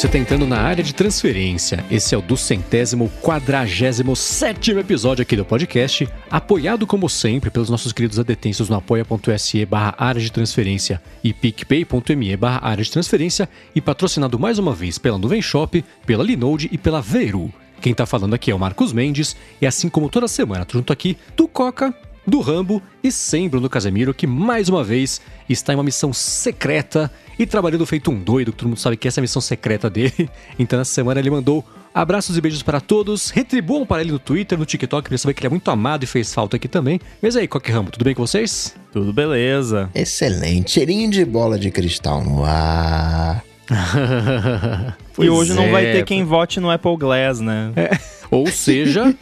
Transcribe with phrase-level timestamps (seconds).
[0.00, 1.84] você está entrando na área de transferência.
[1.90, 7.68] Esse é o do centésimo quadragésimo sétimo episódio aqui do podcast, apoiado como sempre pelos
[7.68, 13.46] nossos queridos adetensos no apoia.se barra área de transferência e picpay.me barra área de transferência
[13.74, 17.52] e patrocinado mais uma vez pela Nuvem Shop, pela Linode e pela Veru.
[17.78, 21.14] Quem tá falando aqui é o Marcos Mendes, e assim como toda semana, junto aqui
[21.36, 21.94] do Coca,
[22.26, 27.12] do Rambo e sem Bruno Casemiro, que mais uma vez está em uma missão secreta
[27.42, 29.88] e trabalhando feito um doido, que todo mundo sabe que essa é a missão secreta
[29.88, 30.28] dele.
[30.58, 33.30] Então, nessa semana ele mandou abraços e beijos para todos.
[33.30, 36.06] Retribuam para ele no Twitter, no TikTok, pra saber que ele é muito amado e
[36.06, 37.00] fez falta aqui também.
[37.22, 38.74] Mas aí, Coque Rambo, tudo bem com vocês?
[38.92, 39.88] Tudo beleza.
[39.94, 40.72] Excelente.
[40.72, 43.42] Cheirinho de bola de cristal no ar.
[45.18, 47.72] e hoje não vai é, ter quem vote no Apple Glass, né?
[47.76, 48.19] É.
[48.30, 49.14] Ou seja,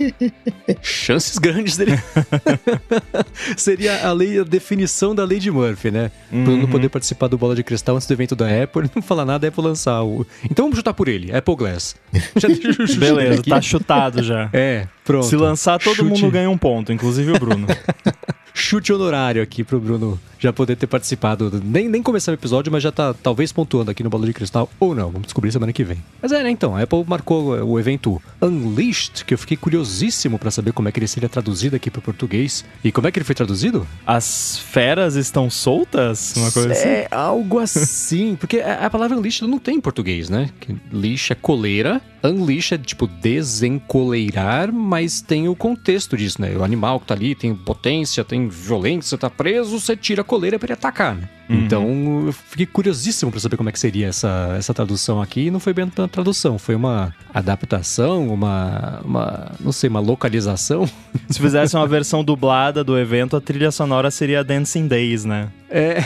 [0.82, 1.98] chances grandes dele.
[3.56, 6.10] Seria a lei, a definição da lei de Murphy, né?
[6.30, 6.44] Uhum.
[6.44, 9.02] Pra não poder participar do Bola de Cristal antes do evento da Apple, ele não
[9.02, 10.26] falar nada, a Apple lançar o.
[10.44, 11.96] Então vamos chutar por ele, Apple Glass.
[12.36, 12.48] Já
[12.98, 14.50] Beleza, tá chutado já.
[14.52, 15.26] É, pronto.
[15.26, 16.22] Se lançar, todo Chute.
[16.22, 17.66] mundo ganha um ponto, inclusive o Bruno.
[18.58, 21.50] chute honorário aqui pro Bruno já poder ter participado.
[21.64, 24.70] Nem, nem começar o episódio, mas já tá talvez pontuando aqui no Bola de Cristal,
[24.78, 25.10] ou não.
[25.10, 25.98] Vamos descobrir semana que vem.
[26.22, 26.50] Mas é, né?
[26.50, 30.92] Então, a Apple marcou o evento Unleashed, que eu fiquei curiosíssimo para saber como é
[30.92, 32.64] que ele seria traduzido aqui pro português.
[32.84, 33.86] E como é que ele foi traduzido?
[34.06, 36.34] As feras estão soltas?
[36.36, 36.88] Uma coisa assim?
[36.88, 38.36] É, algo assim.
[38.36, 40.50] porque a, a palavra Unleashed não tem em português, né?
[40.92, 42.00] Leash é coleira.
[42.22, 46.56] Unleash é tipo desencoleirar, mas tem o contexto disso, né?
[46.56, 50.66] O animal que tá ali tem potência, tem violência, tá preso, você tira coleira para
[50.66, 51.28] ele atacar, né?
[51.48, 51.56] Uhum.
[51.56, 55.46] Então, eu fiquei curiosíssimo para saber como é que seria essa, essa tradução aqui.
[55.46, 60.88] E não foi bem uma tradução, foi uma adaptação, uma, uma, não sei, uma localização.
[61.28, 65.48] Se fizesse uma versão dublada do evento, a trilha sonora seria Dancing Days, né?
[65.70, 66.02] É.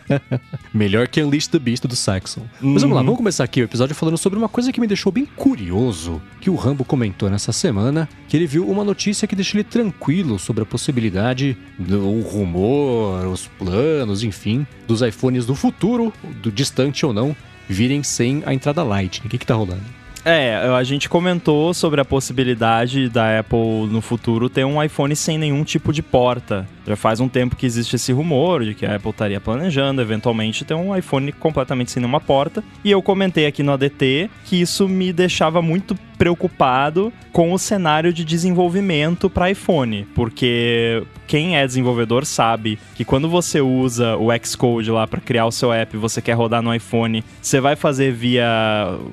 [0.72, 2.40] Melhor que Unleash the Beast do Saxon.
[2.62, 2.72] Uhum.
[2.72, 3.06] Mas vamos lá, uhum.
[3.06, 6.48] vamos começar aqui o episódio falando sobre uma coisa que me deixou bem curioso, que
[6.48, 10.62] o Rambo comentou nessa semana, que ele viu uma notícia que deixa ele tranquilo sobre
[10.62, 14.41] a possibilidade, do rumor, os planos, enfim,
[14.86, 17.34] dos iPhones do futuro, do distante ou não,
[17.68, 19.26] virem sem a entrada Lightning.
[19.26, 19.82] O que que tá rolando?
[20.24, 25.36] É, a gente comentou sobre a possibilidade da Apple no futuro ter um iPhone sem
[25.36, 26.68] nenhum tipo de porta.
[26.86, 30.64] Já faz um tempo que existe esse rumor de que a Apple estaria planejando eventualmente
[30.64, 32.62] ter um iPhone completamente sem nenhuma porta.
[32.84, 38.12] E eu comentei aqui no ADT que isso me deixava muito preocupado com o cenário
[38.12, 44.90] de desenvolvimento para iPhone, porque quem é desenvolvedor sabe que quando você usa o Xcode
[44.90, 48.46] lá para criar o seu app você quer rodar no iPhone, você vai fazer via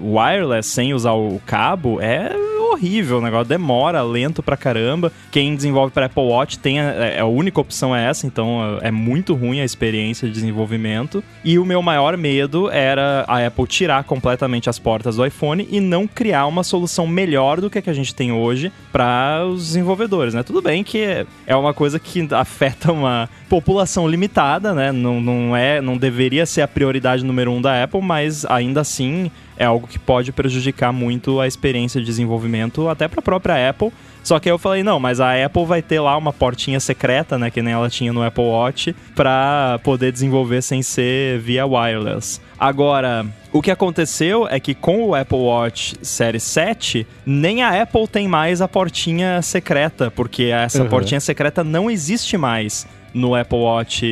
[0.02, 2.31] wireless sem usar o cabo, é
[2.72, 5.12] horrível, o negócio demora, lento pra caramba.
[5.31, 8.88] Quem desenvolve para Apple Watch tem a, é, a única opção é essa, então é,
[8.88, 11.24] é muito ruim a experiência de desenvolvimento.
[11.44, 15.79] E o meu maior medo era a Apple tirar completamente as portas do iPhone e
[15.79, 19.68] não criar uma solução melhor do que a que a gente tem hoje para os
[19.68, 20.44] desenvolvedores, né?
[20.44, 24.91] Tudo bem que é uma coisa que afeta uma população limitada, né?
[24.91, 29.31] Não, não é, não deveria ser a prioridade número um da Apple, mas ainda assim
[29.59, 33.92] é algo que pode prejudicar muito a experiência de desenvolvimento até para a própria Apple.
[34.24, 37.50] Só que eu falei, não, mas a Apple vai ter lá uma portinha secreta, né,
[37.50, 42.40] que nem ela tinha no Apple Watch, para poder desenvolver sem ser via wireless.
[42.58, 48.08] Agora, o que aconteceu é que com o Apple Watch Série 7, nem a Apple
[48.08, 50.90] tem mais a portinha secreta, porque essa uhum.
[50.90, 54.03] portinha secreta não existe mais no Apple Watch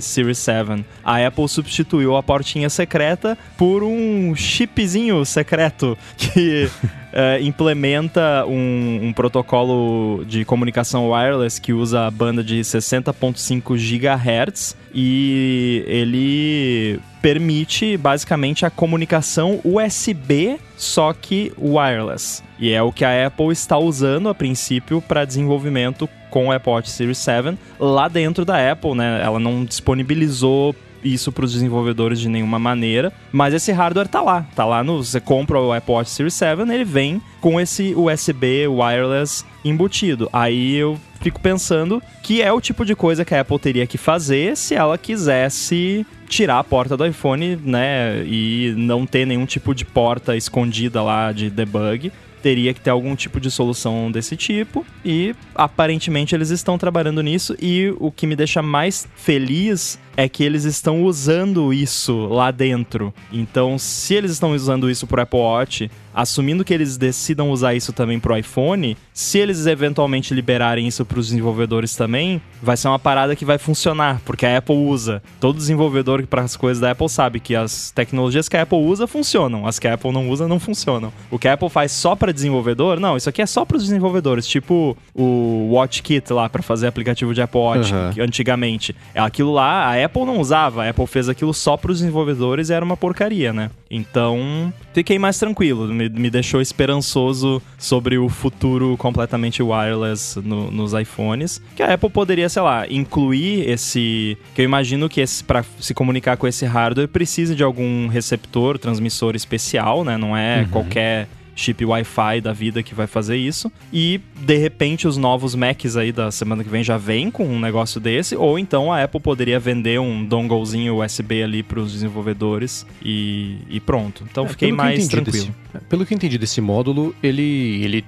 [0.00, 0.84] Series 7.
[1.04, 6.68] A Apple substituiu a portinha secreta por um chipzinho secreto que
[7.16, 14.76] uh, implementa um, um, protocolo de comunicação wireless que usa a banda de 60.5 GHz
[14.94, 22.42] e ele permite basicamente a comunicação USB, só que wireless.
[22.58, 26.74] E é o que a Apple está usando a princípio para desenvolvimento com o Apple
[26.84, 29.22] Series 7 lá dentro da Apple, né?
[29.24, 34.46] Ela não disponibilizou isso para os desenvolvedores de nenhuma maneira, mas esse hardware tá lá,
[34.54, 38.68] tá lá no você compra o Apple Watch Series 7, ele vem com esse USB
[38.68, 40.28] wireless embutido.
[40.30, 43.96] Aí eu fico pensando que é o tipo de coisa que a Apple teria que
[43.96, 49.74] fazer se ela quisesse tirar a porta do iPhone, né, e não ter nenhum tipo
[49.74, 52.12] de porta escondida lá de debug
[52.46, 54.86] teria que ter algum tipo de solução desse tipo.
[55.04, 57.56] E aparentemente eles estão trabalhando nisso.
[57.60, 63.12] E o que me deixa mais feliz é que eles estão usando isso lá dentro.
[63.30, 67.92] Então, se eles estão usando isso pro Apple Watch, assumindo que eles decidam usar isso
[67.92, 72.98] também pro iPhone, se eles eventualmente liberarem isso para os desenvolvedores também, vai ser uma
[72.98, 75.22] parada que vai funcionar, porque a Apple usa.
[75.38, 79.06] Todo desenvolvedor para as coisas da Apple sabe que as tecnologias que a Apple usa
[79.06, 81.12] funcionam, as que a Apple não usa não funcionam.
[81.30, 83.82] O que a Apple faz só para desenvolvedor, não, isso aqui é só para os
[83.82, 88.24] desenvolvedores, tipo o Watch Kit lá para fazer aplicativo de Apple Watch uhum.
[88.24, 88.96] antigamente.
[89.14, 92.72] Aquilo lá a Apple não usava, a Apple fez aquilo só para os desenvolvedores e
[92.72, 93.70] era uma porcaria, né?
[93.90, 100.92] Então, fiquei mais tranquilo, me, me deixou esperançoso sobre o futuro completamente wireless no, nos
[100.92, 101.62] iPhones.
[101.74, 104.36] Que a Apple poderia, sei lá, incluir esse.
[104.54, 108.78] Que eu imagino que esse para se comunicar com esse hardware precise de algum receptor,
[108.78, 110.16] transmissor especial, né?
[110.16, 110.68] Não é uhum.
[110.68, 113.72] qualquer chip Wi-Fi da vida que vai fazer isso.
[113.92, 117.58] E de repente os novos Macs aí da semana que vem já vêm com um
[117.58, 122.86] negócio desse, ou então a Apple poderia vender um donglezinho USB ali para os desenvolvedores
[123.02, 124.24] e, e, pronto.
[124.30, 125.54] Então é, fiquei mais tranquilo.
[125.72, 128.04] Desse, pelo que eu entendi desse módulo, ele, ele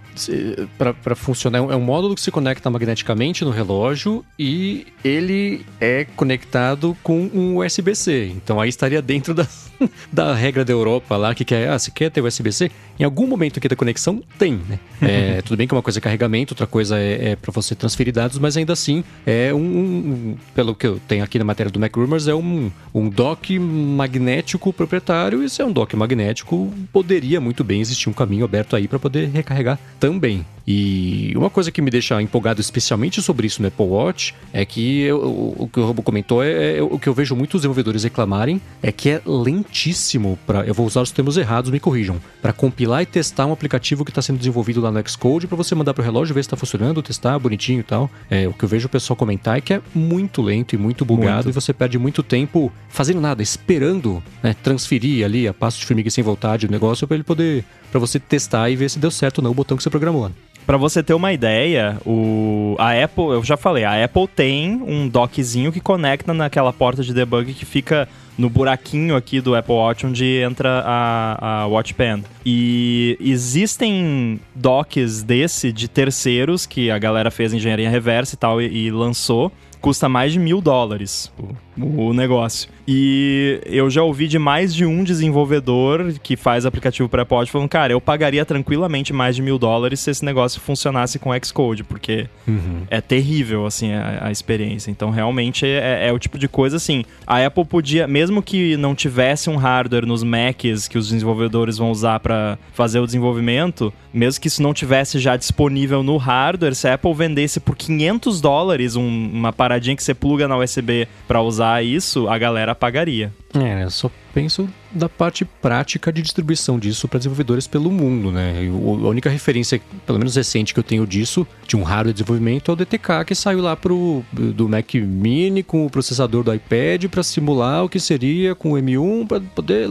[0.76, 6.96] para funcionar é um módulo que se conecta magneticamente no relógio e ele é conectado
[7.02, 8.32] com um USB-C.
[8.36, 9.46] Então aí estaria dentro da,
[10.12, 12.70] da regra da Europa lá que quer, ah, você quer ter USB-C?
[12.98, 14.78] Em algum momento aqui da conexão tem, né?
[15.00, 18.12] É, tudo bem que uma coisa é carregamento, outra coisa é, é para você transferir
[18.12, 21.78] dados, mas ainda assim é um, um, pelo que eu tenho aqui na matéria do
[21.78, 25.42] Mac Rumors, é um, um dock magnético proprietário.
[25.42, 28.98] E se é um dock magnético, poderia muito bem existir um caminho aberto aí para
[28.98, 30.44] poder recarregar também.
[30.70, 35.00] E uma coisa que me deixa empolgado especialmente sobre isso no Apple Watch é que
[35.00, 35.16] eu,
[35.56, 38.92] o que o Robo comentou é, é, o que eu vejo muitos desenvolvedores reclamarem é
[38.92, 43.06] que é lentíssimo para eu vou usar os termos errados, me corrijam, para compilar e
[43.06, 46.04] testar um aplicativo que está sendo desenvolvido lá no Xcode para você mandar para o
[46.04, 48.10] relógio ver se está funcionando, testar bonitinho e tal.
[48.28, 51.02] É, o que eu vejo o pessoal comentar é que é muito lento e muito
[51.02, 51.48] bugado muito.
[51.48, 56.10] e você perde muito tempo fazendo nada, esperando né, transferir ali a passo de formiga
[56.10, 59.38] sem vontade o negócio para ele poder para você testar e ver se deu certo
[59.38, 60.30] ou não o botão que você programou.
[60.68, 65.08] Para você ter uma ideia, o, a Apple, eu já falei, a Apple tem um
[65.08, 68.06] dockzinho que conecta naquela porta de debug que fica
[68.36, 72.22] no buraquinho aqui do Apple Watch onde entra a, a Watch Pen.
[72.44, 78.66] E existem docks desse de terceiros que a galera fez engenharia reversa e tal e,
[78.66, 79.50] e lançou.
[79.80, 81.32] Custa mais de mil dólares
[81.80, 82.68] o, negócio.
[82.86, 87.68] E eu já ouvi de mais de um desenvolvedor que faz aplicativo para Watch falando,
[87.68, 92.26] cara, eu pagaria tranquilamente mais de mil dólares se esse negócio funcionasse com Xcode, porque
[92.46, 92.82] uhum.
[92.90, 94.90] é terrível, assim, a, a experiência.
[94.90, 98.76] Então, realmente, é, é, é, o tipo de coisa, assim, a Apple podia, mesmo que
[98.76, 103.92] não tivesse um hardware nos Macs que os desenvolvedores vão usar para fazer o desenvolvimento,
[104.12, 108.40] mesmo que isso não tivesse já disponível no hardware, se a Apple vendesse por 500
[108.40, 113.32] dólares um, uma paradinha que você pluga na USB para usar isso, a galera pagaria.
[113.54, 118.54] É, eu só penso da parte prática de distribuição disso para desenvolvedores pelo mundo, né?
[118.68, 122.70] a única referência, pelo menos recente, que eu tenho disso, de um hardware de desenvolvimento,
[122.70, 127.06] é o DTK, que saiu lá pro, do Mac Mini com o processador do iPad
[127.06, 129.88] para simular o que seria com o M1 para poder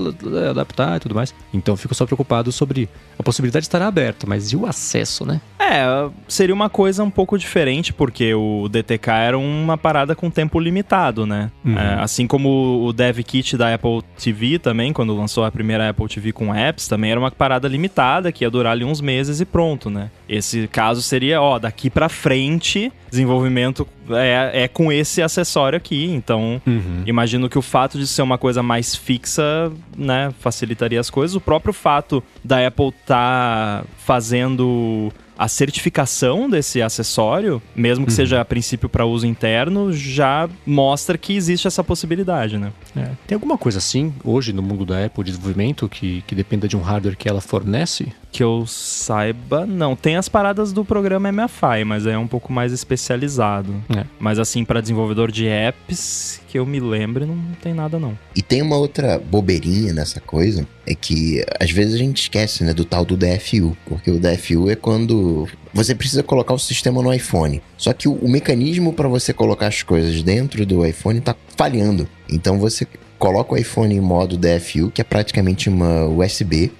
[0.49, 1.33] adaptar e tudo mais.
[1.53, 2.89] Então fico só preocupado sobre
[3.19, 5.41] a possibilidade de estar aberta, mas e o acesso, né?
[5.59, 10.59] É, seria uma coisa um pouco diferente, porque o DTK era uma parada com tempo
[10.59, 11.51] limitado, né?
[11.65, 11.77] Uhum.
[11.77, 16.07] É, assim como o Dev Kit da Apple TV também, quando lançou a primeira Apple
[16.07, 19.45] TV com apps, também era uma parada limitada, que ia durar ali uns meses e
[19.45, 20.09] pronto, né?
[20.27, 26.05] Esse caso seria, ó, daqui para frente, desenvolvimento é, é com esse acessório aqui.
[26.05, 27.03] Então, uhum.
[27.05, 31.35] imagino que o fato de ser uma coisa mais fixa, né, facilitaria as coisas.
[31.35, 38.15] O próprio fato da Apple tá fazendo a certificação desse acessório, mesmo que uhum.
[38.15, 42.71] seja a princípio para uso interno, já mostra que existe essa possibilidade, né?
[42.95, 43.11] É.
[43.27, 46.75] Tem alguma coisa assim hoje no mundo da Apple de desenvolvimento que, que dependa de
[46.75, 48.11] um hardware que ela fornece?
[48.31, 49.95] Que eu saiba, não.
[49.95, 53.73] Tem as paradas do programa MFI, mas é um pouco mais especializado.
[53.95, 54.05] É.
[54.19, 58.17] Mas assim, para desenvolvedor de apps, que eu me lembre, não tem nada não.
[58.35, 62.73] E tem uma outra bobeirinha nessa coisa, é que às vezes a gente esquece, né,
[62.73, 67.13] do tal do DFU, porque o DFU é quando você precisa colocar o sistema no
[67.13, 67.61] iPhone.
[67.77, 72.07] Só que o, o mecanismo para você colocar as coisas dentro do iPhone tá falhando.
[72.29, 72.87] Então você
[73.19, 76.71] coloca o iPhone em modo DFU, que é praticamente uma USB,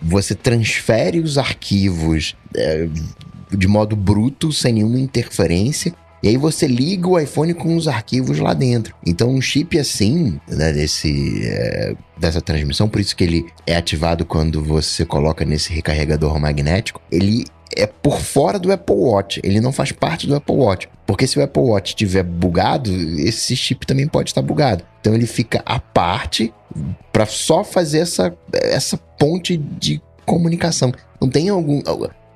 [0.00, 2.88] você transfere os arquivos é,
[3.50, 8.38] de modo bruto, sem nenhuma interferência, E aí você liga o iPhone com os arquivos
[8.38, 8.94] lá dentro.
[9.04, 14.24] Então um chip assim, né, desse, é, dessa transmissão, por isso que ele é ativado
[14.24, 17.44] quando você coloca nesse recarregador magnético, ele
[17.76, 20.88] é por fora do Apple Watch, ele não faz parte do Apple Watch.
[21.06, 24.84] Porque se o Apple Watch estiver bugado, esse chip também pode estar bugado.
[25.00, 26.52] Então ele fica à parte
[27.12, 30.92] para só fazer essa, essa ponte de comunicação.
[31.20, 31.82] Não tem algum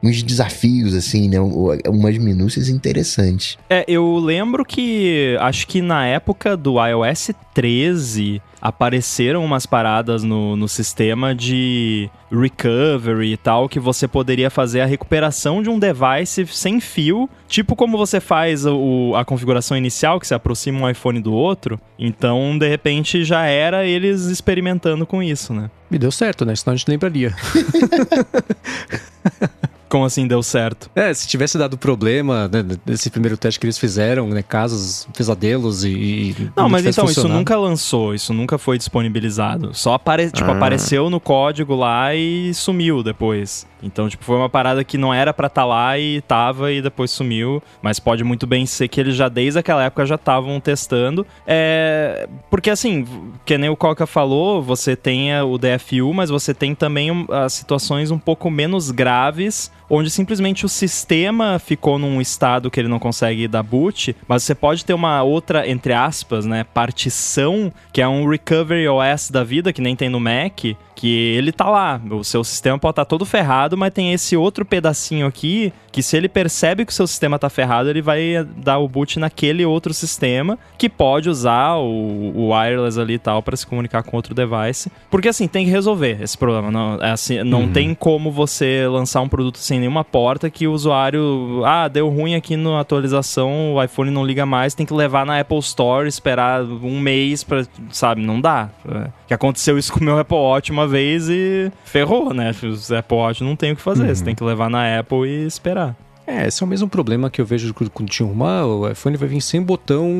[0.07, 1.39] uns desafios, assim, né?
[1.41, 3.59] Umas minúcias interessantes.
[3.69, 10.57] É, eu lembro que acho que na época do iOS 13 apareceram umas paradas no,
[10.57, 16.45] no sistema de recovery e tal, que você poderia fazer a recuperação de um device
[16.49, 21.21] sem fio, tipo como você faz o, a configuração inicial, que se aproxima um iPhone
[21.21, 21.79] do outro.
[21.99, 25.71] Então, de repente, já era eles experimentando com isso, né?
[25.89, 26.57] Me deu certo, né?
[26.57, 27.35] Senão a gente lembraria.
[29.97, 30.91] Como assim deu certo?
[30.95, 34.43] É, se tivesse dado problema né, nesse primeiro teste que eles fizeram, né?
[34.43, 36.51] Casos, pesadelos e.
[36.55, 39.73] Não, mas então, isso nunca lançou, isso nunca foi disponibilizado.
[39.73, 40.55] Só apare tipo, ah.
[40.55, 43.67] apareceu no código lá e sumiu depois.
[43.83, 46.83] Então, tipo, foi uma parada que não era para estar tá lá e tava e
[46.83, 47.63] depois sumiu.
[47.81, 51.27] Mas pode muito bem ser que eles já desde aquela época já estavam testando.
[51.47, 52.29] É...
[52.51, 53.07] Porque assim,
[53.47, 58.11] que nem o Coca falou, você tem o DFU, mas você tem também as situações
[58.11, 63.49] um pouco menos graves onde simplesmente o sistema ficou num estado que ele não consegue
[63.49, 68.29] dar boot, mas você pode ter uma outra, entre aspas, né, partição, que é um
[68.29, 70.65] Recovery OS da vida, que nem tem no Mac,
[70.97, 72.01] que ele tá lá.
[72.11, 76.03] O seu sistema pode estar tá todo ferrado, mas tem esse outro pedacinho aqui que
[76.03, 79.65] se ele percebe que o seu sistema tá ferrado, ele vai dar o boot naquele
[79.65, 84.15] outro sistema que pode usar o, o wireless ali e tal para se comunicar com
[84.15, 84.93] outro device.
[85.11, 86.71] Porque assim, tem que resolver esse problema.
[86.71, 87.73] Não, é assim, não uhum.
[87.73, 92.35] tem como você lançar um produto sem nenhuma porta que o usuário, ah, deu ruim
[92.35, 96.63] aqui na atualização, o iPhone não liga mais, tem que levar na Apple Store, esperar
[96.63, 98.69] um mês para, sabe, não dá.
[98.87, 99.11] É.
[99.27, 102.53] Que aconteceu isso com o meu Apple Watch uma vez e ferrou, né?
[102.63, 104.15] Os Apple Watch não tem o que fazer, uhum.
[104.15, 105.97] você tem que levar na Apple e esperar.
[106.27, 109.29] É, esse é o mesmo problema que eu vejo quando tinha uma, o iPhone vai
[109.29, 110.11] vir sem botão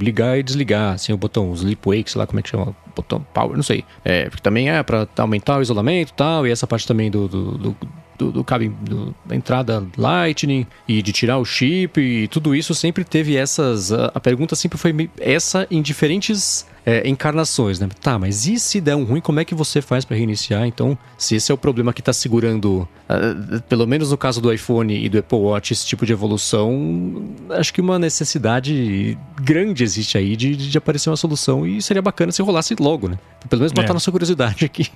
[0.00, 3.20] ligar e desligar, sem o botão sleep wake, sei lá como é que chama, botão
[3.34, 3.84] power, não sei.
[4.02, 7.28] É, porque também é para aumentar o isolamento e tal, e essa parte também do,
[7.28, 7.76] do, do
[8.20, 12.74] do, do cabo do, da entrada Lightning e de tirar o chip e tudo isso
[12.74, 13.90] sempre teve essas.
[13.90, 17.88] A, a pergunta sempre foi essa em diferentes é, encarnações, né?
[18.00, 20.66] Tá, mas e se der um ruim, como é que você faz para reiniciar?
[20.66, 24.52] Então, se esse é o problema que está segurando, uh, pelo menos no caso do
[24.52, 30.18] iPhone e do Apple Watch, esse tipo de evolução, acho que uma necessidade grande existe
[30.18, 33.16] aí de, de aparecer uma solução e seria bacana se rolasse logo, né?
[33.48, 33.92] Pelo menos matar é.
[33.92, 34.88] nossa curiosidade aqui.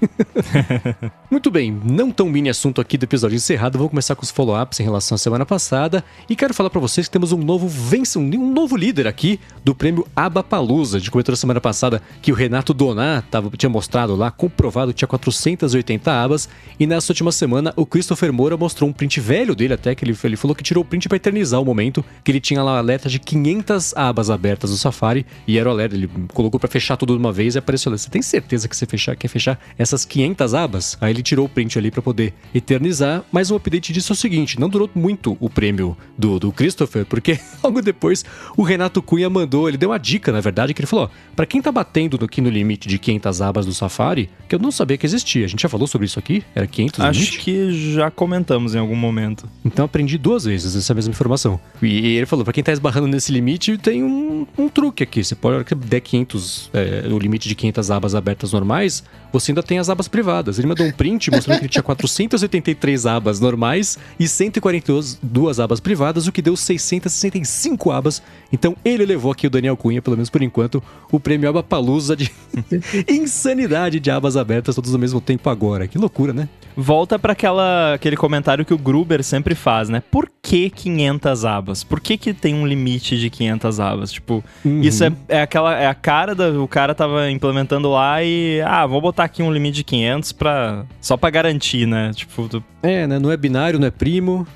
[1.30, 4.80] Muito bem, não tão mini assunto aqui do episódio encerrado, vou começar com os follow-ups
[4.80, 8.18] em relação à semana passada e quero falar para vocês que temos um novo vence,
[8.18, 12.72] um novo líder aqui do prêmio Abapalusa, de comentou semana passada passada que o Renato
[12.72, 16.48] Donat tava, tinha mostrado lá, comprovado que tinha 480 abas.
[16.78, 20.16] E nessa última semana, o Christopher Moura mostrou um print velho dele até, que ele,
[20.24, 23.08] ele falou que tirou o print para eternizar o momento, que ele tinha lá alerta
[23.08, 25.26] de 500 abas abertas no Safari.
[25.46, 27.98] E era o alerta, ele colocou para fechar tudo de uma vez e apareceu lá.
[27.98, 30.98] Você tem certeza que você fechar, quer fechar essas 500 abas?
[31.00, 33.22] Aí ele tirou o print ali para poder eternizar.
[33.30, 37.04] Mas um update disso é o seguinte: não durou muito o prêmio do, do Christopher,
[37.04, 38.24] porque logo depois
[38.56, 41.46] o Renato Cunha mandou, ele deu uma dica, na verdade, que ele falou: ó, pra
[41.46, 44.97] quem tá batendo aqui no limite de 500 abas do Safari, que eu não sabia
[44.99, 45.44] que existia.
[45.44, 46.42] A gente já falou sobre isso aqui?
[46.54, 47.38] Era 500 Acho limite?
[47.38, 49.49] que já comentamos em algum momento.
[49.64, 51.59] Então aprendi duas vezes essa mesma informação.
[51.83, 55.25] E ele falou, para quem tá esbarrando nesse limite, tem um, um truque aqui.
[55.25, 59.02] Você pode, que der 500, é, o limite de 500 abas abertas normais,
[59.33, 60.59] você ainda tem as abas privadas.
[60.59, 66.26] Ele mandou um print mostrando que ele tinha 483 abas normais e 142 abas privadas,
[66.26, 68.23] o que deu 665 abas.
[68.52, 72.30] Então ele levou aqui o Daniel Cunha, pelo menos por enquanto, o prêmio Abapalusa de
[73.08, 75.87] insanidade de abas abertas todos ao mesmo tempo agora.
[75.87, 76.49] Que loucura, né?
[76.76, 80.02] Volta para aquela aquele comentário que o Gruber sempre faz, né?
[80.11, 81.84] Por que 500 abas?
[81.84, 84.12] Por que, que tem um limite de 500 abas?
[84.12, 84.80] Tipo, uhum.
[84.80, 88.87] isso é, é aquela é a cara do o cara tava implementando lá e ah,
[88.87, 92.11] vou botar aqui um limite de 500 para só para garantir, né?
[92.14, 92.64] Tipo, do...
[92.82, 93.18] é, né?
[93.18, 94.46] Não é binário, não é primo.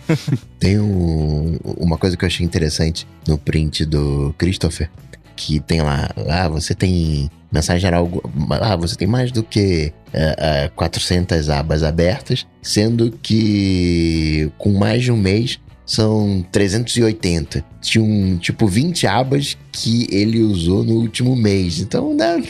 [0.58, 4.90] tem um, uma coisa que eu achei interessante no print do Christopher
[5.38, 8.10] que tem lá, ah, você tem mensagem geral,
[8.60, 15.04] ah, você tem mais do que uh, uh, 400 abas abertas, sendo que com mais
[15.04, 17.64] de um mês são 380.
[17.80, 21.78] Tinha um, tipo 20 abas que ele usou no último mês.
[21.78, 22.42] Então, né?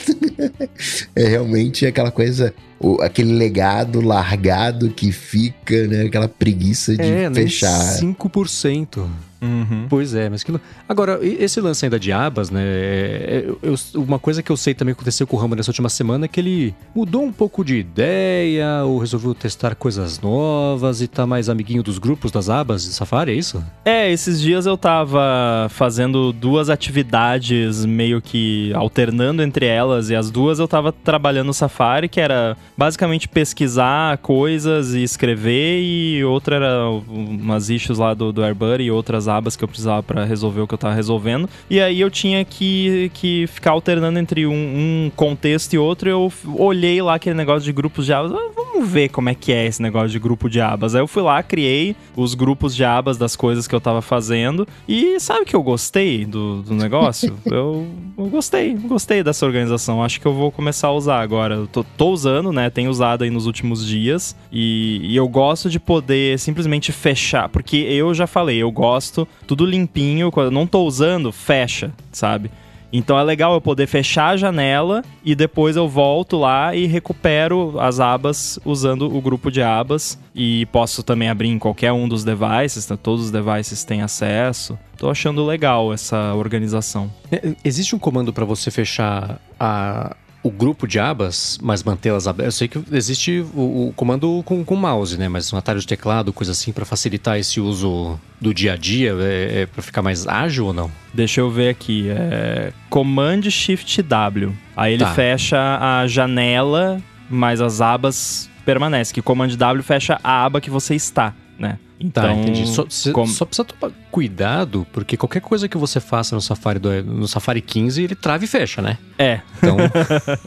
[1.14, 6.04] é realmente aquela coisa, o, aquele legado largado que fica, né?
[6.04, 8.00] Aquela preguiça de é, fechar.
[8.00, 9.06] Nem 5%.
[9.40, 9.86] Uhum.
[9.88, 10.52] Pois é, mas que...
[10.88, 12.60] Agora, esse lance ainda de abas, né?
[12.62, 15.88] É, é, eu, uma coisa que eu sei também aconteceu com o Rambo nessa última
[15.88, 21.06] semana é que ele mudou um pouco de ideia, ou resolveu testar coisas novas e
[21.06, 23.64] tá mais amiguinho dos grupos das abas de Safari, é isso?
[23.84, 30.30] É, esses dias eu tava fazendo duas atividades meio que alternando entre elas, e as
[30.30, 36.56] duas eu tava trabalhando no Safari, que era basicamente pesquisar coisas e escrever, e outra
[36.56, 40.60] era umas issues lá do, do AirBuddy e outras abas que eu precisava para resolver
[40.60, 41.48] o que eu tava resolvendo.
[41.68, 46.08] E aí eu tinha que, que ficar alternando entre um, um contexto e outro.
[46.08, 48.32] Eu olhei lá aquele negócio de grupos de abas.
[48.32, 50.94] Ah, vamos ver como é que é esse negócio de grupo de abas.
[50.94, 54.66] Aí eu fui lá, criei os grupos de abas das coisas que eu tava fazendo.
[54.86, 57.36] E sabe que eu gostei do, do negócio?
[57.46, 60.02] eu, eu gostei, gostei dessa organização.
[60.02, 61.54] Acho que eu vou começar a usar agora.
[61.56, 62.70] Eu tô, tô usando, né?
[62.70, 64.36] Tenho usado aí nos últimos dias.
[64.52, 67.48] E, e eu gosto de poder simplesmente fechar.
[67.48, 70.30] Porque eu já falei, eu gosto tudo limpinho.
[70.30, 72.50] Quando eu não tô usando, fecha, sabe?
[72.92, 77.78] Então é legal eu poder fechar a janela e depois eu volto lá e recupero
[77.78, 80.18] as abas usando o grupo de abas.
[80.34, 82.96] E posso também abrir em qualquer um dos devices, né?
[83.00, 84.78] todos os devices têm acesso.
[84.96, 87.10] Tô achando legal essa organização.
[87.30, 90.16] É, existe um comando para você fechar a,
[90.48, 92.54] o grupo de abas, mas mantê-las abertas.
[92.54, 95.28] Eu sei que existe o, o comando com, com mouse, né?
[95.28, 99.14] Mas um atalho de teclado, coisa assim, para facilitar esse uso do dia a dia,
[99.20, 100.90] é, é para ficar mais ágil ou não?
[101.12, 102.08] Deixa eu ver aqui.
[102.08, 104.56] É Command Shift W.
[104.74, 105.12] Aí ele tá.
[105.12, 109.14] fecha a janela, mas as abas permanecem.
[109.14, 111.78] Que Command W fecha a aba que você está, né?
[111.98, 112.66] Tá, então, tá, entendi.
[112.68, 113.26] Só, como...
[113.26, 117.60] só precisa tomar cuidado, porque qualquer coisa que você faça no Safari, do, no Safari
[117.60, 118.98] 15, ele trava e fecha, né?
[119.18, 119.40] É.
[119.58, 119.76] Então...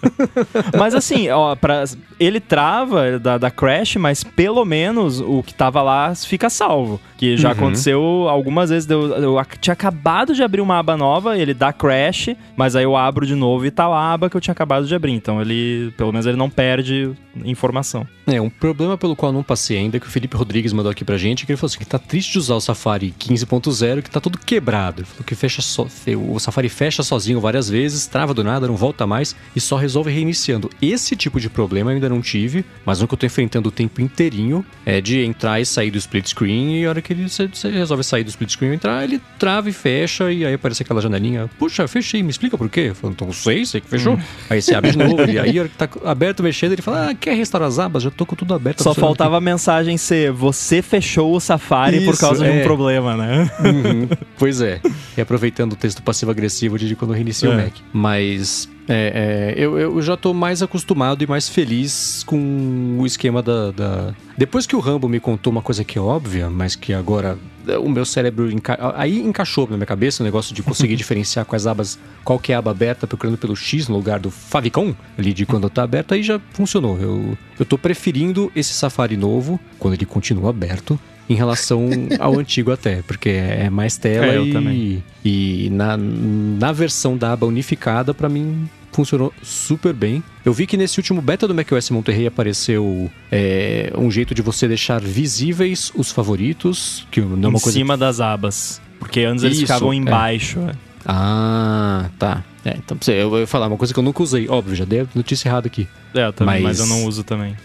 [0.79, 1.83] mas assim, ó, pra,
[2.19, 6.99] ele trava da, da crash, mas pelo menos o que tava lá fica salvo.
[7.17, 7.53] Que já uhum.
[7.53, 8.89] aconteceu algumas vezes.
[8.89, 12.95] Eu, eu tinha acabado de abrir uma aba nova, ele dá crash, mas aí eu
[12.95, 15.13] abro de novo e tá lá a aba que eu tinha acabado de abrir.
[15.13, 17.11] Então ele, pelo menos, ele não perde
[17.45, 18.07] informação.
[18.25, 21.03] É, um problema pelo qual eu não passei ainda, que o Felipe Rodrigues mandou aqui
[21.03, 24.09] pra gente, que ele falou assim, que tá triste de usar o Safari 15.0, que
[24.09, 25.01] tá todo quebrado.
[25.01, 25.87] Ele falou que fecha so,
[26.29, 30.11] o Safari fecha sozinho várias vezes, trava do nada, não volta mais e só resolve
[30.11, 30.69] reiniciando.
[30.81, 33.71] Esse tipo de problema eu ainda não tive, mas um que eu tô enfrentando o
[33.71, 37.27] tempo inteirinho é de entrar e sair do split screen e a hora que ele
[37.27, 40.83] você, resolve sair do split screen e entrar, ele trava e fecha e aí aparece
[40.83, 41.49] aquela janelinha.
[41.57, 42.87] Puxa, fechei, me explica por quê?
[42.89, 44.15] Eu falo, então sei, sei que fechou.
[44.15, 44.21] Hum.
[44.49, 47.09] Aí você abre de novo e aí a hora que tá aberto mexendo, ele fala,
[47.09, 48.03] ah, quer restaurar as abas?
[48.03, 48.83] Já tô com tudo aberto.
[48.83, 49.43] Só faltava aqui.
[49.47, 52.49] a mensagem ser, você fechou o Safari Isso, por causa é.
[52.49, 52.63] de um é.
[52.63, 53.49] problema, né?
[53.59, 54.07] Uhum.
[54.37, 54.79] pois é.
[55.17, 57.55] E aproveitando o texto passivo-agressivo de quando eu reinicio é.
[57.55, 57.73] o Mac.
[57.93, 63.41] Mas é, é, eu, eu já tô mais acostumado e mais feliz com o esquema
[63.41, 66.93] da, da, Depois que o Rambo me contou uma coisa que é óbvia, mas que
[66.93, 67.37] agora
[67.81, 68.77] o meu cérebro enca...
[68.95, 72.55] aí encaixou na minha cabeça o negócio de conseguir diferenciar quais abas, qual que é
[72.55, 76.13] a aba aberta, procurando pelo X no lugar do favicon ali de quando tá aberto,
[76.13, 76.99] aí já funcionou.
[76.99, 82.71] Eu, eu tô preferindo esse Safari novo, quando ele continua aberto, em relação ao antigo
[82.71, 85.03] até, porque é mais tela é, e, também.
[85.23, 90.23] e na, na versão da aba unificada, para mim funcionou super bem.
[90.43, 94.67] Eu vi que nesse último beta do macOS Monterrey apareceu é, um jeito de você
[94.67, 99.43] deixar visíveis os favoritos, que não é uma em coisa cima das abas, porque antes
[99.43, 99.95] eles Isso, ficavam é.
[99.95, 100.59] embaixo.
[100.59, 100.73] É.
[101.05, 102.43] Ah, tá.
[102.63, 104.47] É, então eu vou falar uma coisa que eu nunca usei.
[104.47, 105.87] Óbvio, já dei notícia errada aqui.
[106.13, 106.79] É, eu também, mas...
[106.79, 107.55] mas eu não uso também.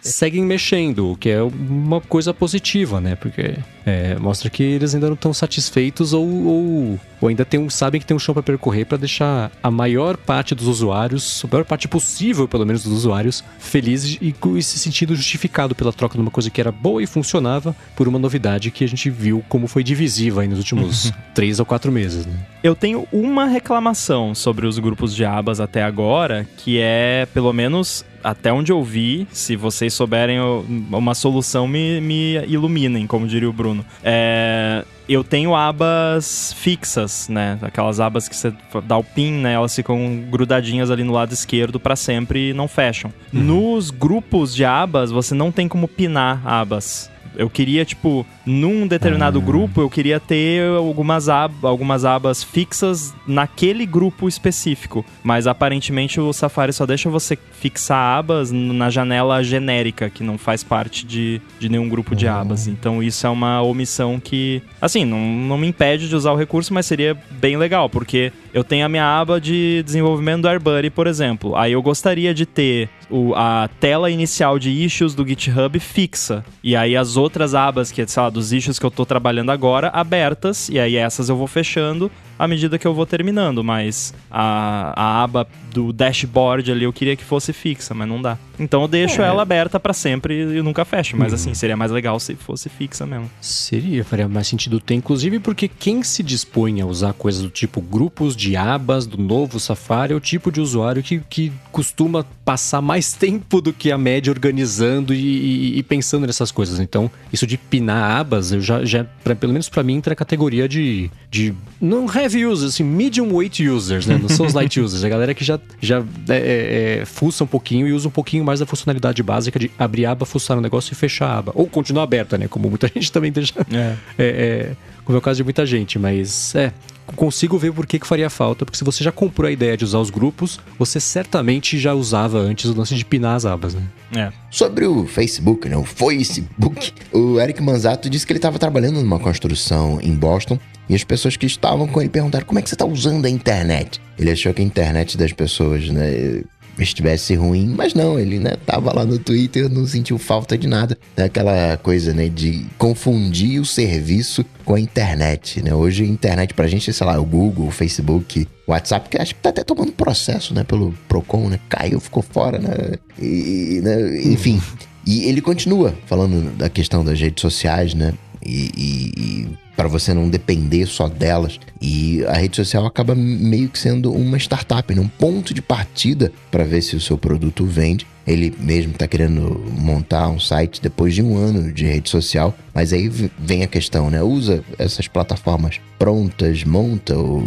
[0.00, 3.14] Seguem mexendo, o que é uma coisa positiva, né?
[3.14, 3.56] Porque
[3.88, 8.00] é, mostra que eles ainda não estão satisfeitos ou, ou, ou, ainda tem um, sabem
[8.00, 11.64] que tem um chão para percorrer para deixar a maior parte dos usuários, a maior
[11.64, 16.20] parte possível, pelo menos, dos usuários, felizes e, e se sentindo justificado pela troca de
[16.20, 19.66] uma coisa que era boa e funcionava por uma novidade que a gente viu como
[19.66, 22.34] foi divisiva aí nos últimos três ou quatro meses, né?
[22.62, 28.04] Eu tenho uma reclamação sobre os grupos de abas até agora, que é, pelo menos,
[28.22, 33.52] até onde eu vi, se vocês souberem uma solução, me, me iluminem, como diria o
[33.52, 33.84] Bruno.
[34.02, 37.58] É, eu tenho abas fixas, né?
[37.62, 38.52] Aquelas abas que você
[38.84, 39.54] dá o pin, né?
[39.54, 43.12] Elas ficam grudadinhas ali no lado esquerdo para sempre e não fecham.
[43.32, 43.42] Uhum.
[43.42, 47.10] Nos grupos de abas, você não tem como pinar abas.
[47.36, 49.42] Eu queria, tipo, num determinado ah.
[49.42, 55.04] grupo, eu queria ter algumas, ab algumas abas fixas naquele grupo específico.
[55.22, 60.64] Mas aparentemente o Safari só deixa você fixar abas na janela genérica, que não faz
[60.64, 62.66] parte de, de nenhum grupo de abas.
[62.66, 66.72] Então isso é uma omissão que, assim, não, não me impede de usar o recurso,
[66.72, 71.06] mas seria bem legal, porque eu tenho a minha aba de desenvolvimento do AirBuddy, por
[71.06, 71.54] exemplo.
[71.54, 76.44] Aí eu gostaria de ter o, a tela inicial de issues do GitHub fixa.
[76.62, 79.50] E aí as outras abas, que é, sei lá, dos issues que eu tô trabalhando
[79.50, 84.14] agora abertas, e aí essas eu vou fechando à medida que eu vou terminando, mas
[84.30, 88.38] a, a aba do dashboard ali eu queria que fosse fixa, mas não dá.
[88.58, 89.26] Então eu deixo é.
[89.26, 93.04] ela aberta para sempre e nunca fecho, mas assim, seria mais legal se fosse fixa
[93.04, 93.30] mesmo.
[93.40, 97.80] Seria, faria mais sentido ter, inclusive porque quem se dispõe a usar coisas do tipo
[97.80, 102.80] grupos de abas do novo Safari é o tipo de usuário que, que costuma passar
[102.80, 106.80] mais tempo do que a média organizando e, e, e pensando nessas coisas.
[106.80, 110.16] Então, isso de pinar abas, eu já, já pra, pelo menos para mim, entra a
[110.16, 114.18] categoria de, de não heavy users, assim, medium weight users, né?
[114.20, 115.02] Não são os light users.
[115.02, 118.44] A galera que já, já é, é, é, fuça um pouquinho e usa um pouquinho
[118.44, 121.52] mais da funcionalidade básica de abrir a aba, fuçar no negócio e fechar a aba.
[121.54, 122.46] Ou continuar aberta, né?
[122.46, 123.54] Como muita gente também deixa.
[123.72, 123.96] É.
[124.18, 126.70] é, é como é o caso de muita gente, mas é
[127.14, 129.84] consigo ver por que, que faria falta, porque se você já comprou a ideia de
[129.84, 133.82] usar os grupos, você certamente já usava antes o lance de pinar as abas, né?
[134.16, 134.32] É.
[134.50, 135.76] Sobre o Facebook, né?
[135.76, 140.94] O Facebook, o Eric Manzato disse que ele estava trabalhando numa construção em Boston e
[140.94, 144.00] as pessoas que estavam com ele perguntaram como é que você está usando a internet.
[144.18, 146.42] Ele achou que a internet das pessoas, né?
[146.82, 150.96] Estivesse ruim, mas não, ele, né, tava lá no Twitter, não sentiu falta de nada.
[151.16, 155.74] É aquela coisa, né, de confundir o serviço com a internet, né?
[155.74, 159.34] Hoje a internet pra gente, sei lá, o Google, o Facebook, o WhatsApp, que acho
[159.34, 161.58] que tá até tomando processo, né, pelo Procon, né?
[161.68, 162.94] Caiu, ficou fora, né?
[163.20, 164.22] E, né?
[164.24, 164.60] enfim.
[165.06, 168.12] E ele continua falando da questão das redes sociais, né?
[168.48, 171.60] e, e, para você não depender só delas.
[171.80, 175.00] E a rede social acaba meio que sendo uma startup, né?
[175.00, 178.04] um ponto de partida para ver se o seu produto vende.
[178.26, 182.92] Ele mesmo está querendo montar um site depois de um ano de rede social, mas
[182.92, 184.20] aí vem a questão, né?
[184.20, 187.38] Usa essas plataformas prontas, monta o,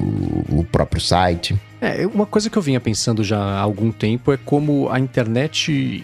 [0.50, 1.60] o próprio site.
[1.82, 6.04] É, uma coisa que eu vinha pensando já há algum tempo é como a internet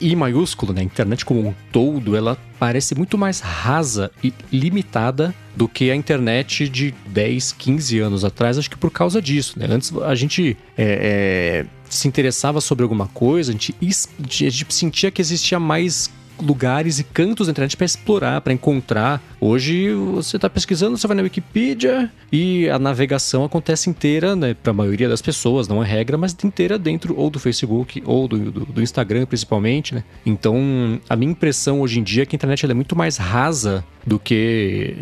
[0.00, 0.80] I maiúsculo, né?
[0.80, 5.96] A internet como um todo, ela parece muito mais rasa e limitada do que a
[5.96, 9.66] internet de 10, 15 anos atrás, acho que por causa disso, né?
[9.68, 15.10] Antes a gente é, é, se interessava sobre alguma coisa, a gente, a gente sentia
[15.10, 16.10] que existia mais
[16.40, 19.22] lugares e cantos da internet para explorar, para encontrar.
[19.40, 24.70] Hoje você está pesquisando, você vai na Wikipedia e a navegação acontece inteira, né, para
[24.70, 28.50] a maioria das pessoas, não é regra, mas inteira dentro ou do Facebook ou do,
[28.50, 30.04] do, do Instagram principalmente, né?
[30.24, 33.84] Então a minha impressão hoje em dia é que a internet é muito mais rasa
[34.06, 34.96] do que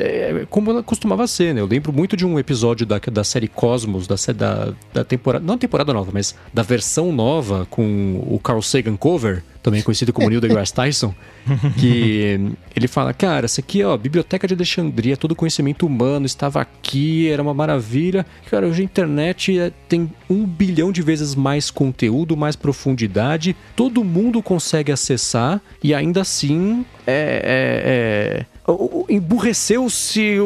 [0.00, 1.60] é, como ela costumava ser, né?
[1.60, 5.58] Eu lembro muito de um episódio da, da série Cosmos, da, da, da temporada, não
[5.58, 10.40] temporada nova, mas da versão nova com o Carl Sagan cover, também conhecido como Neil
[10.40, 11.14] deGrasse Tyson,
[11.78, 12.40] que
[12.74, 17.42] ele fala, cara, essa aqui, ó, Biblioteca de Alexandria, todo conhecimento humano estava aqui, era
[17.42, 18.24] uma maravilha.
[18.50, 24.02] Cara, hoje a internet é, tem um bilhão de vezes mais conteúdo, mais profundidade, todo
[24.02, 28.59] mundo consegue acessar e ainda assim é, é, é
[29.08, 30.36] emburreceu-se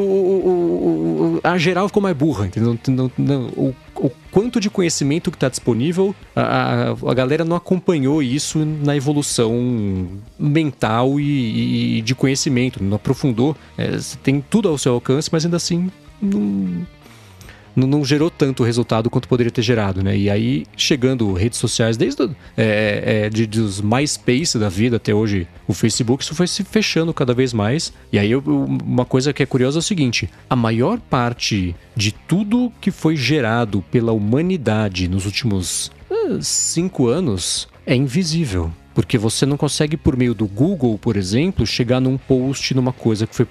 [1.42, 2.78] a geral ficou mais burra, entendeu?
[3.56, 8.96] O, o, quanto de conhecimento que está disponível, a, a, galera não acompanhou isso na
[8.96, 10.08] evolução
[10.38, 13.56] mental e, e de conhecimento, não aprofundou.
[13.76, 13.90] É,
[14.22, 16.86] tem tudo ao seu alcance, mas ainda assim não,
[17.74, 20.16] não, não, gerou tanto resultado quanto poderia ter gerado, né?
[20.16, 25.14] E aí, chegando redes sociais, desde do, é, é, de, dos MySpace da vida até
[25.14, 27.92] hoje, o Facebook, isso foi se fechando cada vez mais.
[28.12, 32.12] E aí, eu, uma coisa que é curiosa é o seguinte: a maior parte de
[32.12, 38.70] tudo que foi gerado pela humanidade nos últimos uh, cinco anos é invisível.
[38.94, 43.26] Porque você não consegue, por meio do Google, por exemplo, chegar num post, numa coisa
[43.26, 43.44] que foi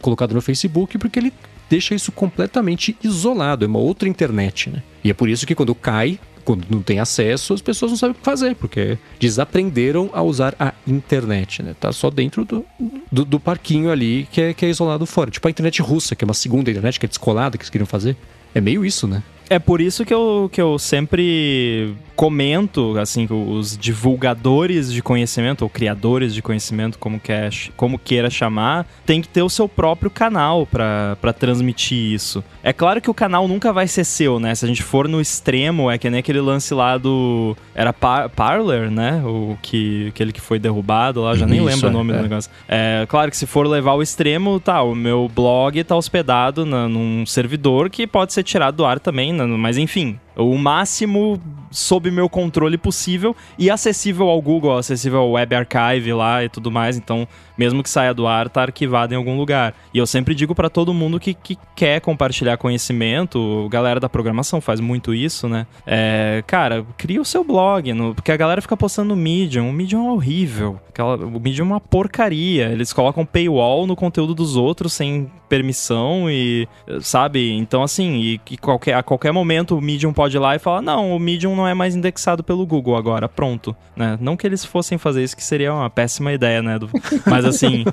[0.00, 1.32] colocada no Facebook, porque ele
[1.72, 4.82] deixa isso completamente isolado, é uma outra internet, né?
[5.02, 8.12] E é por isso que quando cai, quando não tem acesso, as pessoas não sabem
[8.12, 11.74] o que fazer, porque desaprenderam a usar a internet, né?
[11.80, 12.62] Tá só dentro do,
[13.10, 15.30] do, do parquinho ali que é, que é isolado fora.
[15.30, 17.86] Tipo a internet russa, que é uma segunda internet que é descolada, que eles queriam
[17.86, 18.18] fazer.
[18.54, 19.22] É meio isso, né?
[19.52, 25.62] É por isso que eu, que eu sempre comento, assim, que os divulgadores de conhecimento,
[25.62, 30.10] ou criadores de conhecimento, como, quer, como queira chamar, tem que ter o seu próprio
[30.10, 32.42] canal para transmitir isso.
[32.62, 34.54] É claro que o canal nunca vai ser seu, né?
[34.54, 37.54] Se a gente for no extremo, é que nem aquele lance lá do.
[37.74, 39.22] Era Par Parler, né?
[39.24, 42.16] O que, aquele que foi derrubado lá, já nem lembro é, o nome é.
[42.16, 42.50] do negócio.
[42.66, 46.88] É claro que se for levar ao extremo, tá, o meu blog tá hospedado na,
[46.88, 49.41] num servidor que pode ser tirado do ar também, né?
[49.48, 51.40] Mas enfim, o máximo
[51.72, 56.70] sob meu controle possível e acessível ao Google, acessível ao Web Archive lá e tudo
[56.70, 56.96] mais.
[56.96, 59.74] Então, mesmo que saia do ar, tá arquivado em algum lugar.
[59.92, 64.60] E eu sempre digo para todo mundo que, que quer compartilhar conhecimento, galera da programação
[64.60, 65.66] faz muito isso, né?
[65.86, 69.68] É, cara, cria o seu blog, no, porque a galera fica postando no Medium.
[69.68, 70.80] O Medium é horrível.
[70.88, 72.68] Aquela, o Medium é uma porcaria.
[72.68, 76.66] Eles colocam paywall no conteúdo dos outros sem permissão e,
[77.02, 77.52] sabe?
[77.52, 80.80] Então, assim, e, e qualquer, a qualquer momento o Medium pode ir lá e falar:
[80.80, 83.74] não, o Medium não é mais indexado pelo Google agora, pronto.
[83.96, 84.18] Né?
[84.20, 86.78] Não que eles fossem fazer isso, que seria uma péssima ideia, né?
[87.26, 87.84] Mas assim.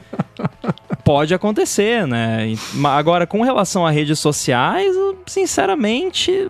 [1.03, 2.53] pode acontecer, né?
[2.85, 6.49] Agora, com relação a redes sociais, sinceramente,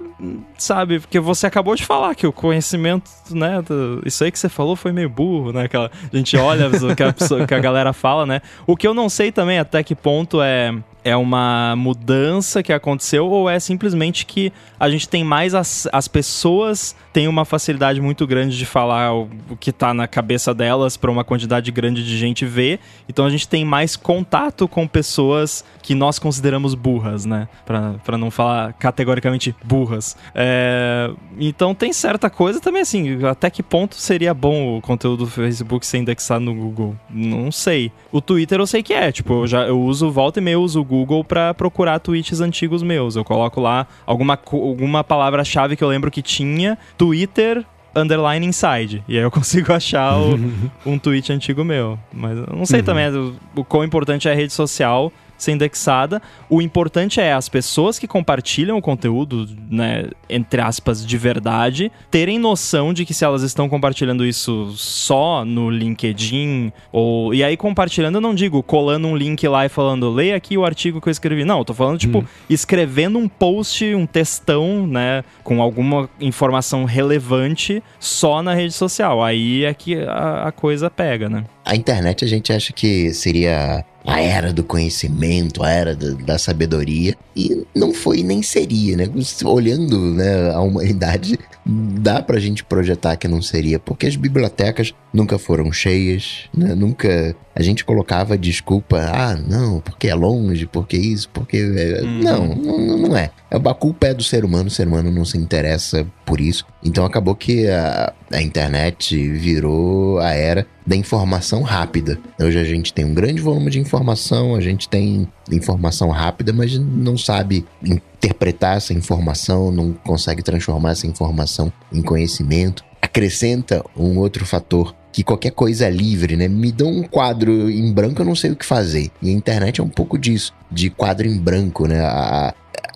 [0.57, 3.63] sabe, porque você acabou de falar que o conhecimento, né?
[4.05, 5.63] Isso aí que você falou foi meio burro, né?
[5.63, 8.41] Aquela, a gente olha o que a, pessoa, que a galera fala, né?
[8.67, 13.27] O que eu não sei também até que ponto é é uma mudança que aconteceu
[13.27, 18.25] ou é simplesmente que a gente tem mais as, as pessoas têm uma facilidade muito
[18.27, 22.17] grande de falar o, o que está na cabeça delas para uma quantidade grande de
[22.17, 22.79] gente ver.
[23.07, 27.47] Então a gente tem mais contato com pessoas que nós consideramos burras, né?
[27.65, 30.15] Para não falar categoricamente burras.
[30.35, 35.27] É, então tem certa coisa também assim, até que ponto seria bom o conteúdo do
[35.27, 36.95] Facebook ser indexado no Google?
[37.09, 37.91] Não sei.
[38.11, 40.61] O Twitter eu sei que é, tipo, eu já eu uso volta e meia eu
[40.61, 43.15] uso Google para procurar tweets antigos meus.
[43.15, 47.63] Eu coloco lá alguma, alguma palavra-chave que eu lembro que tinha, Twitter
[47.95, 49.03] underline inside.
[49.07, 50.35] E aí eu consigo achar o,
[50.85, 51.99] um tweet antigo meu.
[52.11, 52.85] Mas eu não sei uhum.
[52.85, 56.21] também o, o quão importante é a rede social ser indexada.
[56.49, 62.39] O importante é as pessoas que compartilham o conteúdo, né, entre aspas, de verdade, terem
[62.39, 67.33] noção de que se elas estão compartilhando isso só no LinkedIn, ou.
[67.33, 70.65] E aí, compartilhando, eu não digo colando um link lá e falando, leia aqui o
[70.65, 71.45] artigo que eu escrevi.
[71.45, 72.25] Não, eu tô falando, tipo, hum.
[72.49, 79.23] escrevendo um post, um textão, né, com alguma informação relevante só na rede social.
[79.23, 81.45] Aí é que a, a coisa pega, né?
[81.65, 86.37] A internet a gente acha que seria a era do conhecimento, a era da, da,
[86.37, 89.09] sabedoria, e não foi nem seria, né?
[89.43, 95.37] Olhando né, a humanidade, dá pra gente projetar que não seria, porque as bibliotecas nunca
[95.37, 96.73] foram cheias, né?
[96.75, 101.57] Nunca a gente colocava desculpa, ah, não, porque é longe, porque isso, porque.
[101.57, 102.01] É...
[102.01, 102.21] Hum.
[102.23, 103.31] Não, não, não é.
[103.51, 106.63] A culpa é do ser humano, o ser humano não se interessa por isso.
[106.83, 112.19] Então acabou que a, a internet virou a era da informação rápida.
[112.39, 116.77] Hoje a gente tem um grande volume de informação, a gente tem informação rápida, mas
[116.77, 122.85] não sabe interpretar essa informação, não consegue transformar essa informação em conhecimento.
[123.01, 126.47] Acrescenta um outro fator que qualquer coisa é livre, né?
[126.47, 129.09] Me dão um quadro em branco, eu não sei o que fazer.
[129.19, 132.01] E a internet é um pouco disso, de quadro em branco, né?
[132.01, 132.53] A,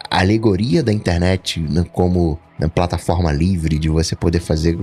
[0.08, 2.38] a alegoria da internet né, como
[2.70, 4.78] plataforma livre de você poder fazer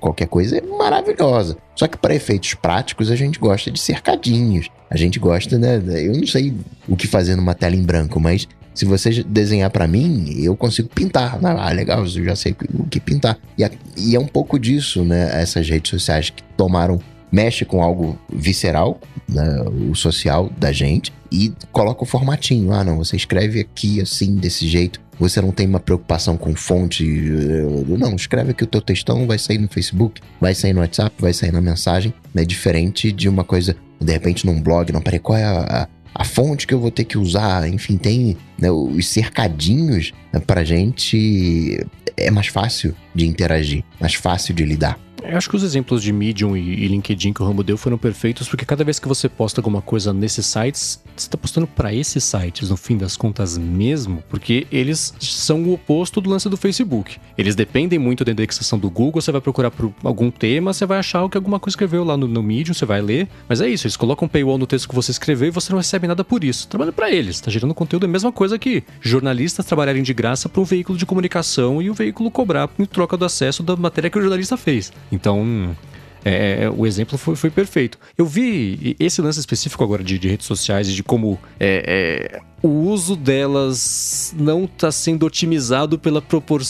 [0.00, 1.56] qualquer coisa é maravilhosa.
[1.74, 4.68] Só que para efeitos práticos a gente gosta de cercadinhos.
[4.90, 5.80] A gente gosta, né?
[5.86, 6.54] Eu não sei
[6.88, 10.88] o que fazer numa tela em branco, mas se você desenhar para mim, eu consigo
[10.88, 11.38] pintar.
[11.42, 13.38] Ah, legal, eu já sei o que pintar.
[13.58, 15.40] E, e é um pouco disso, né?
[15.40, 17.00] Essas redes sociais que tomaram
[17.32, 22.72] mexe com algo visceral, né, o social da gente, e coloca o formatinho.
[22.72, 25.00] Ah, não, você escreve aqui assim, desse jeito.
[25.22, 27.04] Você não tem uma preocupação com fonte.
[27.04, 31.14] Eh, não, escreve aqui o teu textão, vai sair no Facebook, vai sair no WhatsApp,
[31.16, 32.12] vai sair na mensagem.
[32.34, 34.92] É né, diferente de uma coisa, de repente, num blog.
[34.92, 38.36] Não, peraí, qual é a, a fonte que eu vou ter que usar, enfim, tem
[38.58, 44.98] né, os cercadinhos né, pra gente é mais fácil de interagir, mais fácil de lidar.
[45.22, 48.48] Eu acho que os exemplos de Medium e LinkedIn que o Rambo deu foram perfeitos,
[48.48, 52.24] porque cada vez que você posta alguma coisa nesses sites, você está postando para esses
[52.24, 57.18] sites, no fim das contas mesmo, porque eles são o oposto do lance do Facebook.
[57.38, 60.98] Eles dependem muito da indexação do Google, você vai procurar por algum tema, você vai
[60.98, 63.68] achar o que alguma coisa escreveu lá no, no Medium, você vai ler, mas é
[63.68, 66.24] isso, eles colocam um paywall no texto que você escreveu e você não recebe nada
[66.24, 66.66] por isso.
[66.66, 70.48] Trabalha para eles, está gerando conteúdo, é a mesma coisa que jornalistas trabalharem de graça
[70.48, 74.10] para um veículo de comunicação e o veículo cobrar em troca do acesso da matéria
[74.10, 74.92] que o jornalista fez.
[75.10, 75.76] Então,
[76.24, 77.98] é, é, o exemplo foi, foi, perfeito.
[78.16, 82.51] Eu vi esse lance específico agora de, de redes sociais e de como é, é
[82.62, 86.62] o uso delas não está sendo otimizado pela propor...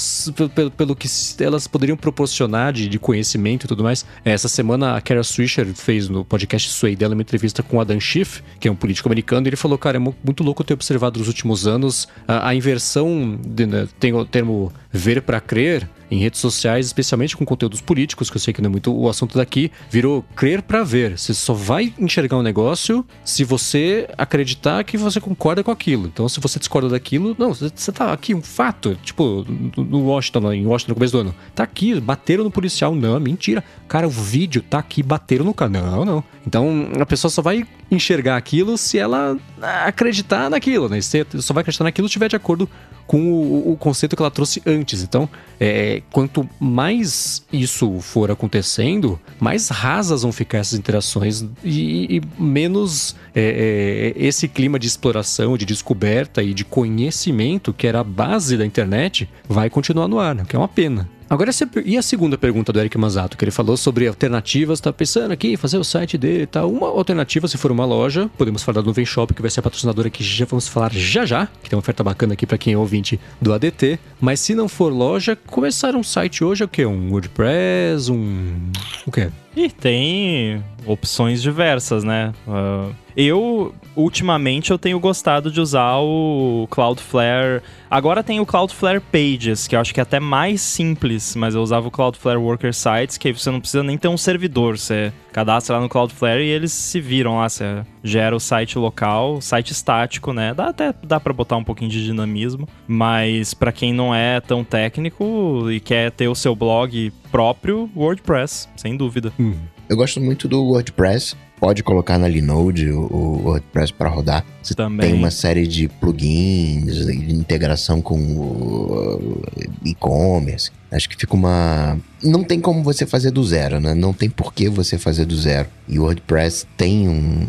[0.54, 4.04] pelo, pelo que elas poderiam proporcionar de, de, conhecimento e tudo mais.
[4.24, 8.42] Essa semana a Kara Swisher fez no podcast Sway dela uma entrevista com Adam Schiff,
[8.58, 11.28] que é um político americano, e ele falou, cara, é muito louco ter observado nos
[11.28, 16.40] últimos anos a, a inversão, de, né, tem o termo ver para crer, em redes
[16.40, 19.72] sociais, especialmente com conteúdos políticos, que eu sei que não é muito o assunto daqui,
[19.90, 21.18] virou crer para ver.
[21.18, 26.06] Você só vai enxergar um negócio se você acreditar que você concorda com aquilo aquilo.
[26.06, 28.96] Então, se você discorda daquilo, não, você tá aqui, um fato.
[29.02, 29.44] Tipo,
[29.76, 31.34] no Washington, em Washington no começo do ano.
[31.54, 32.94] Tá aqui, bateram no policial.
[32.94, 33.64] Não, mentira.
[33.88, 35.70] Cara, o vídeo tá aqui, bateram no cara.
[35.70, 36.24] Não, não.
[36.46, 39.36] Então, a pessoa só vai enxergar aquilo se ela
[39.84, 41.00] acreditar naquilo, né?
[41.00, 42.68] Você só vai acreditar naquilo se estiver de acordo
[43.06, 45.02] com o, o, conceito que ela trouxe antes.
[45.02, 45.28] Então,
[45.60, 53.14] é, quanto mais isso for acontecendo, mais rasas vão ficar essas interações e, e menos
[53.34, 58.56] é, é, esse clima de exploração, de descoberta e de conhecimento que era a base
[58.56, 60.44] da internet vai continuar no ar, né?
[60.48, 61.08] que é uma pena.
[61.32, 61.50] Agora,
[61.86, 65.56] e a segunda pergunta do Eric Manzato, que ele falou sobre alternativas, tá pensando aqui,
[65.56, 66.70] fazer o site dele e tal.
[66.70, 69.62] Uma alternativa, se for uma loja, podemos falar da Nuvem Shop, que vai ser a
[69.62, 72.74] patrocinadora que já vamos falar já já, que tem uma oferta bacana aqui para quem
[72.74, 73.98] é ouvinte do ADT.
[74.20, 76.84] Mas se não for loja, começar um site hoje é o quê?
[76.84, 78.70] Um WordPress, um...
[79.06, 79.30] o quê?
[79.56, 82.34] E tem opções diversas, né?
[82.46, 87.62] Uh, eu, ultimamente, eu tenho gostado de usar o Cloudflare.
[87.90, 91.62] Agora tem o Cloudflare Pages, que eu acho que é até mais simples, mas eu
[91.62, 94.78] usava o Cloudflare Worker Sites, que aí você não precisa nem ter um servidor.
[94.78, 97.48] Você cadastra lá no Cloudflare e eles se viram lá.
[97.48, 100.54] Você gera o site local, site estático, né?
[100.54, 104.64] Dá até dá para botar um pouquinho de dinamismo, mas para quem não é tão
[104.64, 109.32] técnico e quer ter o seu blog próprio, WordPress, sem dúvida.
[109.38, 109.54] Hum.
[109.88, 114.44] Eu gosto muito do WordPress pode colocar na Linode o, WordPress para rodar.
[114.60, 115.10] Você Também.
[115.10, 119.42] tem uma série de plugins, de integração com o
[119.84, 120.72] e-commerce.
[120.90, 121.96] Acho que fica uma.
[122.20, 123.94] Não tem como você fazer do zero, né?
[123.94, 125.68] Não tem por que você fazer do zero.
[125.86, 127.46] E o WordPress tem um.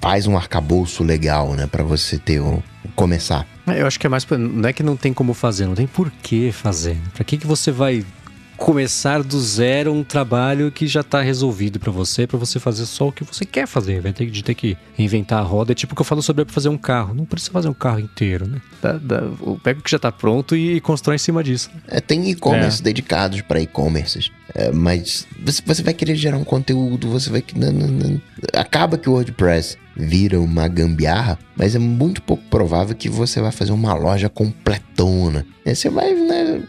[0.00, 1.66] faz um arcabouço legal, né?
[1.66, 2.62] Para você ter um.
[2.94, 3.46] começar.
[3.66, 4.26] É, eu acho que é mais.
[4.26, 6.96] Não é que não tem como fazer, não tem por que fazer.
[7.12, 8.02] Para que, que você vai
[8.56, 13.08] começar do zero um trabalho que já está resolvido para você, para você fazer só
[13.08, 14.00] o que você quer fazer.
[14.00, 15.72] Vai ter de ter que inventar a roda.
[15.72, 17.14] É tipo o que eu falo sobre fazer um carro.
[17.14, 18.60] Não precisa fazer um carro inteiro, né?
[18.82, 19.22] Dá, dá,
[19.62, 21.70] pega o que já está pronto e constrói em cima disso.
[21.88, 22.84] É, tem e-commerce é.
[22.84, 24.30] dedicados para e-commerces.
[24.54, 27.44] É, mas você, você, vai querer gerar um conteúdo, você vai.
[27.54, 28.20] Não, não, não.
[28.54, 33.52] Acaba que o WordPress vira uma gambiarra, mas é muito pouco provável que você vai
[33.52, 35.44] fazer uma loja completona.
[35.64, 36.62] Você vai, né?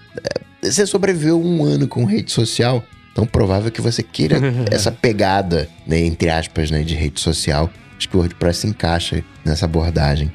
[0.61, 4.39] Você sobreviveu um ano com rede social, então provável que você queira
[4.71, 7.69] essa pegada, né, entre aspas, né, de rede social.
[7.97, 10.31] Acho que o WordPress se encaixa nessa abordagem.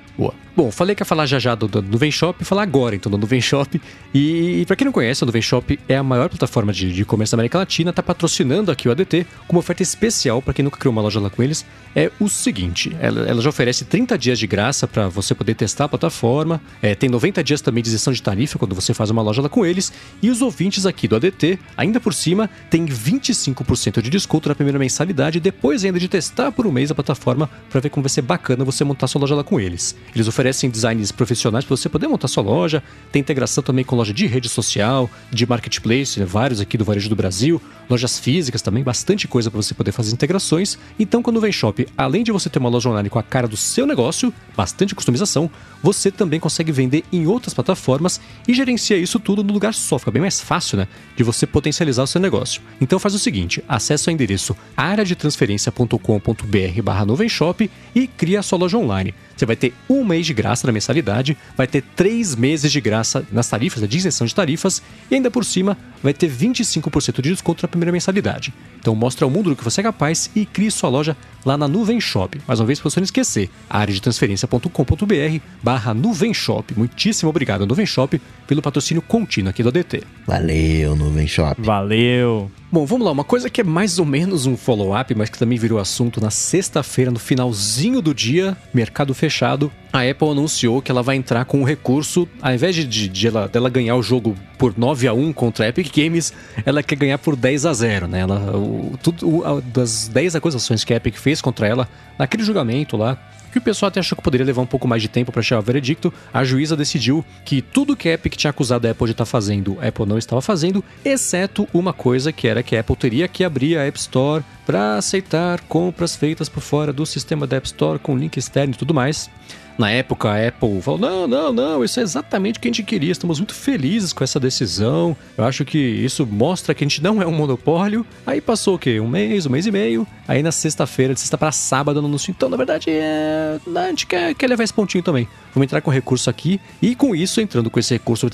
[0.55, 3.17] Bom, falei que ia falar já já do, do Nuvem Shop, falar agora então do
[3.17, 3.81] Nuvem Shop.
[4.13, 7.07] E, e para quem não conhece, a Nuvem Shop é a maior plataforma de, de
[7.07, 10.63] comércio da América Latina, está patrocinando aqui o ADT com uma oferta especial para quem
[10.63, 11.65] nunca criou uma loja lá com eles.
[11.97, 15.87] É o seguinte: ela, ela já oferece 30 dias de graça para você poder testar
[15.87, 19.23] a plataforma, é, tem 90 dias também de isenção de tarifa quando você faz uma
[19.23, 24.03] loja lá com eles, e os ouvintes aqui do ADT, ainda por cima, tem 25%
[24.03, 27.81] de desconto na primeira mensalidade, depois ainda de testar por um mês a plataforma para
[27.81, 29.97] ver como vai ser bacana você montar sua loja lá com eles.
[30.15, 32.83] Eles oferecem oferecem designs profissionais para você poder montar sua loja.
[33.13, 36.27] Tem integração também com loja de rede social, de marketplace, né?
[36.27, 40.13] vários aqui do Varejo do Brasil, lojas físicas também, bastante coisa para você poder fazer
[40.13, 40.77] integrações.
[40.99, 43.57] Então, quando vem Shop, além de você ter uma loja online com a cara do
[43.57, 45.49] seu negócio, bastante customização,
[45.81, 49.97] você também consegue vender em outras plataformas e gerencia isso tudo no lugar só.
[49.99, 50.89] Fica bem mais fácil, né?
[51.17, 52.61] De você potencializar o seu negócio.
[52.81, 58.77] Então faz o seguinte: acesse o endereço areadetransferencia.com.br barra Shop e cria a sua loja
[58.77, 59.15] online.
[59.43, 63.27] Você vai ter um mês de graça na mensalidade, vai ter três meses de graça
[63.33, 67.61] nas tarifas, da isenção de tarifas, e ainda por cima vai ter 25% de desconto
[67.61, 68.55] na primeira mensalidade.
[68.79, 71.67] Então mostra ao mundo do que você é capaz e crie sua loja lá na
[71.67, 72.41] Nuvem Shop.
[72.47, 76.73] Mais uma vez, para você não esquecer, área de transferência.com.br barra Nuvem Shop.
[76.77, 80.05] Muitíssimo obrigado, Nuvem Shop, pelo patrocínio contínuo aqui do ADT.
[80.25, 81.61] Valeu, Nuvem Shop.
[81.61, 82.49] Valeu.
[82.73, 83.13] Bom, vamos lá.
[83.13, 86.31] Uma coisa que é mais ou menos um follow-up, mas que também virou assunto na
[86.31, 91.61] sexta-feira, no finalzinho do dia, mercado fechado, a Apple anunciou que ela vai entrar com
[91.61, 95.35] um recurso, ao invés de, de, ela, dela ganhar o jogo por 9 a 1
[95.35, 96.33] contra a Epic Games,
[96.65, 98.21] ela quer ganhar por 10 a 0 né?
[98.21, 101.87] Ela, o, tudo, o, das 10 acusações que a Epic fez contra ela,
[102.19, 103.19] naquele julgamento lá,
[103.53, 105.59] que o pessoal até achou que poderia levar um pouco mais de tempo para chegar
[105.59, 109.13] ao veredicto, a juíza decidiu que tudo que a Epic tinha acusado a Apple de
[109.13, 112.81] estar tá fazendo, a Apple não estava fazendo, exceto uma coisa que era que a
[112.81, 117.47] Apple teria que abrir a App Store para aceitar compras feitas por fora do sistema
[117.47, 119.31] da App Store com link externo e tudo mais.
[119.79, 122.83] Na época, a Apple falou: não, não, não, isso é exatamente o que a gente
[122.83, 123.13] queria.
[123.13, 125.17] Estamos muito felizes com essa decisão.
[125.37, 128.07] Eu acho que isso mostra que a gente não é um monopólio.
[128.27, 129.01] Aí passou o quê?
[129.01, 130.07] Um mês, um mês e meio.
[130.27, 132.31] Aí na sexta-feira, de sexta para sábado, no anúncio.
[132.31, 133.59] Então, na verdade, é...
[133.75, 135.29] a gente quer, quer levar esse pontinho também.
[135.55, 136.61] Vamos entrar com recurso aqui.
[136.81, 138.29] E com isso, entrando com esse recurso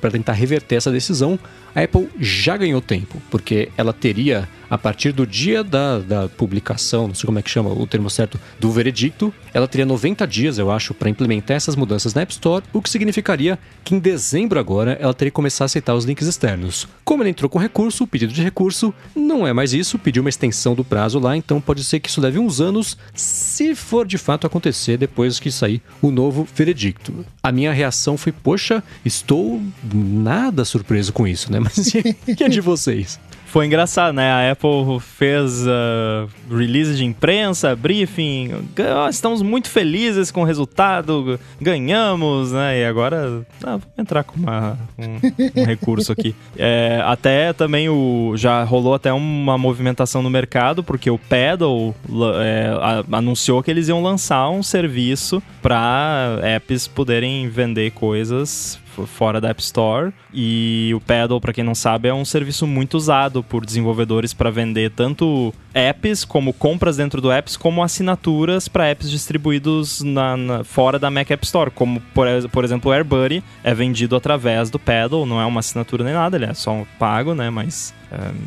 [0.00, 1.38] para tentar reverter essa decisão,
[1.74, 7.08] a Apple já ganhou tempo, porque ela teria a partir do dia da, da publicação,
[7.08, 10.58] não sei como é que chama o termo certo, do veredicto, ela teria 90 dias,
[10.58, 14.58] eu acho, para implementar essas mudanças na App Store, o que significaria que em dezembro
[14.58, 16.86] agora ela teria que começar a aceitar os links externos.
[17.04, 20.74] Como ela entrou com recurso, pedido de recurso, não é mais isso, pediu uma extensão
[20.74, 24.46] do prazo lá, então pode ser que isso leve uns anos, se for de fato
[24.46, 27.24] acontecer depois que sair o novo veredicto.
[27.42, 29.62] A minha reação foi, poxa, estou
[29.92, 31.60] nada surpreso com isso, né?
[31.60, 33.18] Mas e, e a de vocês?
[33.48, 34.30] Foi engraçado, né?
[34.30, 38.68] A Apple fez uh, release de imprensa, briefing.
[39.08, 42.80] Estamos muito felizes com o resultado, ganhamos, né?
[42.80, 46.34] E agora ah, vamos entrar com uma, um, um recurso aqui.
[46.60, 51.94] É, até também o já rolou até uma movimentação no mercado, porque o Pedal
[52.42, 52.72] é,
[53.12, 59.60] anunciou que eles iam lançar um serviço para apps poderem vender coisas fora da App
[59.62, 60.12] Store.
[60.32, 64.50] E o Paddle, para quem não sabe, é um serviço muito usado por desenvolvedores para
[64.50, 70.64] vender tanto apps, como compras dentro do apps, como assinaturas para apps distribuídos na, na,
[70.64, 74.78] fora da Mac App Store, como por, por exemplo o AirBuddy é vendido através do
[74.78, 77.50] Paddle, não é uma assinatura nem nada, ele é só um pago, né?
[77.50, 77.94] Mas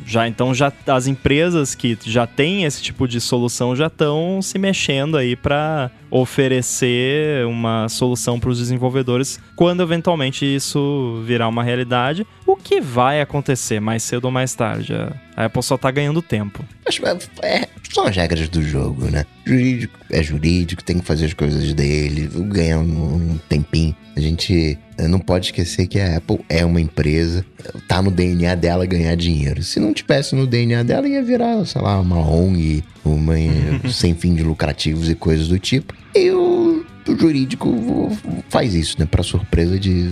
[0.05, 4.57] já então já as empresas que já têm esse tipo de solução já estão se
[4.57, 12.26] mexendo aí para oferecer uma solução para os desenvolvedores quando eventualmente isso virar uma realidade,
[12.46, 14.94] o que vai acontecer mais cedo ou mais tarde.
[15.36, 16.64] A Apple só tá ganhando tempo.
[17.42, 19.26] É, são as regras do jogo, né?
[19.46, 23.96] Jurídico é jurídico, tem que fazer as coisas dele, ganhar um, um tempinho.
[24.16, 27.46] A gente eh, não pode esquecer que a Apple é uma empresa,
[27.88, 29.64] tá no DNA dela ganhar dinheiro.
[29.64, 33.36] Se não tivesse no DNA dela, ia virar, sei lá, uma ONG, uma
[33.92, 35.94] sem fim de lucrativos e coisas do tipo.
[36.14, 38.16] E o o jurídico
[38.49, 39.06] faz isso, né?
[39.06, 40.10] Para surpresa de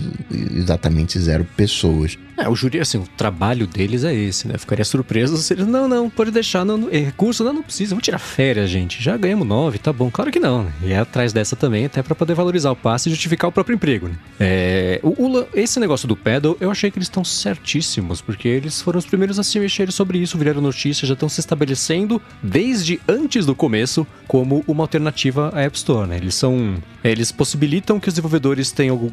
[0.56, 2.18] exatamente zero pessoas.
[2.40, 4.58] É, o júri, assim, o trabalho deles é esse, né?
[4.58, 7.90] Ficaria surpreso se eles, não, não, pode deixar, não, não, é recurso, não, não precisa,
[7.90, 9.04] vamos tirar férias, gente.
[9.04, 10.10] Já ganhamos nove, tá bom.
[10.10, 10.72] Claro que não, né?
[10.82, 13.76] E é atrás dessa também, até para poder valorizar o passe e justificar o próprio
[13.76, 14.16] emprego, né?
[14.40, 18.82] É, o, o, esse negócio do pedal, eu achei que eles estão certíssimos, porque eles
[18.82, 23.02] foram os primeiros a se mexer sobre isso, viraram notícia, já estão se estabelecendo desde
[23.08, 26.18] antes do começo como uma alternativa à App Store, né?
[26.18, 29.12] Eles são eles possibilitam que os desenvolvedores tenham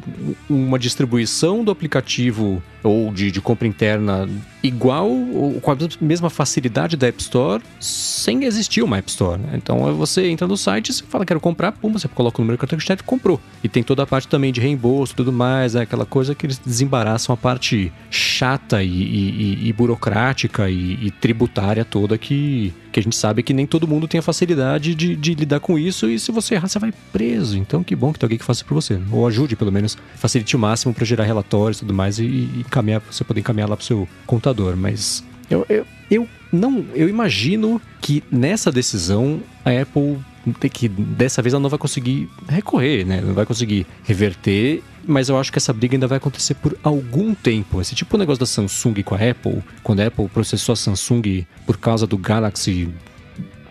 [0.49, 4.27] uma distribuição do aplicativo ou de, de compra interna
[4.67, 9.39] igual ou com a mesma facilidade da App Store sem existir uma App Store.
[9.39, 9.51] Né?
[9.53, 12.61] Então você entra no site, você fala quero comprar, pum, você coloca o número de
[12.61, 13.39] cartão de crédito e comprou.
[13.63, 15.81] E tem toda a parte também de reembolso e tudo mais, né?
[15.81, 21.83] aquela coisa que eles desembaraçam a parte chata e, e, e burocrática e, e tributária
[21.83, 25.35] toda que que a gente sabe que nem todo mundo tem a facilidade de, de,
[25.35, 27.55] lidar com isso e se você errar, você vai preso.
[27.55, 28.99] Então, que bom que tem alguém que faça por você.
[29.11, 32.63] Ou ajude, pelo menos, facilite o máximo para gerar relatórios e tudo mais e, e
[32.65, 34.56] encaminhar, você poder encaminhar lá pro seu contador.
[34.75, 40.17] Mas eu, eu, eu não, eu imagino que nessa decisão a Apple
[40.59, 43.21] tem que dessa vez ela não vai conseguir recorrer, né?
[43.21, 47.33] Não vai conseguir reverter, mas eu acho que essa briga ainda vai acontecer por algum
[47.33, 47.81] tempo.
[47.81, 51.45] Esse tipo de negócio da Samsung com a Apple, quando a Apple processou a Samsung
[51.65, 52.89] por causa do Galaxy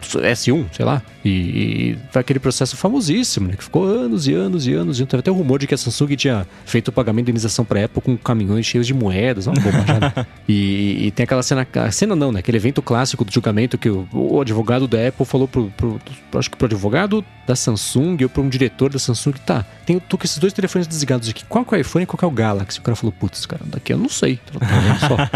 [0.00, 1.02] S1, sei lá.
[1.24, 3.56] E, foi aquele processo famosíssimo, né?
[3.56, 5.00] Que ficou anos e anos e anos.
[5.00, 7.64] E teve até o rumor de que a Samsung tinha feito o pagamento de indenização
[7.64, 9.46] pra Apple com caminhões cheios de moedas.
[9.46, 9.56] Uma.
[9.56, 10.26] Né?
[10.48, 11.66] e, e, tem aquela cena.
[11.74, 12.40] A cena não, né?
[12.40, 16.00] Aquele evento clássico do julgamento que o, o advogado da Apple falou pro, pro,
[16.34, 19.32] Acho que pro advogado da Samsung ou pro um diretor da Samsung.
[19.44, 21.44] Tá, tem, tô com esses dois telefones desligados aqui.
[21.44, 22.78] Qual que é o iPhone e qual que é o Galaxy?
[22.78, 24.38] O cara falou, putz, cara, daqui eu não sei.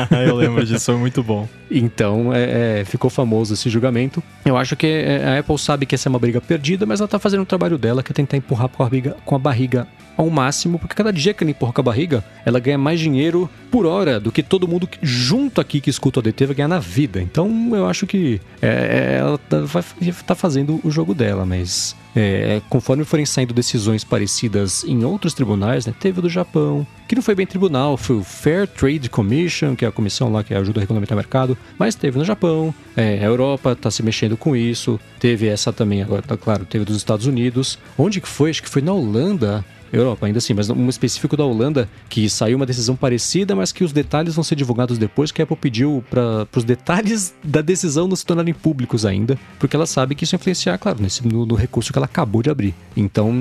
[0.09, 1.49] Tá eu lembro disso, foi muito bom.
[1.71, 4.23] Então, é, é, ficou famoso esse julgamento.
[4.51, 7.09] Eu acho que é, a Apple sabe que essa é uma briga perdida, mas ela
[7.09, 9.87] tá fazendo o trabalho dela, que é tentar empurrar com a barriga, com a barriga
[10.21, 13.49] ao máximo, porque cada dia que ela empurra com a barriga, ela ganha mais dinheiro
[13.71, 16.79] por hora do que todo mundo junto aqui que escuta o ADT vai ganhar na
[16.79, 17.23] vida.
[17.23, 19.83] Então eu acho que é, é ela tá, vai
[20.27, 25.87] tá fazendo o jogo dela, mas é, conforme forem saindo decisões parecidas em outros tribunais,
[25.87, 29.75] né, teve o do Japão, que não foi bem tribunal, foi o Fair Trade Commission,
[29.75, 32.75] que é a comissão lá que ajuda a regulamentar o mercado, mas teve no Japão,
[32.97, 36.85] é, a Europa está se mexendo com isso, teve essa também, agora, tá claro, teve
[36.85, 38.51] dos Estados Unidos, onde que foi?
[38.51, 42.57] Acho que foi na Holanda, Europa, ainda assim, mas um específico da Holanda, que saiu
[42.57, 46.05] uma decisão parecida, mas que os detalhes vão ser divulgados depois, que a Apple pediu
[46.09, 50.35] para os detalhes da decisão não se tornarem públicos ainda, porque ela sabe que isso
[50.35, 52.75] influenciar, claro, nesse, no, no recurso que ela acabou de abrir.
[52.97, 53.33] Então,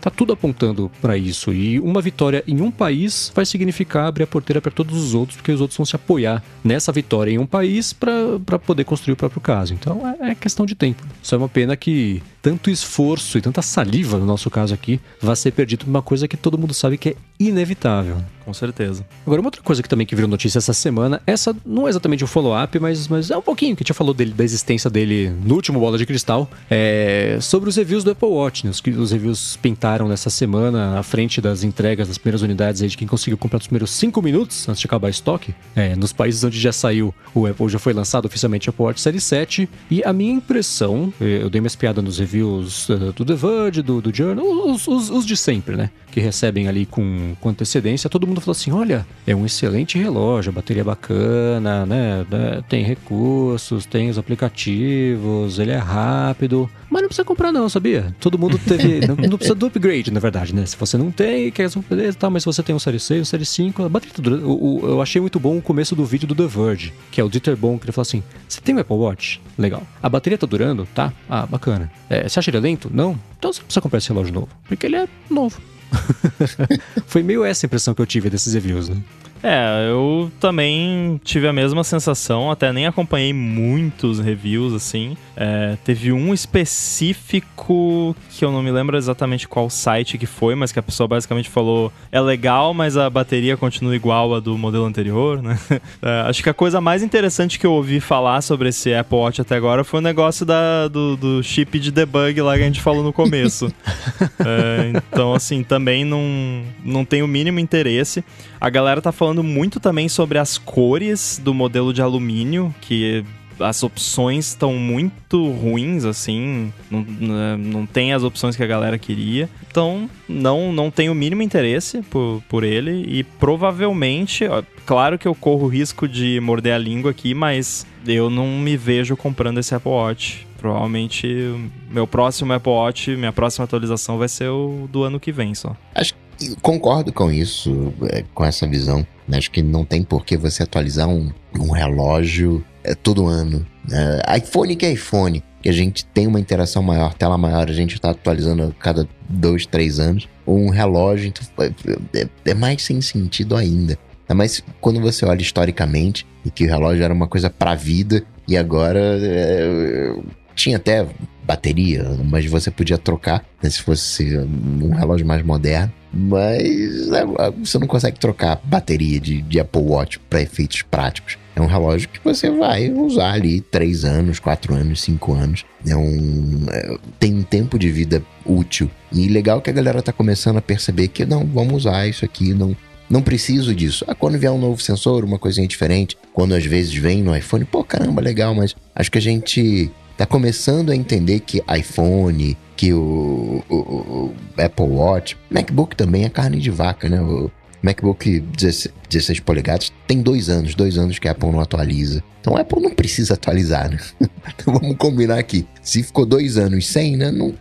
[0.00, 1.52] tá tudo apontando para isso.
[1.52, 5.36] E uma vitória em um país vai significar abrir a porteira para todos os outros,
[5.36, 9.16] porque os outros vão se apoiar nessa vitória em um país para poder construir o
[9.16, 9.74] próprio caso.
[9.74, 11.02] Então, é, é questão de tempo.
[11.22, 15.36] Só é uma pena que tanto esforço e tanta saliva, no nosso caso aqui, vai
[15.36, 18.16] ser perdido por uma coisa que todo mundo sabe que é inevitável.
[18.48, 19.04] Com certeza.
[19.26, 22.24] Agora, uma outra coisa que também que virou notícia essa semana, essa não é exatamente
[22.24, 24.88] um follow-up, mas, mas é um pouquinho que a gente já falou dele, da existência
[24.88, 28.70] dele no último Bola de Cristal, é sobre os reviews do Apple Watch, né?
[28.70, 32.96] os, os reviews pintaram nessa semana à frente das entregas das primeiras unidades aí de
[32.96, 35.54] quem conseguiu comprar nos primeiros 5 minutos antes de acabar estoque.
[35.76, 39.02] É, nos países onde já saiu, o Apple já foi lançado oficialmente o Apple Watch
[39.02, 43.26] Série 7, e a minha impressão, é, eu dei uma espiada nos reviews uh, do
[43.26, 45.90] The Verge, do, do Journal, os, os, os de sempre, né?
[46.10, 50.50] Que recebem ali com, com antecedência, todo mundo falou assim: olha, é um excelente relógio,
[50.50, 52.26] a bateria é bacana, né?
[52.30, 56.70] né tem recursos, tem os aplicativos, ele é rápido.
[56.90, 58.14] Mas não precisa comprar, não, sabia?
[58.20, 59.06] Todo mundo teve.
[59.06, 60.64] não, não, precisa do upgrade, na verdade, né?
[60.66, 63.24] Se você não tem, quer beleza, tá, mas se você tem um Série 6, um
[63.24, 66.26] Série 5, a bateria tá o, o, Eu achei muito bom o começo do vídeo
[66.26, 68.78] do The Verge, que é o Dieter Bon, que ele falou assim: você tem um
[68.78, 69.40] Apple Watch?
[69.56, 69.82] Legal.
[70.02, 70.86] A bateria tá durando?
[70.94, 71.12] Tá?
[71.28, 71.90] Ah, bacana.
[72.08, 72.90] É, você acha ele lento?
[72.92, 73.18] Não?
[73.38, 75.60] Então você não precisa comprar esse relógio novo, porque ele é novo.
[77.06, 78.96] Foi meio essa impressão que eu tive desses reviews, né?
[79.42, 85.16] É, eu também tive a mesma sensação, até nem acompanhei muitos reviews assim.
[85.36, 90.72] É, teve um específico que eu não me lembro exatamente qual site que foi, mas
[90.72, 94.84] que a pessoa basicamente falou: é legal, mas a bateria continua igual a do modelo
[94.84, 95.58] anterior, né?
[96.00, 99.40] É, acho que a coisa mais interessante que eu ouvi falar sobre esse Apple Watch
[99.40, 102.80] até agora foi o negócio da, do, do chip de debug lá que a gente
[102.80, 103.72] falou no começo.
[104.38, 108.24] é, então, assim, também não, não tem o mínimo interesse.
[108.60, 113.24] A galera tá falando muito também sobre as cores do modelo de alumínio, que
[113.60, 116.72] as opções estão muito ruins, assim.
[116.90, 119.48] Não, né, não tem as opções que a galera queria.
[119.70, 123.04] Então, não, não tenho o mínimo interesse por, por ele.
[123.08, 127.86] E provavelmente, ó, claro que eu corro o risco de morder a língua aqui, mas
[128.06, 130.46] eu não me vejo comprando esse Apple Watch.
[130.58, 131.54] Provavelmente
[131.88, 135.76] meu próximo Apple Watch, minha próxima atualização vai ser o do ano que vem só.
[135.94, 136.27] Acho que
[136.62, 139.06] concordo com isso, é, com essa visão.
[139.30, 143.66] Acho que não tem por que você atualizar um, um relógio é, todo ano.
[143.90, 147.72] É, iPhone que é iPhone, que a gente tem uma interação maior, tela maior, a
[147.72, 150.28] gente está atualizando a cada dois, três anos.
[150.46, 153.98] Um relógio então, é, é, é mais sem sentido ainda.
[154.34, 158.56] Mas quando você olha historicamente, e que o relógio era uma coisa para vida, e
[158.56, 160.14] agora é,
[160.54, 161.06] tinha até
[161.48, 165.90] bateria, mas você podia trocar né, se fosse um relógio mais moderno.
[166.12, 167.24] Mas é,
[167.58, 171.38] você não consegue trocar bateria de, de Apple Watch para efeitos práticos.
[171.56, 175.64] É um relógio que você vai usar ali 3 anos, 4 anos, 5 anos.
[175.86, 178.90] É um, é, tem um tempo de vida útil.
[179.10, 182.54] E legal que a galera tá começando a perceber que não, vamos usar isso aqui,
[182.54, 182.76] não,
[183.08, 184.04] não preciso disso.
[184.06, 187.64] Ah, quando vier um novo sensor, uma coisinha diferente, quando às vezes vem no iPhone,
[187.64, 192.92] pô, caramba, legal, mas acho que a gente tá começando a entender que iPhone, que
[192.92, 197.20] o, o, o, Apple Watch, MacBook também é carne de vaca, né?
[197.20, 197.48] O
[197.80, 202.24] MacBook 16, 16 polegadas tem dois anos, dois anos que a Apple não atualiza.
[202.40, 203.98] Então a Apple não precisa atualizar, né?
[204.48, 205.66] então vamos combinar aqui.
[205.82, 207.30] Se ficou dois anos sem, né?
[207.30, 207.54] Não,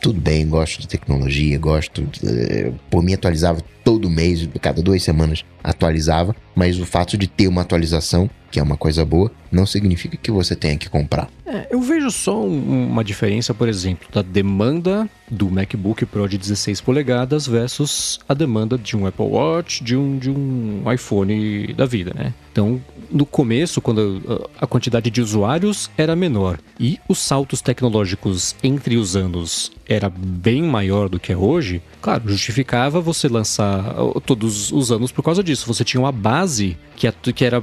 [0.00, 2.02] tudo bem, gosto de tecnologia, gosto.
[2.02, 7.26] De, eh, por mim, atualizava todo mês, cada duas semanas atualizava, mas o fato de
[7.26, 11.28] ter uma atualização, que é uma coisa boa, não significa que você tenha que comprar.
[11.46, 16.38] É, eu vejo só um, uma diferença, por exemplo, da demanda do MacBook Pro de
[16.38, 21.83] 16 polegadas versus a demanda de um Apple Watch, de um, de um iPhone da
[21.86, 22.34] vida, né?
[22.52, 22.80] Então,
[23.10, 29.16] no começo, quando a quantidade de usuários era menor e os saltos tecnológicos entre os
[29.16, 35.12] anos era bem maior do que é hoje, claro, justificava você lançar todos os anos
[35.12, 35.66] por causa disso.
[35.66, 37.62] Você tinha uma base que, que era,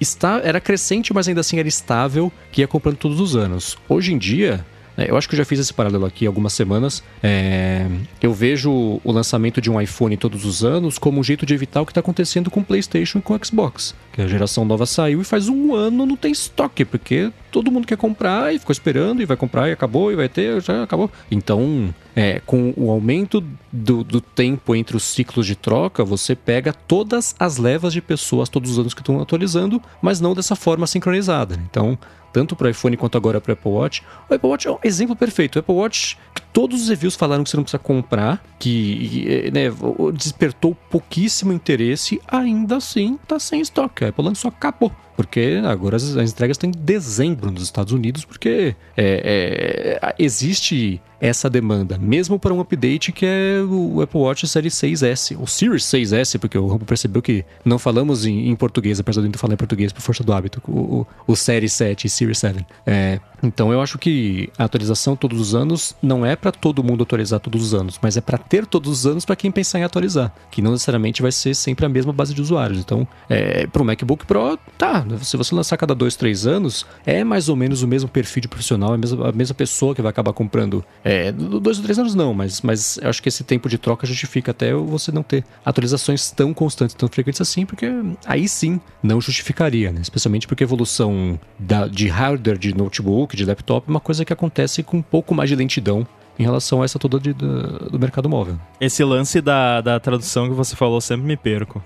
[0.00, 3.76] está, era crescente, mas ainda assim era estável, que ia comprando todos os anos.
[3.88, 4.64] Hoje em dia,
[4.96, 7.02] eu acho que eu já fiz esse paralelo aqui algumas semanas.
[7.22, 7.86] É,
[8.22, 11.80] eu vejo o lançamento de um iPhone todos os anos como um jeito de evitar
[11.80, 13.94] o que está acontecendo com o PlayStation e com o Xbox.
[14.12, 17.86] Que a geração nova saiu e faz um ano não tem estoque, porque todo mundo
[17.86, 21.10] quer comprar e ficou esperando e vai comprar e acabou e vai ter, já acabou.
[21.30, 23.42] Então, é, com o aumento
[23.72, 28.48] do, do, tempo entre os ciclos de troca, você pega todas as levas de pessoas
[28.48, 31.58] todos os anos que estão atualizando, mas não dessa forma sincronizada.
[31.68, 31.98] Então,
[32.34, 34.02] tanto para iPhone quanto agora para Apple Watch.
[34.28, 35.54] O Apple Watch é um exemplo perfeito.
[35.54, 36.18] O Apple Watch,
[36.52, 39.70] todos os reviews falaram que você não precisa comprar, que né,
[40.12, 44.04] despertou pouquíssimo interesse, ainda assim está sem estoque.
[44.04, 44.90] A Apple lançou, acabou.
[45.16, 51.00] Porque agora as, as entregas estão em dezembro nos Estados Unidos, porque é, é, existe
[51.20, 55.84] essa demanda, mesmo para um update que é o Apple Watch Série 6S, o Series
[55.84, 59.54] 6S, porque o Rambo percebeu que não falamos em, em português, apesar de eu falar
[59.54, 62.66] em português por força do hábito, o, o, o Série 7 e Series 7.
[62.84, 67.02] É, Então eu acho que a atualização todos os anos não é para todo mundo
[67.02, 69.84] atualizar todos os anos, mas é para ter todos os anos para quem pensar em
[69.84, 72.78] atualizar, que não necessariamente vai ser sempre a mesma base de usuários.
[72.78, 77.22] Então, é, para o MacBook Pro, tá, se você lançar cada dois, três anos, é
[77.22, 80.02] mais ou menos o mesmo perfil de profissional, é a mesma, a mesma pessoa que
[80.02, 80.84] vai acabar comprando.
[81.04, 84.06] É, dois ou três anos não, mas, mas eu acho que esse tempo de troca
[84.06, 87.86] justifica até você não ter atualizações tão constantes, tão frequentes assim, porque
[88.26, 90.00] aí sim não justificaria, né?
[90.00, 94.32] Especialmente porque a evolução da, de hardware de notebook, de laptop, é uma coisa que
[94.32, 96.06] acontece com um pouco mais de lentidão
[96.38, 98.56] em relação a essa toda de, do, do mercado móvel.
[98.80, 101.82] Esse lance da, da tradução que você falou sempre me perco.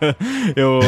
[0.56, 0.80] eu,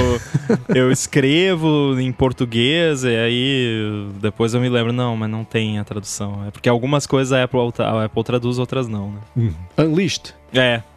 [0.74, 5.84] eu escrevo em português e aí depois eu me lembro, não, mas não tem a
[5.84, 6.44] tradução.
[6.46, 9.20] É porque algumas coisas a Apple, a Apple traduz, outras não, né?
[9.36, 9.52] Hum.
[9.78, 10.34] Unleashed.
[10.52, 10.82] É.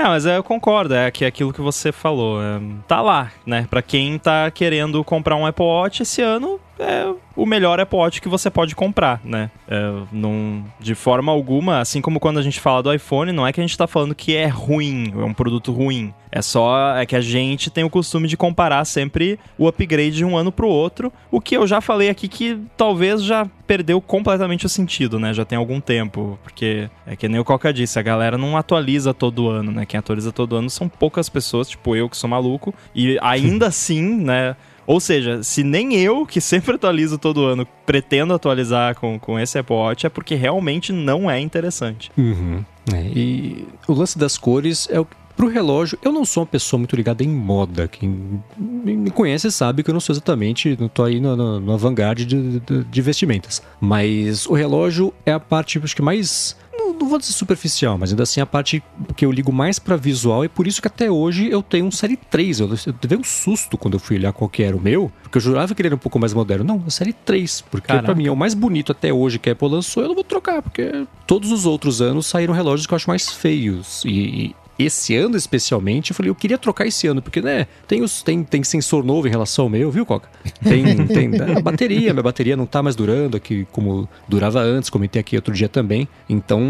[0.00, 2.42] É, mas eu concordo, é que é aquilo que você falou.
[2.42, 3.66] É, tá lá, né?
[3.68, 8.20] Pra quem tá querendo comprar um Apple Watch esse ano, é o melhor Apple Watch
[8.20, 9.50] que você pode comprar, né?
[9.68, 13.52] É, não, de forma alguma, assim como quando a gente fala do iPhone, não é
[13.52, 16.12] que a gente tá falando que é ruim, é um produto ruim.
[16.32, 20.24] É só é que a gente tem o costume de comparar sempre o upgrade de
[20.24, 24.66] um ano pro outro, o que eu já falei aqui que talvez já perdeu completamente
[24.66, 25.32] o sentido, né?
[25.34, 29.12] Já tem algum tempo, porque é que nem o Coca disse, a galera não atualiza
[29.12, 29.84] todo ano, né?
[29.86, 34.02] Quem atualiza todo ano são poucas pessoas, tipo eu que sou maluco, e ainda assim,
[34.02, 34.54] né?
[34.90, 39.56] Ou seja, se nem eu, que sempre atualizo todo ano, pretendo atualizar com, com esse
[39.56, 42.10] Apple Watch, é porque realmente não é interessante.
[42.18, 42.64] Uhum.
[42.92, 46.76] É, e o lance das cores é o Pro relógio, eu não sou uma pessoa
[46.76, 47.88] muito ligada em moda.
[47.88, 51.76] Quem me conhece sabe que eu não sou exatamente, não tô aí na, na, na
[51.76, 53.62] vanguarda de, de, de, vestimentas.
[53.80, 56.56] Mas o relógio é a parte, acho que mais
[57.00, 58.82] não, vou dizer superficial, mas ainda assim a parte
[59.16, 61.90] que eu ligo mais para visual e por isso que até hoje eu tenho um
[61.90, 62.60] Série 3.
[62.60, 65.38] Eu, eu levei um susto quando eu fui olhar qual que era o meu, porque
[65.38, 66.64] eu jurava que ele era um pouco mais moderno.
[66.64, 69.52] Não, a Série 3, porque para mim é o mais bonito até hoje que a
[69.52, 72.96] Apple lançou, eu não vou trocar, porque todos os outros anos saíram relógios que eu
[72.96, 74.04] acho mais feios.
[74.04, 74.54] E,
[74.84, 78.42] esse ano especialmente, eu falei, eu queria trocar esse ano, porque, né, tem, os, tem,
[78.42, 80.28] tem sensor novo em relação ao meu, viu, Coca?
[80.62, 85.20] Tem, tem a bateria, minha bateria não tá mais durando aqui como durava antes, comentei
[85.20, 86.08] aqui outro dia também.
[86.28, 86.60] Então,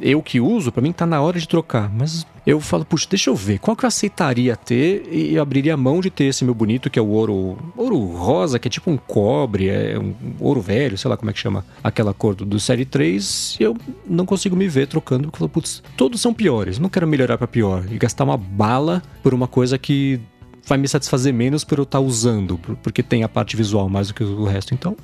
[0.00, 3.30] eu que uso, para mim tá na hora de trocar, mas eu falo, puxa, deixa
[3.30, 6.54] eu ver, qual que eu aceitaria ter e eu abriria mão de ter esse meu
[6.54, 10.60] bonito, que é o ouro, ouro rosa, que é tipo um cobre, é um ouro
[10.60, 13.76] velho, sei lá como é que chama, aquela cor do, do Série 3, e eu
[14.06, 17.38] não consigo me ver trocando, porque eu falo, putz, todos são piores, não quero melhorar
[17.38, 20.20] para pior e gastar uma bala por uma coisa que
[20.66, 24.08] vai me satisfazer menos por eu estar tá usando, porque tem a parte visual mais
[24.08, 24.72] do que o resto.
[24.72, 24.96] Então,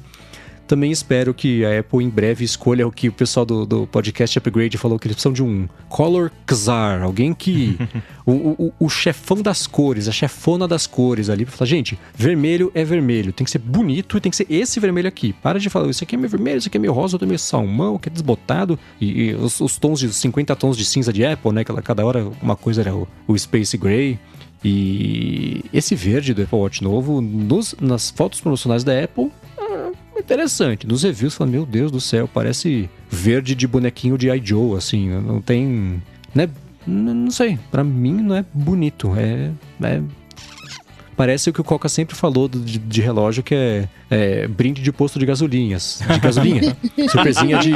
[0.67, 4.39] também espero que a Apple em breve escolha o que o pessoal do, do podcast
[4.39, 7.79] Upgrade falou, que eles precisam de um Color Czar, alguém que.
[8.27, 12.71] o, o, o, chefão das cores, a chefona das cores ali, pra falar, gente, vermelho
[12.75, 15.33] é vermelho, tem que ser bonito e tem que ser esse vermelho aqui.
[15.33, 17.29] Para de falar, isso aqui é meio vermelho, isso aqui é meio rosa, outro é
[17.29, 18.79] meio salmão, que é desbotado.
[19.01, 21.65] E, e os, os, tons de 50 tons de cinza de Apple, né?
[21.65, 24.19] Cada, cada hora uma coisa era o, o Space Gray.
[24.65, 29.31] E esse verde do Apple Watch novo, nos, nas fotos promocionais da Apple,
[30.21, 30.87] interessante.
[30.87, 35.41] Nos reviews, fala, meu Deus do céu, parece verde de bonequinho de iJoe, assim, não
[35.41, 36.03] tem...
[36.35, 36.49] Né?
[36.87, 39.51] Não sei, para mim não é bonito, é,
[39.83, 40.01] é
[41.17, 44.93] parece o que o Coca sempre falou de, de relógio, que é, é, brinde de
[44.93, 46.01] posto de gasolinhas.
[46.07, 46.77] De gasolina.
[47.11, 47.73] Surpresinha de.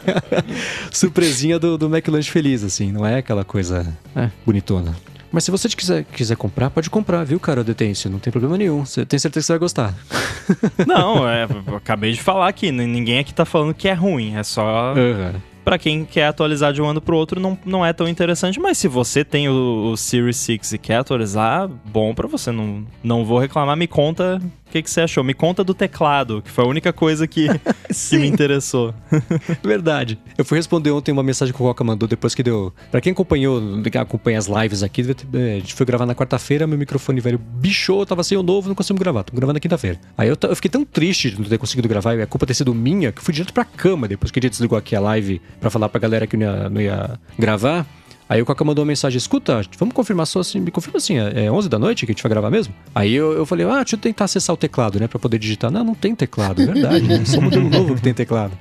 [0.90, 2.90] Surpresinha do, do McLanche Feliz, assim.
[2.90, 3.86] Não é aquela coisa
[4.16, 4.96] é, bonitona.
[5.32, 8.10] Mas se você quiser, quiser comprar, pode comprar, viu, cara, Detêncio?
[8.10, 8.84] Não tem problema nenhum.
[8.84, 9.94] Você tem certeza que você vai gostar.
[10.86, 12.72] Não, é, acabei de falar aqui.
[12.72, 14.36] Ninguém aqui tá falando que é ruim.
[14.36, 14.94] É só.
[14.94, 18.58] Uhum para quem quer atualizar de um ano pro outro não, não é tão interessante,
[18.58, 22.84] mas se você tem o, o Series 6 e quer atualizar, bom para você, não,
[23.02, 24.40] não vou reclamar, me conta
[24.70, 25.24] o que, que você achou?
[25.24, 27.48] Me conta do teclado, que foi a única coisa que,
[28.08, 28.94] que me interessou.
[29.64, 30.16] Verdade.
[30.38, 32.72] Eu fui responder ontem uma mensagem que o Coca mandou depois que deu.
[32.88, 33.60] Pra quem acompanhou,
[34.00, 38.22] acompanha as lives aqui, a gente foi gravar na quarta-feira, meu microfone velho bichou, tava
[38.22, 39.24] sem o novo, não conseguimos gravar.
[39.24, 39.98] Tô gravando na quinta-feira.
[40.16, 42.54] Aí eu, eu, fiquei tão triste de não ter conseguido gravar, e a culpa ter
[42.54, 45.42] sido minha, que fui direto pra cama depois que a gente desligou aqui a live
[45.60, 47.86] pra falar pra galera que não ia, não ia gravar.
[48.30, 51.50] Aí o Coca mandou uma mensagem: escuta, vamos confirmar só assim, me confirma assim, é
[51.50, 52.72] 11 da noite que a gente vai gravar mesmo?
[52.94, 55.68] Aí eu, eu falei: ah, deixa eu tentar acessar o teclado, né, pra poder digitar.
[55.68, 57.24] Não, não tem teclado, é verdade, né?
[57.24, 58.56] Só modelo novo que tem teclado.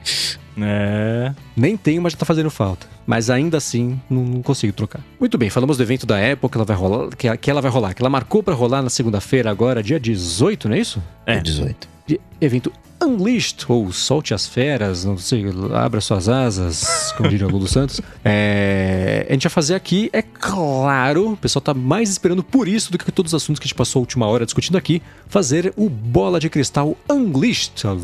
[0.59, 1.31] É.
[1.55, 2.87] Nem tenho, mas já tá fazendo falta.
[3.05, 5.01] Mas ainda assim, não, não, consigo trocar.
[5.19, 7.69] Muito bem, falamos do evento da Apple que ela vai rolar, que, que ela vai
[7.69, 11.01] rolar, que ela marcou para rolar na segunda-feira agora, dia 18, não é isso?
[11.27, 11.39] É.
[11.39, 11.87] 18.
[12.39, 17.67] Evento Unleashed, ou Solte as Feras, não sei, abra suas asas, como diria o Lulu
[17.67, 18.01] Santos.
[18.23, 22.91] É, a gente vai fazer aqui, é claro, o pessoal tá mais esperando por isso
[22.91, 25.73] do que todos os assuntos que a gente passou a última hora discutindo aqui, fazer
[25.77, 27.95] o Bola de Cristal Unleashed, a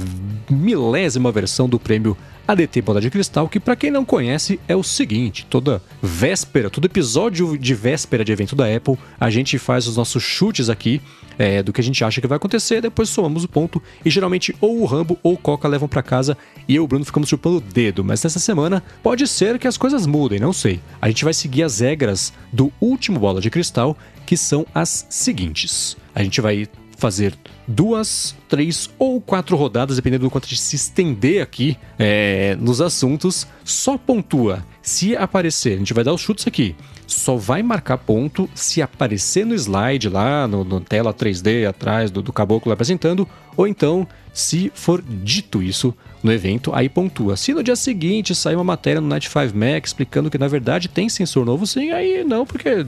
[0.50, 2.16] milésima versão do prêmio
[2.48, 6.86] ADT Bola de Cristal, que para quem não conhece é o seguinte: toda véspera, todo
[6.86, 11.02] episódio de véspera de evento da Apple, a gente faz os nossos chutes aqui
[11.38, 14.56] é, do que a gente acha que vai acontecer, depois somamos o ponto e geralmente
[14.62, 17.30] ou o Rambo ou o Coca levam para casa e eu e o Bruno ficamos
[17.30, 18.04] chupando o dedo.
[18.04, 20.80] Mas nessa semana pode ser que as coisas mudem, não sei.
[21.02, 25.98] A gente vai seguir as regras do último Bola de Cristal, que são as seguintes.
[26.14, 26.68] A gente vai
[26.98, 32.56] fazer duas, três ou quatro rodadas, dependendo do quanto a gente se estender aqui é,
[32.60, 33.48] nos assuntos.
[33.64, 35.74] Só pontua se aparecer.
[35.74, 36.76] A gente vai dar os chutes aqui.
[37.08, 42.22] Só vai marcar ponto se aparecer no slide lá, no, no tela 3D atrás do,
[42.22, 47.38] do caboclo apresentando, ou então se for dito isso no evento, aí pontua.
[47.38, 50.90] Se no dia seguinte sair uma matéria no Night 5 Mac explicando que na verdade
[50.90, 52.86] tem sensor novo, sim, aí não, porque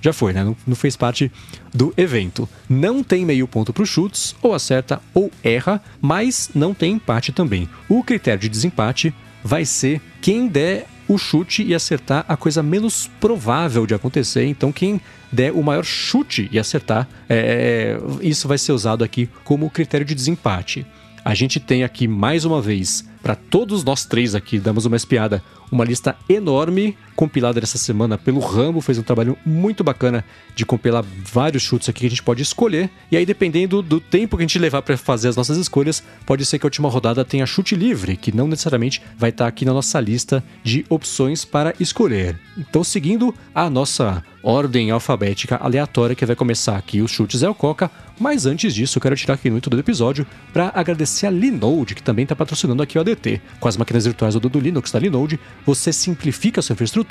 [0.00, 0.44] já foi, né?
[0.44, 1.30] Não, não, fez parte
[1.74, 2.48] do evento.
[2.68, 7.32] Não tem meio ponto para os chutes, ou acerta ou erra, mas não tem empate
[7.32, 7.68] também.
[7.88, 13.10] O critério de desempate vai ser quem der o chute e acertar a coisa menos
[13.18, 14.44] provável de acontecer.
[14.44, 15.00] Então, quem
[15.32, 20.14] der o maior chute e acertar, é, isso vai ser usado aqui como critério de
[20.14, 20.86] desempate.
[21.24, 25.42] A gente tem aqui mais uma vez, para todos nós três aqui, damos uma espiada,
[25.70, 31.04] uma lista enorme compilada essa semana pelo Rambo, fez um trabalho muito bacana de compilar
[31.24, 32.88] vários chutes aqui que a gente pode escolher.
[33.10, 36.46] E aí, dependendo do tempo que a gente levar para fazer as nossas escolhas, pode
[36.46, 39.64] ser que a última rodada tenha chute livre, que não necessariamente vai estar tá aqui
[39.64, 42.38] na nossa lista de opções para escolher.
[42.56, 47.54] Então, seguindo a nossa ordem alfabética aleatória que vai começar aqui os chutes é o
[47.54, 51.96] Coca, mas antes disso eu quero tirar aqui no do episódio para agradecer a Linode,
[51.96, 53.40] que também está patrocinando aqui o ADT.
[53.58, 57.07] Com as máquinas virtuais do Linux da Linode, você simplifica a sua infraestrutura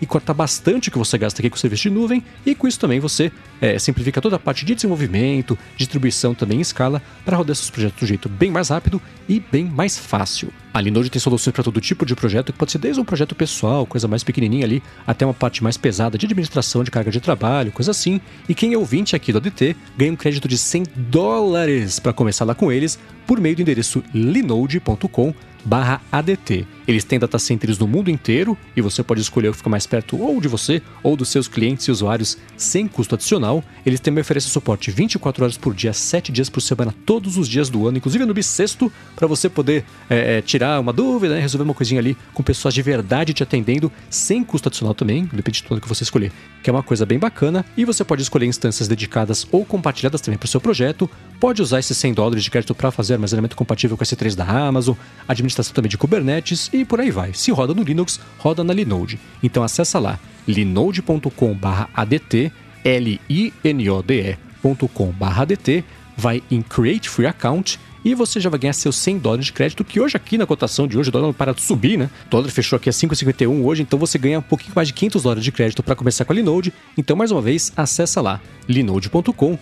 [0.00, 2.68] e corta bastante o que você gasta aqui com o serviço de nuvem, e com
[2.68, 7.36] isso também você é, simplifica toda a parte de desenvolvimento, distribuição também em escala, para
[7.36, 10.52] rodar seus projetos do jeito bem mais rápido e bem mais fácil.
[10.72, 13.34] A Linode tem soluções para todo tipo de projeto, que pode ser desde um projeto
[13.34, 17.20] pessoal, coisa mais pequenininha ali, até uma parte mais pesada de administração de carga de
[17.20, 18.20] trabalho, coisa assim.
[18.48, 22.44] E quem é ouvinte aqui do ADT ganha um crédito de 100 dólares para começar
[22.44, 25.34] lá com eles por meio do endereço linode.com
[25.64, 26.66] barra ADT.
[26.90, 29.86] Eles têm data centers no mundo inteiro e você pode escolher o que fica mais
[29.86, 33.62] perto ou de você ou dos seus clientes e usuários sem custo adicional.
[33.86, 37.70] Eles também oferecem suporte 24 horas por dia, 7 dias por semana, todos os dias
[37.70, 41.62] do ano, inclusive no bissexto, para você poder é, é, tirar uma dúvida, né, resolver
[41.62, 45.68] uma coisinha ali com pessoas de verdade te atendendo, sem custo adicional também, depende de
[45.68, 47.64] tudo que você escolher, que é uma coisa bem bacana.
[47.76, 51.08] E você pode escolher instâncias dedicadas ou compartilhadas também para o seu projeto.
[51.38, 54.96] Pode usar esses 100 dólares de crédito para fazer armazenamento compatível com S3 da Amazon,
[55.28, 57.32] administração também de Kubernetes e por aí vai.
[57.32, 59.18] Se roda no Linux, roda na Linode.
[59.42, 62.52] Então acessa lá linode.com/adt,
[62.84, 65.84] l i n o d e.com/adt,
[66.16, 69.84] vai em Create Free Account e você já vai ganhar seus 100 dólares de crédito,
[69.84, 72.10] que hoje aqui na cotação de hoje o dólar não para de subir, né?
[72.26, 75.22] O dólar fechou aqui a 5,51 hoje, então você ganha um pouquinho mais de 500
[75.22, 76.72] dólares de crédito para começar com a Linode.
[76.96, 79.58] Então, mais uma vez, acessa lá linode.com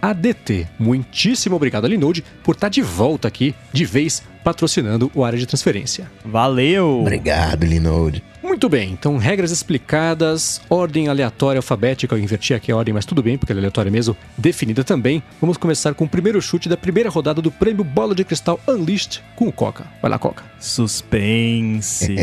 [0.00, 0.66] ADT.
[0.78, 5.46] Muitíssimo obrigado a Linode por estar de volta aqui, de vez, patrocinando o área de
[5.46, 6.10] transferência.
[6.24, 7.00] Valeu!
[7.00, 8.31] Obrigado, Linode.
[8.62, 13.20] Muito bem, então regras explicadas, ordem aleatória alfabética, eu inverti aqui a ordem, mas tudo
[13.20, 15.20] bem, porque ela é aleatória mesmo, definida também.
[15.40, 19.20] Vamos começar com o primeiro chute da primeira rodada do prêmio Bola de Cristal Unleashed
[19.34, 19.84] com o Coca.
[20.00, 20.44] Vai lá, Coca.
[20.60, 22.14] Suspense.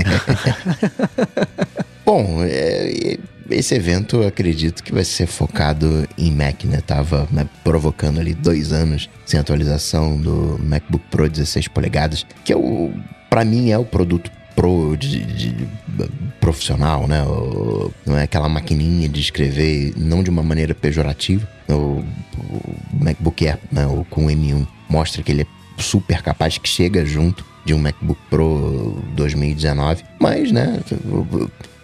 [2.06, 3.18] Bom, é,
[3.50, 6.80] esse evento eu acredito que vai ser focado em Mac, né?
[6.80, 12.56] Tava né, provocando ali dois anos sem atualização do MacBook Pro 16 polegadas, que é
[12.56, 12.94] o,
[13.30, 15.56] para mim é o produto pro de, de,
[16.42, 17.24] profissional, né?
[18.06, 21.48] Não é aquela maquininha de escrever, não de uma maneira pejorativa.
[21.70, 22.04] O,
[22.38, 23.88] o MacBook Air, né?
[23.88, 25.48] O, com o M1 mostra que ele é
[25.82, 30.82] super capaz, que chega junto de um MacBook Pro 2019, mas, né?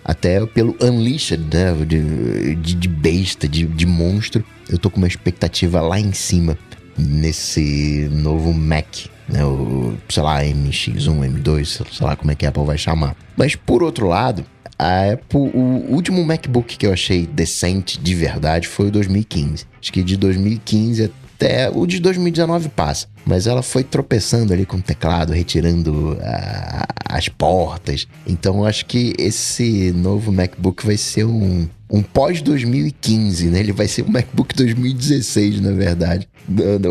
[0.04, 1.72] Até pelo Unleashed, né?
[1.86, 6.58] De, de besta, de, de monstro, eu tô com uma expectativa lá em cima
[6.98, 9.44] nesse novo Mac né?
[9.44, 13.16] O, sei lá, MX1, M2, sei lá como é que a Apple vai chamar.
[13.36, 14.46] Mas por outro lado,
[14.78, 19.66] a Apple, o último MacBook que eu achei decente de verdade foi o 2015.
[19.82, 23.08] Acho que de 2015 até o de 2019 passa.
[23.26, 28.08] Mas ela foi tropeçando ali com o teclado, retirando a, as portas.
[28.26, 33.60] Então acho que esse novo MacBook vai ser um, um pós-2015, né?
[33.60, 36.28] Ele vai ser um MacBook 2016, na verdade,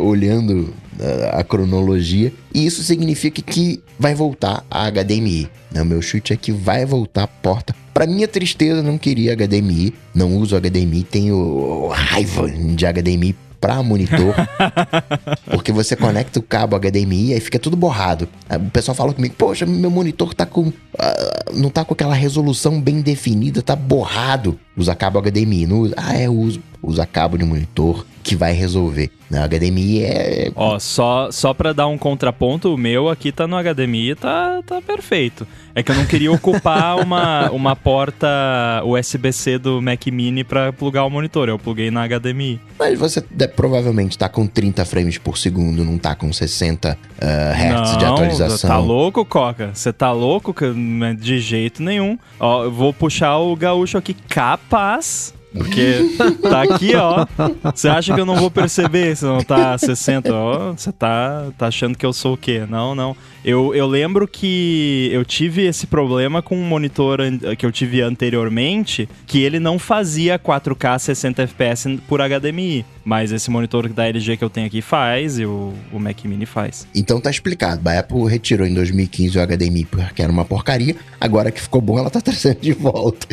[0.02, 0.74] olhando
[1.32, 2.32] a cronologia.
[2.52, 5.48] E isso significa que vai voltar a HDMI.
[5.72, 5.82] Né?
[5.82, 7.74] O meu chute é que vai voltar a porta.
[7.92, 14.34] Para minha tristeza, não queria HDMI, não uso HDMI, tenho raiva de HDMI para monitor,
[15.50, 18.28] porque você conecta o cabo HDMI e fica tudo borrado.
[18.50, 20.64] O pessoal fala comigo, poxa, meu monitor tá com.
[20.64, 20.74] Uh,
[21.54, 24.60] não tá com aquela resolução bem definida, tá borrado.
[24.76, 25.94] Usa cabo HDMI, não usa.
[25.96, 26.60] Ah, é, uso.
[26.82, 29.10] Usa cabo de monitor que vai resolver.
[29.30, 30.52] Na HDMI é.
[30.54, 34.62] Ó, só, só pra dar um contraponto, o meu aqui tá no HDMI e tá,
[34.66, 35.46] tá perfeito.
[35.74, 38.26] É que eu não queria ocupar uma, uma porta
[38.84, 41.48] USB-C do Mac Mini pra plugar o monitor.
[41.48, 42.60] Eu pluguei na HDMI.
[42.78, 43.20] Mas você
[43.56, 48.04] provavelmente tá com 30 frames por segundo, não tá com 60 uh, Hz não, de
[48.04, 48.70] atualização.
[48.70, 49.70] Tá louco, Coca?
[49.74, 50.54] Você tá louco?
[51.18, 52.18] De jeito nenhum.
[52.38, 54.14] Ó, eu vou puxar o gaúcho aqui
[54.64, 57.24] capaz porque tá aqui, ó.
[57.72, 60.34] Você acha que eu não vou perceber se não tá 60?
[60.34, 62.66] Ó, você tá, tá achando que eu sou o quê?
[62.68, 63.16] Não, não.
[63.44, 67.18] Eu, eu lembro que eu tive esse problema com um monitor
[67.58, 72.86] que eu tive anteriormente, que ele não fazia 4K 60 FPS por HDMI.
[73.04, 76.46] Mas esse monitor da LG que eu tenho aqui faz e o, o Mac Mini
[76.46, 76.88] faz.
[76.94, 77.86] Então tá explicado.
[77.86, 80.96] A Apple retirou em 2015 o HDMI porque era uma porcaria.
[81.20, 83.26] Agora que ficou bom, ela tá trazendo de volta.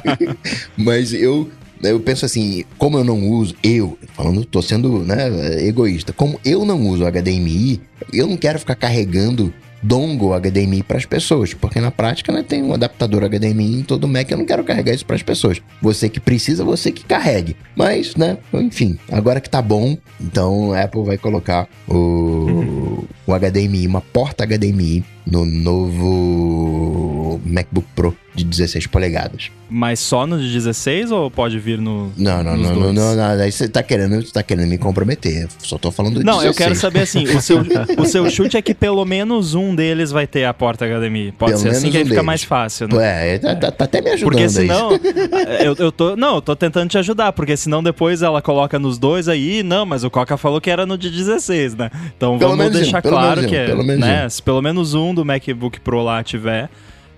[0.74, 1.50] Mas eu
[1.82, 6.64] eu penso assim, como eu não uso, eu, falando, tô sendo né, egoísta, como eu
[6.64, 7.80] não uso HDMI,
[8.12, 9.52] eu não quero ficar carregando
[9.84, 14.08] dongle HDMI para as pessoas, porque na prática né, tem um adaptador HDMI em todo
[14.08, 15.60] Mac, eu não quero carregar isso para as pessoas.
[15.82, 17.54] Você que precisa, você que carregue.
[17.76, 23.86] Mas, né, enfim, agora que tá bom, então a Apple vai colocar o, o HDMI,
[23.86, 29.50] uma porta HDMI no novo MacBook Pro de 16 polegadas.
[29.70, 32.12] Mas só no de 16 ou pode vir no.
[32.16, 35.48] Não, não, não, não, não, não, Aí você tá querendo, tá querendo me comprometer.
[35.58, 36.46] Só tô falando de Não, 16.
[36.46, 37.58] eu quero saber assim: o seu,
[37.96, 41.32] o seu chute é que pelo menos um deles vai ter a porta HDMI.
[41.32, 43.34] Pode pelo ser assim que um aí fica mais fácil, né?
[43.34, 44.30] É, tá, tá, tá até me ajudando.
[44.32, 44.90] Porque senão.
[45.64, 46.16] eu, eu tô.
[46.16, 49.62] Não, eu tô tentando te ajudar, porque senão depois ela coloca nos dois aí.
[49.62, 51.90] Não, mas o Coca falou que era no de 16, né?
[52.16, 53.66] Então pelo vamos deixar um, claro que é.
[53.66, 54.26] Pelo menos né?
[54.26, 54.30] Um.
[54.30, 56.68] Se pelo menos um do MacBook Pro lá tiver.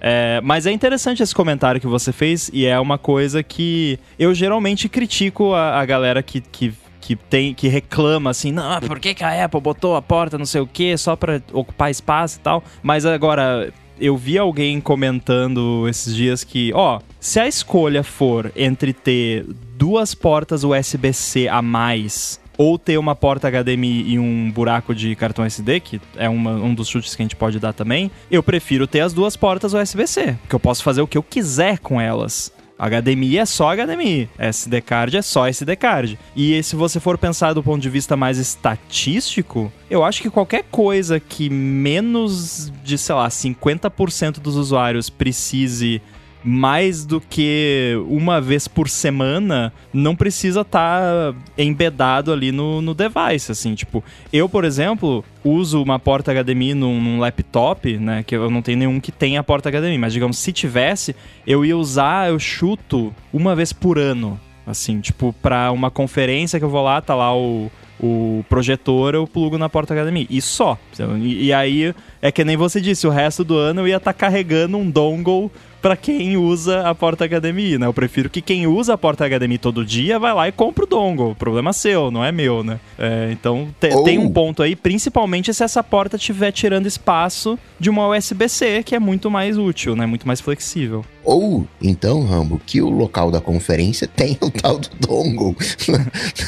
[0.01, 4.35] É, mas é interessante esse comentário que você fez e é uma coisa que eu
[4.35, 9.15] geralmente critico a, a galera que, que que tem que reclama assim, não, por que,
[9.15, 12.41] que a Apple botou a porta não sei o que só para ocupar espaço e
[12.41, 12.65] tal.
[12.83, 18.93] Mas agora eu vi alguém comentando esses dias que, ó, se a escolha for entre
[18.93, 19.45] ter
[19.77, 25.45] duas portas USB-C a mais ou ter uma porta HDMI e um buraco de cartão
[25.45, 28.87] SD, que é uma, um dos chutes que a gente pode dar também, eu prefiro
[28.87, 32.53] ter as duas portas USB-C, porque eu posso fazer o que eu quiser com elas.
[32.79, 36.19] HDMI é só HDMI, SD card é só SD card.
[36.37, 40.65] E se você for pensar do ponto de vista mais estatístico, eu acho que qualquer
[40.71, 46.03] coisa que menos de, sei lá, 50% dos usuários precise
[46.47, 52.95] mais do que uma vez por semana, não precisa estar tá embedado ali no, no
[52.95, 58.37] device, assim, tipo, eu, por exemplo, uso uma porta HDMI num, num, laptop, né, que
[58.37, 62.31] eu não tenho nenhum que tenha porta HDMI, mas digamos, se tivesse, eu ia usar,
[62.31, 67.01] eu chuto uma vez por ano, assim, tipo, para uma conferência que eu vou lá,
[67.01, 67.69] tá lá o
[67.99, 70.27] o projetor eu plugo na porta HDMI.
[70.29, 70.79] E só.
[71.19, 74.13] E, e, aí é que nem você disse, o resto do ano eu ia estar
[74.13, 75.51] tá carregando um dongle
[75.81, 77.87] para quem usa a porta HDMI, né?
[77.87, 80.87] Eu prefiro que quem usa a porta HDMI todo dia vai lá e compra o
[80.87, 81.35] dongle.
[81.35, 82.81] Problema seu, não é meu, né?
[82.99, 84.03] É, então te, oh.
[84.03, 88.95] tem um ponto aí, principalmente se essa porta estiver tirando espaço de uma USB-C, que
[88.95, 90.07] é muito mais útil, né?
[90.07, 91.05] Muito mais flexível.
[91.25, 95.57] Ou, então, Rambo, que o local da conferência tem o tal do dongle.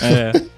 [0.01, 0.58] É.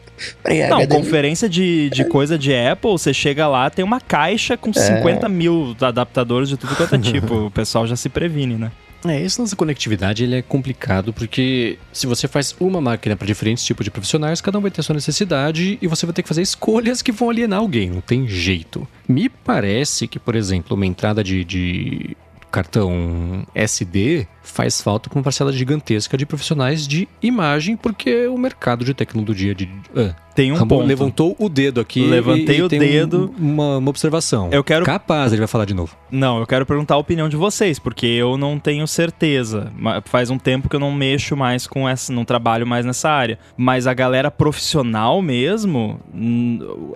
[0.68, 4.72] Não, conferência de, de coisa de Apple, você chega lá, tem uma caixa com é.
[4.72, 7.46] 50 mil adaptadores de tudo quanto é tipo.
[7.46, 8.70] o pessoal já se previne, né?
[9.06, 13.26] É, esse lance da conectividade ele é complicado porque se você faz uma máquina para
[13.26, 16.28] diferentes tipos de profissionais, cada um vai ter sua necessidade e você vai ter que
[16.28, 18.86] fazer escolhas que vão alienar alguém, não tem jeito.
[19.08, 22.16] Me parece que, por exemplo, uma entrada de, de
[22.50, 28.84] cartão SD faz falta para uma parcela gigantesca de profissionais de imagem, porque o mercado
[28.84, 29.64] de tecnologia de.
[29.64, 30.86] Uh, Tem um Ramon ponto.
[30.86, 32.02] levantou o dedo aqui.
[32.06, 33.34] Levantei e- e o dedo.
[33.38, 34.48] um- uma, uma observação.
[34.50, 35.94] Eu quero- Capaz, ele vai falar de novo.
[36.10, 39.70] Não, eu quero perguntar a opinião de vocês, porque eu não tenho certeza.
[40.06, 43.38] Faz um tempo que eu não mexo mais com essa, não trabalho mais nessa área.
[43.56, 46.00] Mas a galera profissional mesmo,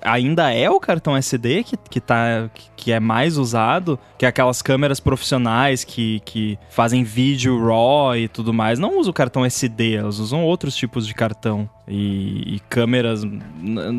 [0.03, 4.61] ainda é o cartão SD que, que, tá, que- é mais usado, que é aquelas
[4.61, 8.79] câmeras profissionais que, que fazem vídeo RAW e tudo mais.
[8.79, 11.69] Não usa o cartão SD, elas usam outros tipos de cartão.
[11.87, 13.25] E, e câmeras.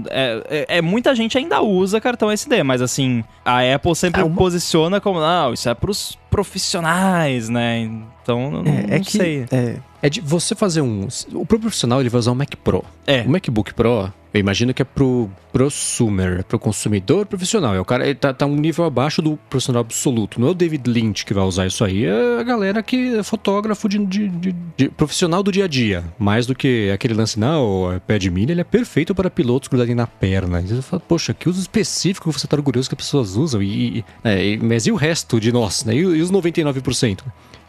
[0.09, 4.23] É, é- é- muita gente ainda usa cartão SD, mas assim, a Apple sempre É
[4.23, 7.89] uma- posiciona como, não, isso é pros profissionais, né?
[8.23, 9.45] Então, não, É, é não que sei.
[9.51, 11.07] É, é de você fazer um.
[11.33, 12.83] O pro profissional ele vai usar um Mac Pro.
[13.07, 13.21] É.
[13.21, 17.73] O MacBook Pro, eu imagino que é pro prosumer, é pro consumidor profissional.
[17.73, 20.39] É o cara ele tá, tá um nível abaixo do profissional absoluto.
[20.39, 23.23] Não é o David Lynch que vai usar isso aí, é a galera que é
[23.23, 26.03] fotógrafo de, de- de- de- profissional do dia a dia.
[26.19, 29.95] Mais do que aquele lance, não, o iPad mini ele é perfeito para pilotos grudarem
[29.95, 30.61] na perna.
[30.61, 33.61] E você fala, poxa, que uso específico você tá orgulhoso que as pessoas usam.
[33.63, 35.93] E, e- é, mas e o resto de nós, né?
[35.95, 37.19] E, e os 99%?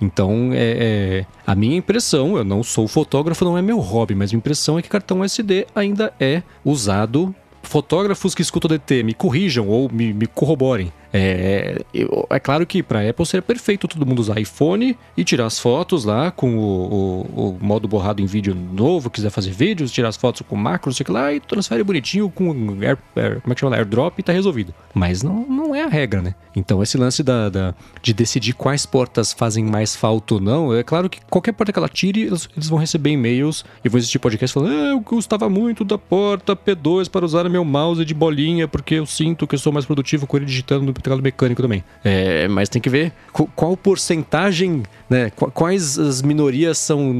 [0.01, 4.31] Então, é, é, a minha impressão, eu não sou fotógrafo, não é meu hobby, mas
[4.31, 7.35] minha impressão é que cartão SD ainda é usado.
[7.63, 10.93] Fotógrafos que escutam DT me corrijam ou me, me corroborem.
[11.17, 11.83] É,
[12.31, 16.05] é claro que para Apple seria perfeito todo mundo usar iPhone e tirar as fotos
[16.05, 20.17] lá com o, o- o modo borrado em vídeo novo, quiser fazer vídeos, tirar as
[20.17, 22.51] fotos com macro, não sei o que lá, e transfere bonitinho com
[22.83, 23.77] Air, Air- como é que chama?
[23.77, 24.75] AirDrop e tá resolvido.
[24.95, 26.35] Mas não, não é a regra, né?
[26.55, 30.83] Então esse lance da, da- de decidir quais portas fazem mais falta ou não, é
[30.83, 34.19] claro que qualquer porta que ela tire, eles, eles vão receber e-mails e vão existir
[34.19, 38.67] podcasts falando, ah, eu gostava muito da porta P2 para usar meu mouse de bolinha,
[38.69, 41.83] porque eu sinto que eu sou mais produtivo com ele digitando no teclado mecânico também.
[42.05, 45.31] É, mas tem que ver qu- qual porcentagem, né?
[45.31, 47.13] qu- Quais as minorias são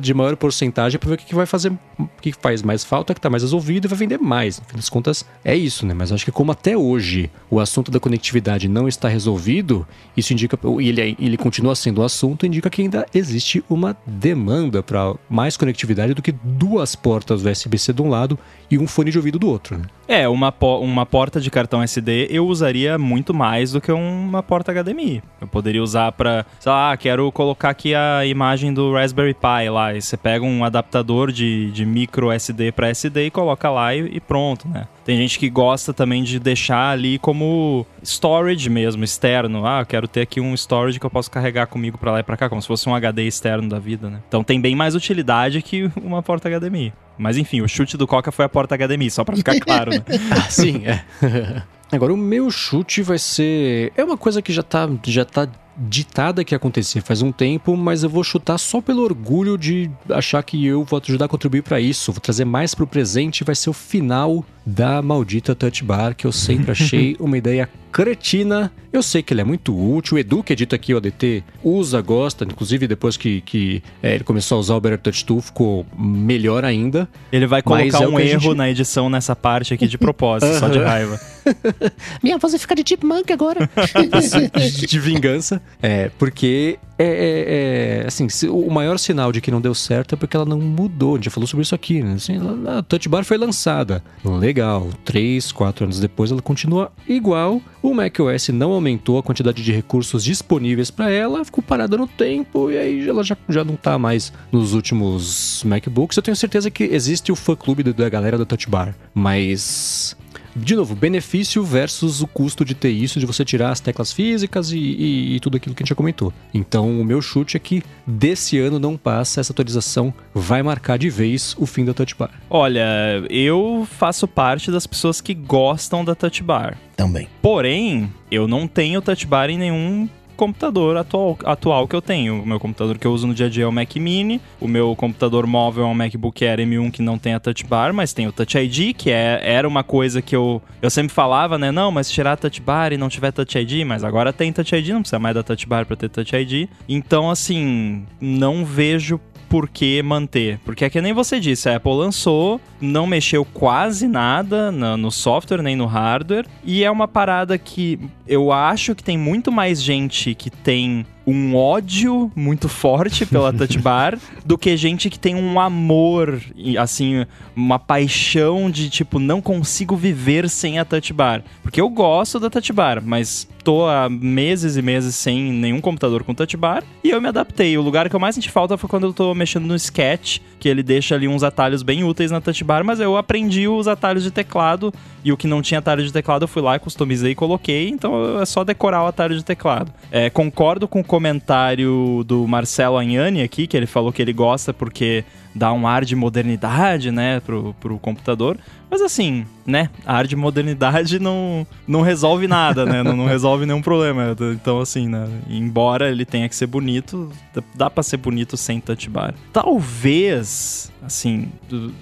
[0.00, 3.14] de maior porcentagem para ver o que, que vai fazer, o que faz mais falta,
[3.14, 4.58] que tá mais resolvido e vai vender mais.
[4.60, 5.94] No fim das contas, é isso, né?
[5.94, 10.58] Mas acho que como até hoje o assunto da conectividade não está resolvido, isso indica,
[10.80, 15.56] e ele, ele continua sendo um assunto, indica que ainda existe uma demanda para mais
[15.56, 18.38] conectividade do que duas portas USB-C de um lado
[18.70, 19.76] e um fone de ouvido do outro.
[19.78, 19.84] Né?
[20.08, 24.42] É, uma, po- uma porta de cartão SD eu usaria muito mais do que uma
[24.42, 25.22] porta HDMI.
[25.40, 29.94] Eu poderia usar pra, sei lá, quero colocar aqui a imagem do Raspberry Pi lá.
[29.94, 34.16] E você pega um adaptador de, de micro SD pra SD e coloca lá e,
[34.16, 34.86] e pronto, né?
[35.04, 39.66] Tem gente que gosta também de deixar ali como storage mesmo, externo.
[39.66, 42.22] Ah, eu quero ter aqui um storage que eu posso carregar comigo pra lá e
[42.22, 44.20] pra cá, como se fosse um HD externo da vida, né?
[44.28, 46.92] Então tem bem mais utilidade que uma porta HDMI.
[47.18, 50.02] Mas enfim, o chute do Coca foi a porta HDMI, só pra ficar claro, né?
[50.30, 51.02] Ah, sim, é.
[51.92, 53.92] Agora, o meu chute vai ser.
[53.96, 57.76] É uma coisa que já tá, já tá ditada que ia acontecer faz um tempo,
[57.76, 61.62] mas eu vou chutar só pelo orgulho de achar que eu vou ajudar a contribuir
[61.62, 62.12] para isso.
[62.12, 66.32] Vou trazer mais pro presente, vai ser o final da maldita Touch Bar, que eu
[66.32, 68.72] sempre achei uma ideia cretina.
[68.92, 70.16] Eu sei que ele é muito útil.
[70.16, 72.44] O Edu, que edita aqui o ADT, usa, gosta.
[72.44, 76.64] Inclusive, depois que, que é, ele começou a usar o Better Touch Tool, ficou melhor
[76.64, 77.08] ainda.
[77.30, 80.68] Ele vai colocar é um erro gente- na edição nessa parte aqui de propósito, só
[80.68, 81.20] de raiva.
[82.22, 83.70] Minha voz vai ficar de chipmunk agora.
[84.88, 85.62] de, vingança.
[85.80, 90.18] É, porque é, é- é, assim, o maior sinal de que não deu certo é
[90.18, 91.12] porque ela não mudou.
[91.12, 92.14] A gente já falou sobre isso aqui, né?
[92.14, 94.02] Assim, a Touch Bar foi lançada.
[94.24, 94.88] Legal.
[95.04, 97.62] Três, quatro anos depois ela continua igual.
[97.82, 102.70] O macOS não aumentou a quantidade de recursos disponíveis para ela, ficou parada no tempo
[102.70, 106.16] e aí ela já, já não tá mais nos últimos MacBooks.
[106.16, 110.14] Eu tenho certeza que existe o fã-clube da galera da Touch Bar, mas
[110.54, 114.72] de novo, benefício versus o custo de ter isso, de você tirar as teclas físicas
[114.72, 116.32] e, e- e tudo aquilo que a gente já comentou.
[116.52, 121.08] Então, o meu chute é que desse ano não passa, essa atualização vai marcar de
[121.10, 122.30] vez o fim da Touch Bar.
[122.48, 122.86] Olha,
[123.30, 126.76] eu faço parte das pessoas que gostam da Touch Bar.
[126.96, 127.28] Também.
[127.40, 130.08] Porém, eu não tenho Touch Bar em nenhum
[130.40, 132.42] computador atual, atual que eu tenho.
[132.42, 134.66] O meu computador que eu uso no dia a dia é o Mac Mini, o
[134.66, 138.14] meu computador móvel é um MacBook Air M1 que não tem a Touch Bar, mas
[138.14, 141.70] tem o Touch ID, que é, era uma coisa que eu, eu sempre falava, né?
[141.70, 144.74] Não, mas tirar a Touch Bar e não tiver Touch ID, mas agora tem Touch
[144.74, 146.70] ID, não precisa mais da Touch Bar para ter Touch ID.
[146.88, 149.20] Então, assim, não vejo
[149.50, 150.60] por que manter.
[150.64, 155.10] Porque é que nem você disse, a Apple lançou, não mexeu quase nada na- no
[155.10, 157.98] software nem no hardware, e é uma parada que
[158.28, 163.78] eu acho que tem muito mais gente que tem um ódio muito forte pela Touch
[163.78, 166.40] Bar do que gente que tem um amor,
[166.78, 171.42] assim, uma paixão de tipo, não consigo viver sem a Touch Bar.
[171.62, 176.24] Porque eu gosto da Touch Bar, mas tô há meses e meses sem nenhum computador
[176.24, 177.76] com touch bar e eu me adaptei.
[177.76, 180.68] O lugar que eu mais senti falta foi quando eu tô mexendo no Sketch, que
[180.68, 184.22] ele deixa ali uns atalhos bem úteis na touch bar, mas eu aprendi os atalhos
[184.22, 184.92] de teclado
[185.24, 188.40] e o que não tinha atalho de teclado eu fui lá, customizei e coloquei, então
[188.40, 189.92] é só decorar o atalho de teclado.
[190.10, 195.24] É, concordo com comentário do Marcelo Anhani aqui, que ele falou que ele gosta porque
[195.52, 198.56] dá um ar de modernidade, né, pro, pro computador.
[198.90, 203.64] Mas assim, né, a ar de modernidade não, não resolve nada, né, não, não resolve
[203.64, 204.36] nenhum problema.
[204.52, 207.30] Então, assim, né, embora ele tenha que ser bonito,
[207.74, 209.34] dá para ser bonito sem touch bar.
[209.52, 211.48] Talvez, assim,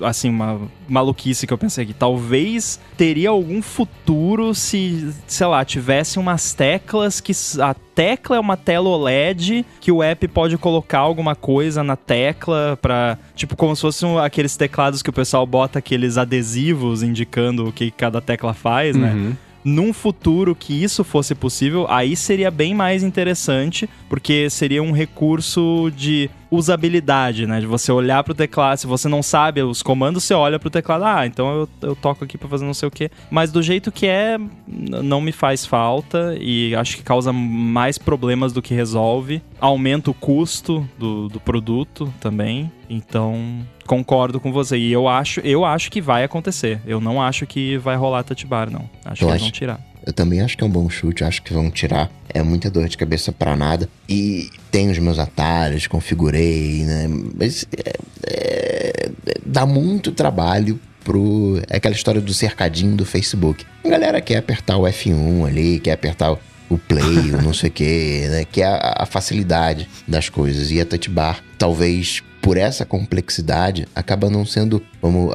[0.00, 6.18] assim, uma maluquice que eu pensei aqui, talvez teria algum futuro se, sei lá, tivesse
[6.18, 11.34] umas teclas que a tecla é uma tela OLED que o app pode colocar alguma
[11.34, 16.16] coisa na tecla para tipo como se fossem aqueles teclados que o pessoal bota aqueles
[16.16, 19.12] adesivos indicando o que cada tecla faz, né?
[19.12, 19.28] uhum.
[19.30, 19.36] né?
[19.64, 25.90] num futuro que isso fosse possível, aí seria bem mais interessante, porque seria um recurso
[25.94, 27.60] de usabilidade, né?
[27.60, 31.04] De você olhar pro teclado, se você não sabe os comandos, você olha pro teclado,
[31.04, 33.10] ah, então eu, eu toco aqui para fazer não sei o que.
[33.30, 38.52] Mas do jeito que é, não me faz falta e acho que causa mais problemas
[38.52, 39.42] do que resolve.
[39.60, 42.70] Aumenta o custo do, do produto também.
[42.88, 44.78] Então, concordo com você.
[44.78, 46.80] E eu acho, eu acho que vai acontecer.
[46.86, 48.88] Eu não acho que vai rolar touch bar, não.
[49.04, 49.87] Acho eu que eles vão tirar.
[50.08, 52.10] Eu também acho que é um bom chute, acho que vão tirar.
[52.30, 53.86] É muita dor de cabeça para nada.
[54.08, 57.06] E tem os meus atalhos, configurei, né?
[57.38, 57.92] Mas é,
[58.26, 59.10] é,
[59.44, 61.60] dá muito trabalho pro.
[61.68, 63.66] É aquela história do cercadinho do Facebook.
[63.84, 66.38] A galera quer apertar o F1 ali, quer apertar o
[66.70, 68.44] o play, o não sei o que, né?
[68.44, 70.70] Que é a, a, facilidade das coisas.
[70.70, 75.34] E a touch bar, talvez por essa complexidade, acaba não sendo, vamos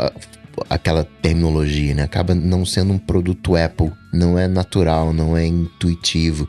[0.70, 2.04] aquela terminologia, né?
[2.04, 6.48] Acaba não sendo um produto Apple, não é natural, não é intuitivo.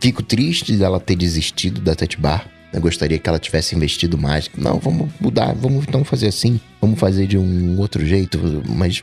[0.00, 2.48] Fico triste dela ter desistido da Touch Bar.
[2.72, 4.50] Eu gostaria que ela tivesse investido mais.
[4.56, 8.38] Não, vamos mudar, vamos então fazer assim, vamos fazer de um outro jeito,
[8.68, 9.02] mas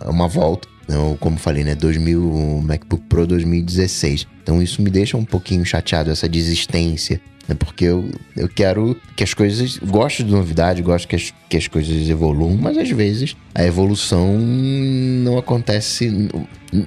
[0.00, 0.68] é uma volta.
[0.86, 1.74] Não, como falei, né?
[1.74, 4.26] 2000, MacBook Pro 2016.
[4.42, 7.54] Então isso me deixa um pouquinho chateado, essa desistência né?
[7.54, 9.78] Porque eu, eu quero que as coisas.
[9.78, 14.38] Gosto de novidade, gosto que as, que as coisas evoluam, mas às vezes a evolução
[14.38, 16.28] não acontece.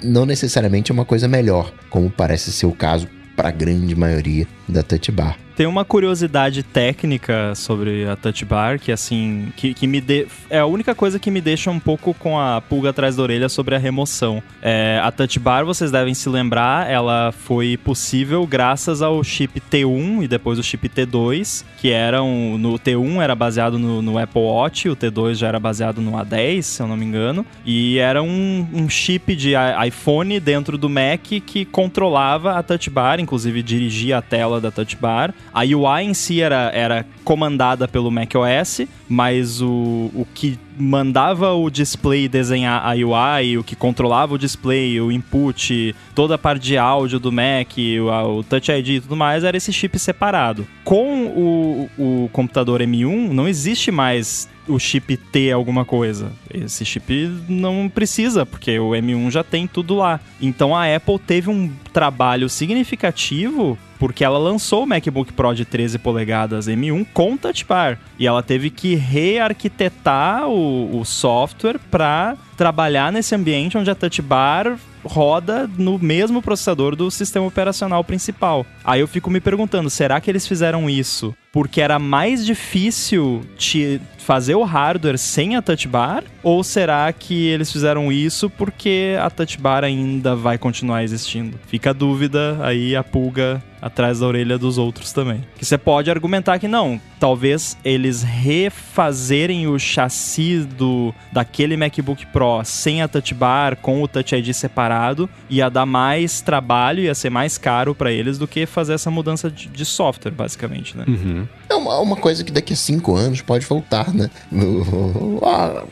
[0.04, 4.48] Não necessariamente é uma coisa melhor, como parece ser o caso para a grande maioria
[4.68, 5.38] da Touch Bar.
[5.58, 10.28] Tem uma curiosidade técnica sobre a Touch Bar que, assim, que, que me de...
[10.52, 13.50] é a única coisa que me deixa um pouco com a pulga atrás da orelha
[13.50, 14.44] sobre a remoção.
[14.62, 20.26] É, a Touch Bar, vocês devem se lembrar, ela foi possível graças ao chip T1
[20.26, 24.90] e depois o chip T2, que eram no T1 era baseado no, no Apple Watch,
[24.90, 28.68] o T2 já era baseado no A10, se eu não me engano, e era um,
[28.72, 29.54] um chip de
[29.88, 34.96] iPhone dentro do Mac que controlava a Touch Bar, inclusive dirigia a tela da Touch
[34.96, 41.52] Bar a UI em si era, era comandada pelo macOS, mas o, o que mandava
[41.54, 46.62] o display desenhar a UI, o que controlava o display, o input, toda a parte
[46.62, 50.68] de áudio do Mac, o, o Touch ID e tudo mais, era esse chip separado.
[50.84, 56.32] Com o, o computador M1, não existe mais o chip T alguma coisa.
[56.54, 60.20] Esse chip não precisa, porque o M1 já tem tudo lá.
[60.42, 65.98] Então a Apple teve um trabalho significativo porque ela lançou o MacBook Pro de 13
[65.98, 73.12] polegadas M1 com Touch Bar e ela teve que rearquitetar o, o software para trabalhar
[73.12, 78.66] nesse ambiente onde a Touch Bar roda no mesmo processador do sistema operacional principal.
[78.84, 84.00] Aí eu fico me perguntando, será que eles fizeram isso porque era mais difícil te
[84.28, 86.24] fazer o hardware sem a touch bar?
[86.44, 91.58] Ou será que eles fizeram isso porque a touch bar ainda vai continuar existindo?
[91.68, 95.44] Fica a dúvida aí, a pulga atrás da orelha dos outros também.
[95.58, 102.62] Que você pode argumentar que não, talvez eles refazerem o chassi do daquele MacBook Pro
[102.64, 107.30] sem a touch bar, com o Touch ID separado, ia dar mais trabalho, ia ser
[107.30, 111.06] mais caro para eles do que fazer essa mudança de, de software, basicamente, né?
[111.08, 111.47] Uhum.
[111.70, 114.30] É uma, uma, coisa que daqui a cinco anos pode voltar, né?
[114.52, 115.84] No, ah,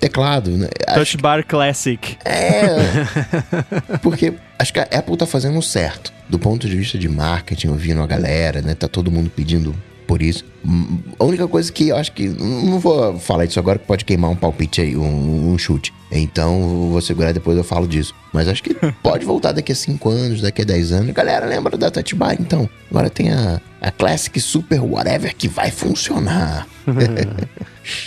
[0.00, 0.68] teclado, né?
[0.94, 2.16] Touch Bar Classic.
[2.24, 2.76] É.
[4.02, 6.12] porque acho que a Apple tá fazendo certo.
[6.28, 8.74] Do ponto de vista de marketing, ouvindo a galera, né?
[8.74, 9.74] Tá todo mundo pedindo
[10.10, 10.44] por isso.
[11.20, 12.28] A única coisa que eu acho que.
[12.28, 15.94] Não vou falar disso agora, que pode queimar um palpite aí, um, um chute.
[16.10, 18.12] Então vou segurar depois eu falo disso.
[18.32, 21.12] Mas acho que pode voltar daqui a 5 anos, daqui a 10 anos.
[21.12, 22.34] Galera, lembra da Touch Bar?
[22.40, 26.66] Então, agora tem a, a Classic Super Whatever que vai funcionar.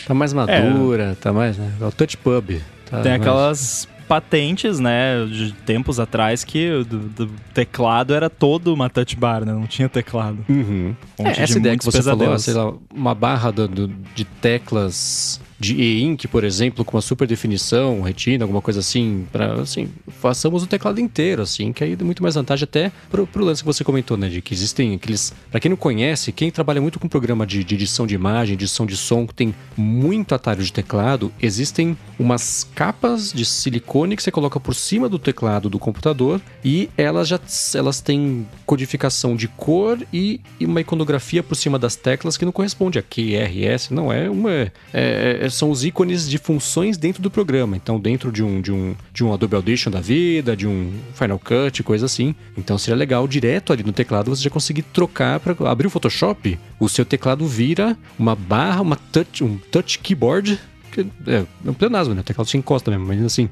[0.05, 1.57] Tá mais madura, tá mais.
[1.57, 1.69] Né?
[1.81, 2.51] É o Touch Pub.
[2.89, 8.30] Tá Tem mais- aquelas patentes, né, de tempos atrás que o do, do teclado era
[8.30, 9.51] todo uma touch bar, né?
[9.51, 10.45] Não tinha teclado.
[10.47, 10.95] Uhum.
[11.18, 12.43] É, essa ideia que você falou, pesadelos.
[12.43, 17.27] sei lá, uma barra do- do- de teclas de e-ink, por exemplo, com uma super
[17.27, 19.89] definição, retina, alguma coisa assim, para assim,
[20.19, 23.61] façamos o teclado inteiro, assim, que aí dá muito mais vantagem até pro, pro lance
[23.61, 26.99] que você comentou, né, de que existem aqueles, Pra quem não conhece, quem trabalha muito
[26.99, 30.71] com programa de, de edição de imagem, edição de som, que tem muito atalho de
[30.71, 36.41] teclado, existem umas capas de silicone que você coloca por cima do teclado do computador
[36.63, 37.39] e elas já
[37.75, 42.51] elas têm codificação de cor e, e uma iconografia por cima das teclas que não
[42.51, 47.30] corresponde a QRS, não é uma é- é- são os ícones de funções dentro do
[47.30, 47.76] programa.
[47.76, 51.40] Então, dentro de um de um de um Adobe Audition da vida, de um Final
[51.40, 52.36] Cut, coisa assim.
[52.57, 56.57] Então, seria legal direto ali no teclado você já conseguir trocar para abrir o Photoshop,
[56.80, 60.60] o seu teclado vira uma barra, uma touch, um touch keyboard
[60.91, 62.22] que é, é um pleonasmo, né?
[62.22, 63.49] O teclado se encosta mesmo, mas assim,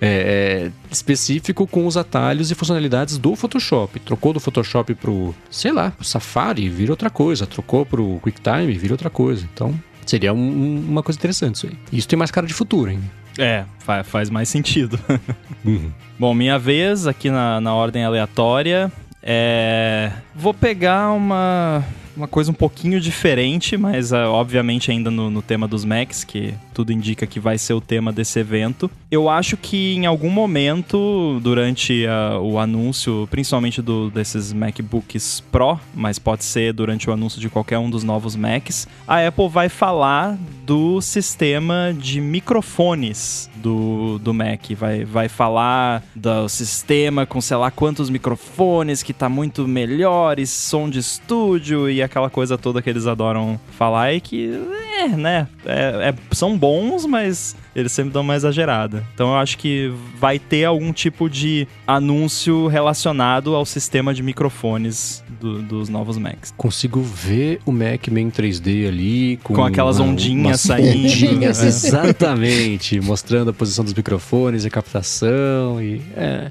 [0.00, 4.00] é, é, específico com os atalhos e funcionalidades do Photoshop.
[4.00, 7.46] Trocou do Photoshop pro, sei lá, pro Safari, vira outra coisa.
[7.46, 9.48] Trocou pro QuickTime, vira outra coisa.
[9.54, 9.72] Então,
[10.06, 11.76] seria um- um- uma coisa interessante isso aí.
[11.92, 13.00] Isso tem mais cara de futuro, hein?
[13.38, 14.98] É, fa- faz mais sentido.
[15.64, 15.92] Uhum.
[16.18, 18.90] Bom, minha vez aqui na, na ordem aleatória
[19.22, 20.10] é.
[20.34, 21.84] Vou pegar uma,
[22.16, 26.54] uma coisa um pouquinho diferente, mas ah, obviamente ainda no, no tema dos Macs, que
[26.74, 28.90] tudo indica que vai ser o tema desse evento.
[29.10, 35.78] Eu acho que em algum momento, durante ah, o anúncio, principalmente do, desses MacBooks Pro,
[35.94, 39.68] mas pode ser durante o anúncio de qualquer um dos novos Macs, a Apple vai
[39.68, 44.70] falar do sistema de microfones do, do Mac.
[44.76, 50.90] Vai, vai falar do sistema com sei lá quantos microfones que tá muito melhores, som
[50.90, 54.50] de estúdio e aquela coisa toda que eles adoram falar e que,
[54.98, 59.04] é, né, é- é- são bons, mas eles sempre dão uma exagerada.
[59.14, 65.22] Então eu acho que vai ter algum tipo de anúncio relacionado ao sistema de microfones
[65.40, 66.52] do- dos novos Macs.
[66.56, 71.06] Consigo ver o Mac meio em 3D ali, com, Com aquelas uma- ondinhas umas saindo,
[71.06, 73.00] Ondinhas, exatamente.
[73.00, 75.80] mostrando a posição dos microfones e a captação.
[75.82, 76.50] E, é.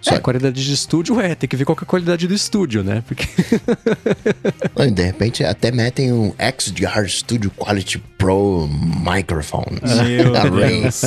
[0.00, 2.34] Só- É, qualidade de estúdio é, tem que ver qual que é a qualidade do
[2.34, 3.02] estúdio, né?
[3.06, 3.26] Porque
[4.94, 9.80] de repente até metem um XDR Studio Quality Pro Microphones.
[10.02, 10.80] Meu Array.
[10.82, 11.02] Deus.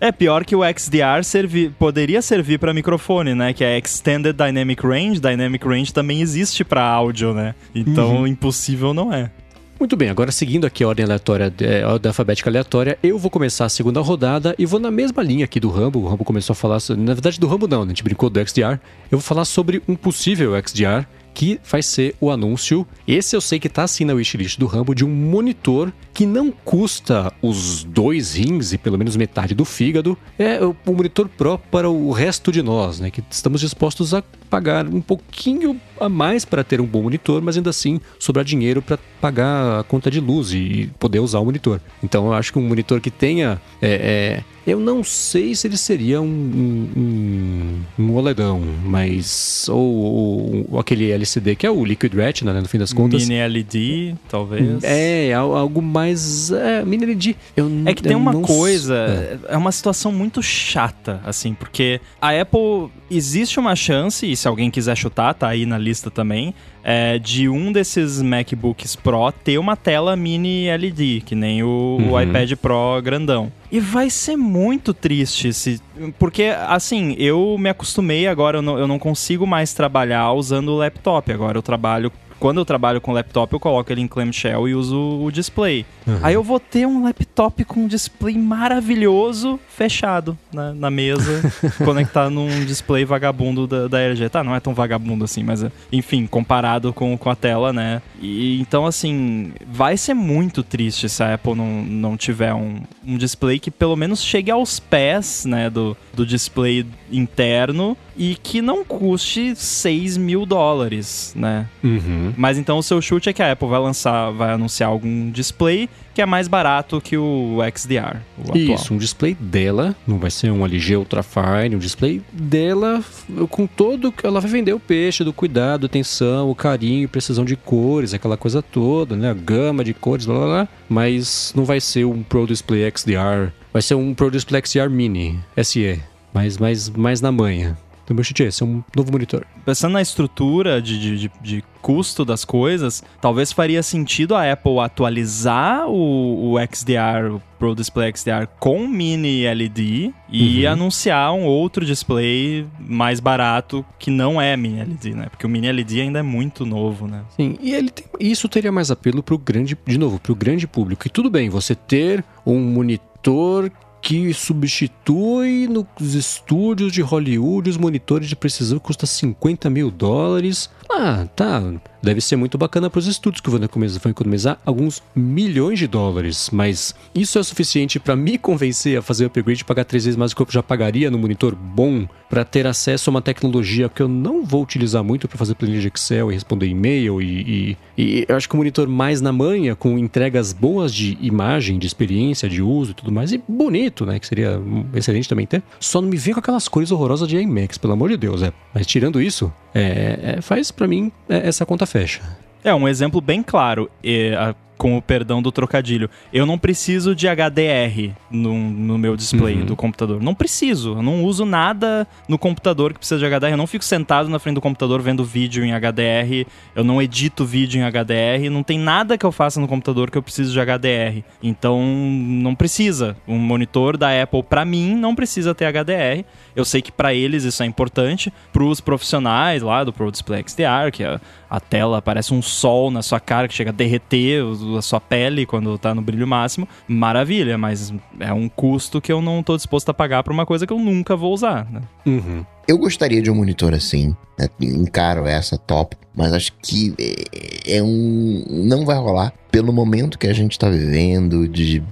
[0.00, 3.52] É pior que o XDR servi poderia servir para microfone, né?
[3.52, 5.18] Que é Extended Dynamic Range.
[5.20, 7.54] Dynamic Range também existe para áudio, né?
[7.74, 9.30] Então impossível não é.
[9.78, 13.30] Muito bem, agora seguindo aqui a ordem aleatória, é, a ordem alfabética aleatória, eu vou
[13.30, 16.00] começar a segunda rodada e vou na mesma linha aqui do Rambo.
[16.00, 17.88] O Rambo começou a falar, na verdade do Rambo não, né?
[17.88, 18.80] a gente brincou do XDR.
[19.10, 21.06] Eu vou falar sobre um possível XDR
[21.36, 22.86] que vai ser o anúncio.
[23.06, 26.50] Esse eu sei que tá assim na wishlist do Rambo de um monitor que não
[26.50, 30.16] custa os dois rins e pelo menos metade do fígado.
[30.38, 33.10] É o monitor Pro para o resto de nós, né?
[33.10, 37.58] Que estamos dispostos a pagar um pouquinho a mais para ter um bom monitor, mas
[37.58, 41.82] ainda assim sobrar dinheiro para pagar a conta de luz e poder usar o monitor.
[42.02, 43.60] Então eu acho que um monitor que tenha.
[43.82, 49.68] é, é, eu não sei se ele seria um, um, um, OLEDão, mas.
[49.68, 52.60] Ou, ou aquele LCD que é o Liquid Retina, né?
[52.60, 53.26] No fim das contas.
[53.28, 54.82] Mini LED, talvez.
[54.82, 56.50] É, al- algo mais.
[56.50, 57.36] É, mini LED.
[57.56, 62.30] Eu, É que tem uma coisa, s- é uma situação muito chata, assim, porque a
[62.40, 66.54] Apple existe uma chance, e se alguém quiser chutar, tá aí na lista também,
[66.88, 71.66] é, de um desses MacBooks Pro ter uma tela mini LED, que nem o,
[72.00, 72.22] o Uhum.
[72.22, 73.50] iPad Pro grandão.
[73.72, 75.80] E vai ser muito triste se.
[76.16, 80.76] Porque, assim, eu me acostumei agora, eu não, eu não consigo mais trabalhar usando o
[80.76, 81.32] laptop.
[81.32, 82.12] Agora eu trabalho.
[82.38, 85.86] Quando eu trabalho com laptop, eu coloco ele em clamshell e uso o display.
[86.22, 91.42] Aí eu vou ter um laptop com um display maravilhoso fechado na, na mesa,
[91.84, 94.28] conectado num display vagabundo da, da LG.
[94.28, 98.02] Tá, não é tão vagabundo assim, mas enfim, comparado com, com a tela, né?
[98.20, 103.16] E então, assim, vai ser muito triste se a Apple não, não tiver um, um
[103.16, 108.84] display que pelo menos chegue aos pés, né, do, do display interno e que não
[108.84, 111.66] custe 6 mil dólares, né?
[111.82, 112.32] Uhum.
[112.36, 115.88] Mas então o seu chute é que a Apple vai lançar, vai anunciar algum display
[116.16, 118.56] que é mais barato que o XDR, o atual.
[118.56, 123.04] Isso, um display dela, não vai ser um LG Ultrafine, um display dela
[123.50, 127.54] com todo que ela vai vender o peixe, do cuidado, atenção, o carinho, precisão de
[127.54, 129.28] cores, aquela coisa toda, né?
[129.28, 130.68] A gama de cores, blá blá blá.
[130.88, 135.38] Mas não vai ser um Pro Display XDR, vai ser um Pro Display XDR Mini
[135.62, 136.00] SE,
[136.32, 137.76] mas mais, mais na manha.
[138.06, 139.44] Então, meu chute é esse, é um novo monitor.
[139.64, 144.78] Pensando na estrutura de, de, de, de custo das coisas, talvez faria sentido a Apple
[144.78, 150.72] atualizar o, o XDR, o Pro Display XDR com mini LED e Uhum.
[150.72, 155.26] anunciar um outro display mais barato que não é mini LED, né?
[155.30, 157.22] Porque o mini LED ainda é muito novo, né?
[157.36, 161.06] Sim, e ele tem- isso teria mais apelo pro grande, de novo, pro grande público.
[161.06, 163.70] E tudo bem, você ter um monitor
[164.06, 170.70] que substitui nos estúdios de Hollywood os monitores de precisão que custa 50 mil dólares.
[170.90, 171.62] Ah, tá.
[172.02, 176.50] Deve ser muito bacana para os estúdios que vão economizar, economizar alguns milhões de dólares.
[176.52, 180.16] Mas isso é suficiente para me convencer a fazer o upgrade e pagar três vezes
[180.16, 183.88] mais do que eu já pagaria no monitor bom para ter acesso a uma tecnologia
[183.88, 187.76] que eu não vou utilizar muito para fazer planilha de Excel e responder e-mail e,
[187.96, 191.78] e, e eu acho que o monitor mais na manha, com entregas boas de imagem,
[191.78, 194.18] de experiência, de uso e tudo mais, e bonito, né?
[194.18, 194.60] Que seria
[194.94, 195.62] excelente também ter.
[195.80, 198.52] Só não me vem com aquelas cores horrorosas de IMAX, pelo amor de Deus, é.
[198.74, 202.20] Mas tirando isso, é, é, faz para mim é, essa conta fecha.
[202.62, 206.08] É, um exemplo bem claro, e, a- com o perdão do trocadilho.
[206.32, 209.64] Eu não preciso de HDR no, no meu display Uhum.
[209.64, 210.22] do computador.
[210.22, 210.94] Não preciso.
[210.96, 213.52] Eu não uso nada no computador que precisa de HDR.
[213.52, 216.46] Eu não fico sentado na frente do computador vendo vídeo em HDR.
[216.74, 218.50] Eu não edito vídeo em HDR.
[218.50, 221.22] Não tem nada que eu faça no computador que eu preciso de HDR.
[221.42, 223.16] Então, não precisa.
[223.26, 226.24] Um monitor da Apple, pra mim, não precisa ter HDR.
[226.54, 228.32] Eu sei que pra eles isso é importante.
[228.52, 233.02] Pros profissionais lá do Pro Display XDR, que a, a tela parece um sol na
[233.02, 236.68] sua cara que chega a derreter o- a sua pele quando tá no brilho máximo.
[236.88, 240.66] Maravilha, mas é um custo que eu não tô disposto a pagar pra uma coisa
[240.66, 241.70] que eu nunca vou usar.
[241.70, 241.82] Né?
[242.06, 242.44] Uhum.
[242.68, 244.48] Eu gostaria de um monitor assim, né?
[244.60, 248.44] encaro essa top, mas acho que é, é um.
[248.48, 251.82] não vai rolar pelo momento que a gente tá vivendo, de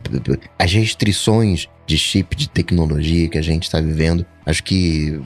[0.59, 4.25] as restrições de chip de tecnologia que a gente tá vivendo.
[4.47, 5.19] Acho que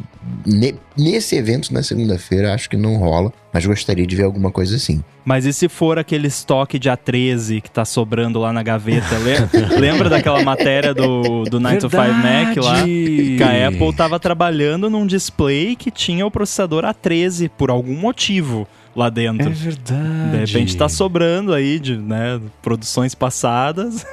[0.47, 4.77] ne- nesse evento na segunda-feira acho que não rola, mas gostaria de ver alguma coisa
[4.77, 5.03] assim.
[5.25, 9.07] Mas e se for aquele estoque de A13 que tá sobrando lá na gaveta?
[9.19, 12.85] Le- Lembra daquela matéria do, do 9 to 5 Mac lá?
[12.85, 15.38] Que a Apple tava trabalhando num display
[15.79, 19.49] que tinha o processador A13 por algum motivo lá dentro.
[19.49, 20.31] É verdade.
[20.31, 24.05] De repente tá sobrando aí de né, produções passadas.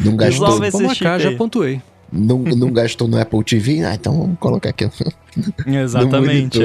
[0.00, 1.82] Não gastou, Resolve esse chip já pontuei.
[2.14, 3.84] Não, não gastou no Apple TV?
[3.84, 4.88] Ah, então vamos colocar aqui.
[5.66, 6.60] Exatamente.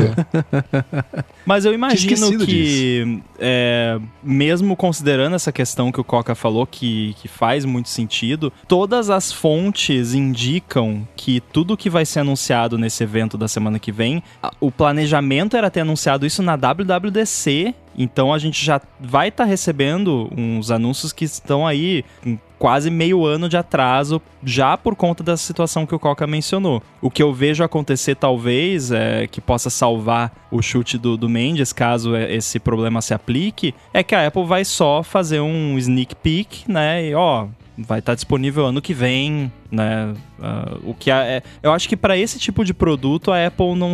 [1.46, 7.28] Mas eu imagino que, é, mesmo considerando essa questão que o Coca falou, que, que
[7.28, 13.38] faz muito sentido, todas as fontes indicam que tudo que vai ser anunciado nesse evento
[13.38, 14.22] da semana que vem,
[14.60, 17.74] o planejamento era ter anunciado isso na WWDC.
[17.98, 23.26] Então a gente já vai estar recebendo uns anúncios que estão aí com quase meio
[23.26, 26.84] ano de atraso, já por conta da situação que o Coca mencionou.
[27.02, 31.72] O que eu vejo acontecer, talvez, é, que possa salvar o chute do, do Mendes,
[31.72, 36.14] caso é, esse problema se aplique, é que a Apple vai só fazer um sneak
[36.16, 37.08] peek, né?
[37.08, 40.14] E ó, vai estar disponível ano que vem, né?
[40.42, 43.76] Ah, o que a- é, eu acho que para esse tipo de produto a Apple
[43.76, 43.94] não,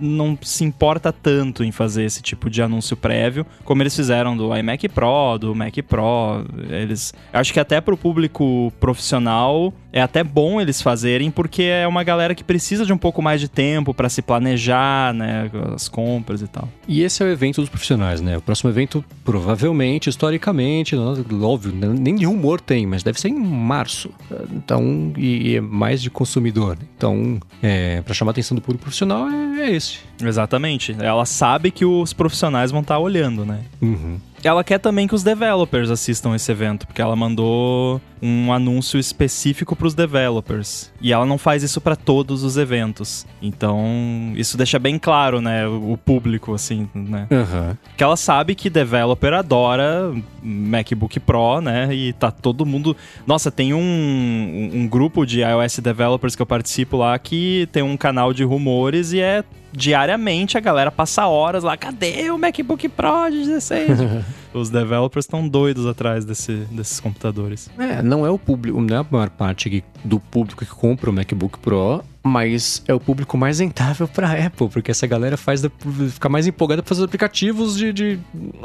[0.00, 4.54] não se importa tanto em fazer esse tipo de anúncio prévio, como eles fizeram do
[4.56, 6.44] iMac Pro, do Mac Pro.
[6.68, 11.88] Eles, acho que até para o público profissional é até bom eles fazerem, porque é
[11.88, 15.50] uma galera que precisa de um pouco mais de tempo para se planejar, né?
[15.74, 16.68] As compras e tal.
[16.86, 18.36] E esse é o evento dos profissionais, né?
[18.36, 24.10] O próximo evento, provavelmente, historicamente, óbvio, nem de rumor tem, mas deve ser em março.
[24.52, 26.78] Então, e, é mais de consumidor.
[26.96, 29.98] Então, é, para chamar a atenção do público profissional é, é esse.
[30.22, 30.96] Exatamente.
[30.98, 33.60] Ela sabe que os profissionais vão estar olhando, né?
[33.80, 34.18] Uhum.
[34.44, 39.74] Ela quer também que os developers assistam esse evento, porque ela mandou um anúncio específico
[39.74, 40.92] para os developers.
[41.00, 43.26] E ela não faz isso para todos os eventos.
[43.40, 47.26] Então, isso deixa bem claro, né, o o público assim, né?
[47.30, 47.76] Aham.
[47.96, 50.12] Que ela sabe que developer adora
[50.42, 51.92] MacBook Pro, né?
[51.92, 52.96] E tá todo mundo.
[53.26, 57.82] Nossa, tem um, um, um grupo de iOS developers que eu participo lá que tem
[57.82, 61.76] um canal de rumores e é diariamente a galera passa horas lá.
[61.76, 63.88] Cadê o MacBook Pro de 16?
[64.52, 67.70] Os developers estão doidos atrás desse, desses computadores.
[67.78, 71.12] É, não é o público, não é a maior parte do público que compra o
[71.12, 75.70] MacBook Pro, mas é o público mais rentável para Apple, porque essa galera faz da,
[76.10, 78.18] fica mais empolgada para fazer aplicativos de, de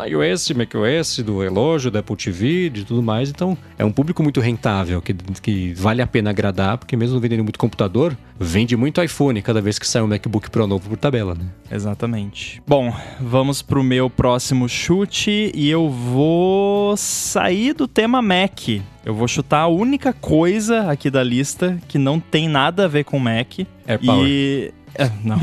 [0.07, 3.29] iOS, macOS, do relógio, da Apple TV, de tudo mais.
[3.29, 7.43] Então, é um público muito rentável, que, que vale a pena agradar, porque mesmo vendendo
[7.43, 11.35] muito computador, vende muito iPhone cada vez que sai um MacBook Pro novo por tabela,
[11.35, 11.45] né?
[11.69, 12.61] Exatamente.
[12.67, 18.81] Bom, vamos pro meu próximo chute e eu vou sair do tema Mac.
[19.03, 23.03] Eu vou chutar a única coisa aqui da lista que não tem nada a ver
[23.03, 23.59] com Mac.
[23.87, 24.27] AirPower.
[24.27, 24.73] E.
[24.93, 25.39] É, não.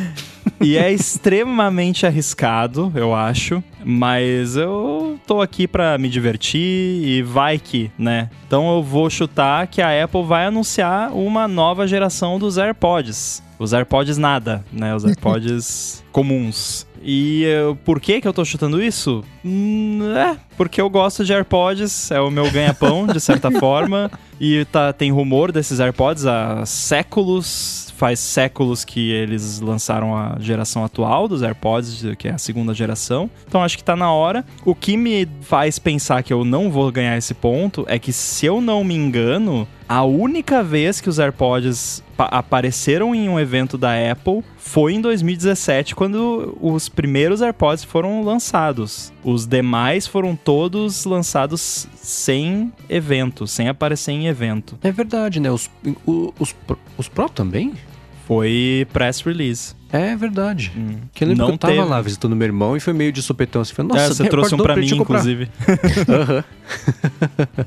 [0.60, 3.62] e é extremamente arriscado, eu acho.
[3.84, 8.30] Mas eu tô aqui pra me divertir e vai que, né?
[8.46, 13.42] Então eu vou chutar que a Apple vai anunciar uma nova geração dos AirPods.
[13.58, 14.94] Os AirPods nada, né?
[14.94, 16.86] Os AirPods comuns.
[17.02, 19.22] E uh, por que que eu tô chutando isso?
[19.44, 24.10] Hum, é, porque eu gosto de AirPods, é o meu ganha-pão, de certa forma.
[24.40, 27.92] E tá, tem rumor desses AirPods há séculos.
[27.96, 33.30] Faz séculos que eles lançaram a geração atual dos AirPods, que é a segunda geração.
[33.46, 34.44] Então acho que tá na hora.
[34.64, 38.46] O que me faz pensar que eu não vou ganhar esse ponto é que, se
[38.46, 43.92] eu não me engano, a única vez que os AirPods apareceram em um evento da
[44.10, 49.13] Apple foi em 2017, quando os primeiros AirPods foram lançados.
[49.24, 54.78] Os demais foram todos lançados sem evento, sem aparecer em evento.
[54.82, 55.50] É verdade, né?
[55.50, 55.70] Os,
[56.06, 56.54] os,
[56.98, 57.72] os Pro também?
[58.26, 59.74] Foi press release.
[59.90, 60.72] É verdade.
[60.76, 60.96] Hum.
[61.14, 61.88] Que eu lembro Não que eu tava teve.
[61.88, 63.62] lá visitando meu irmão e foi meio de sopetão.
[63.62, 65.48] Assim, falei, Nossa, é, você trouxe um pra mim, inclusive.
[66.08, 66.44] Aham.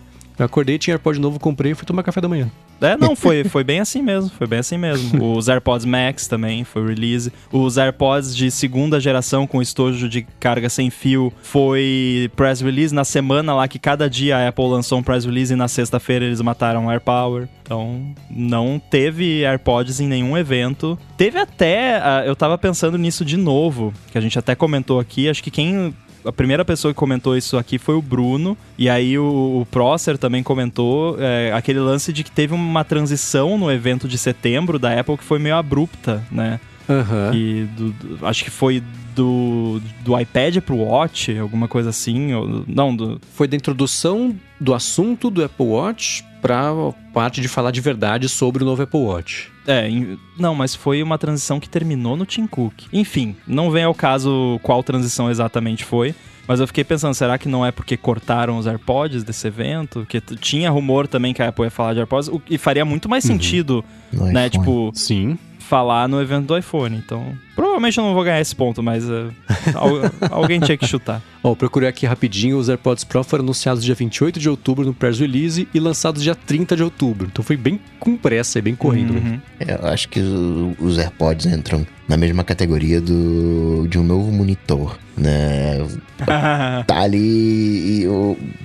[0.38, 2.50] Eu acordei, tinha AirPod novo, comprei e fui tomar café da manhã.
[2.80, 5.34] É, não, foi, foi bem assim mesmo, foi bem assim mesmo.
[5.36, 7.34] Os AirPods Max também foi release.
[7.52, 13.04] Os AirPods de segunda geração com estojo de carga sem fio foi press release na
[13.04, 16.40] semana lá que cada dia a Apple lançou um press release e na sexta-feira eles
[16.40, 17.48] mataram AirPower.
[17.64, 20.98] Então, não teve AirPods em nenhum evento.
[21.18, 25.28] Teve até, uh, eu tava pensando nisso de novo, que a gente até comentou aqui,
[25.28, 25.94] acho que quem
[26.28, 28.58] a primeira pessoa que comentou isso aqui foi o Bruno.
[28.78, 33.58] E aí o, o Prosser também comentou é, aquele lance de que teve uma transição
[33.58, 36.60] no evento de setembro da Apple que foi meio abrupta, né?
[36.90, 37.34] Uhum.
[37.34, 38.82] E do, do, acho que foi
[39.16, 42.34] do, do iPad pro Watch, alguma coisa assim.
[42.34, 43.20] Ou, não, do...
[43.34, 46.72] Foi da introdução do assunto do Apple Watch pra
[47.14, 49.52] parte de falar de verdade sobre o novo Apple Watch.
[49.68, 49.90] É,
[50.40, 52.86] não, mas foi uma transição que terminou no Tim Cook.
[52.94, 56.16] Enfim, não vem ao caso qual transição exatamente foi.
[56.48, 60.00] Mas eu fiquei pensando, será que não é porque cortaram os AirPods desse evento?
[60.00, 63.10] Porque tinha rumor também que a Apple ia falar de AirPods, o que faria muito
[63.10, 63.32] mais uhum.
[63.32, 63.84] sentido,
[64.14, 64.50] né?
[64.50, 65.38] Tipo, sim
[65.68, 66.98] falar no evento do iPhone.
[66.98, 69.32] Então, provavelmente eu não vou ganhar esse ponto, mas uh,
[70.32, 71.22] alguém tinha que chutar.
[71.44, 72.58] Ó, oh, procurei aqui rapidinho.
[72.58, 76.34] Os AirPods Pro foram anunciados dia 28 de outubro no press release e lançados dia
[76.34, 77.28] 30 de outubro.
[77.32, 79.14] Então foi bem com pressa e bem corrido.
[79.14, 79.40] Uhum.
[79.60, 84.98] É, eu acho que os AirPods entram na mesma categoria do, de um novo monitor,
[85.18, 85.86] né?
[86.88, 88.08] tá ali e,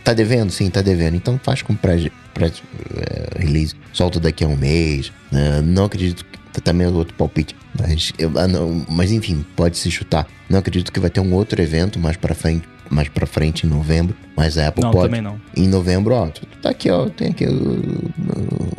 [0.04, 0.52] tá devendo?
[0.52, 1.16] Sim, tá devendo.
[1.16, 5.12] Então faz com pré, pré uh, release, solta daqui a um mês.
[5.32, 5.60] Né?
[5.62, 6.24] Não acredito
[6.60, 7.56] também é outro palpite.
[7.78, 10.26] Mas, eu, ah, não, mas enfim, pode se chutar.
[10.48, 13.70] Não acredito que vai ter um outro evento mais para frente, mais para frente em
[13.70, 14.14] novembro.
[14.36, 15.06] Mas a Apple não, pode.
[15.06, 15.40] Também não.
[15.56, 16.28] Em novembro, ó,
[16.60, 17.46] tá aqui, ó, tem aqui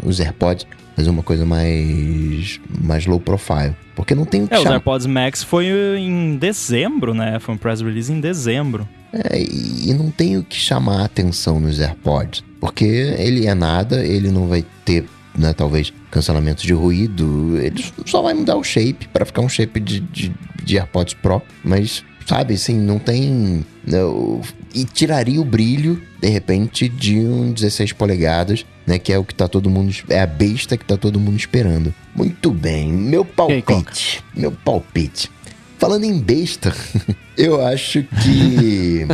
[0.03, 0.67] os AirPods.
[0.95, 3.75] Fazer uma coisa mais mais low profile.
[3.95, 5.65] Porque não tem o que É, os AirPods Max foi
[5.97, 7.39] em dezembro, né?
[7.39, 8.87] Foi um press release em dezembro.
[9.11, 12.43] É, e não tem o que chamar a atenção nos AirPods.
[12.59, 15.05] Porque ele é nada, ele não vai ter
[15.37, 19.79] né, talvez cancelamento de ruído, ele só vai mudar o shape para ficar um shape
[19.79, 20.31] de, de,
[20.63, 23.65] de, AirPods Pro, mas sabe, assim, não tem.
[23.85, 24.43] Não, né,
[24.73, 28.97] e tiraria o brilho, de repente, de um 16 polegadas, né?
[28.97, 29.93] Que é o que tá todo mundo.
[30.09, 31.93] É a besta que tá todo mundo esperando.
[32.15, 34.23] Muito bem, meu palpite.
[34.33, 35.29] Aí, meu palpite.
[35.77, 36.73] Falando em besta,
[37.37, 39.05] eu acho que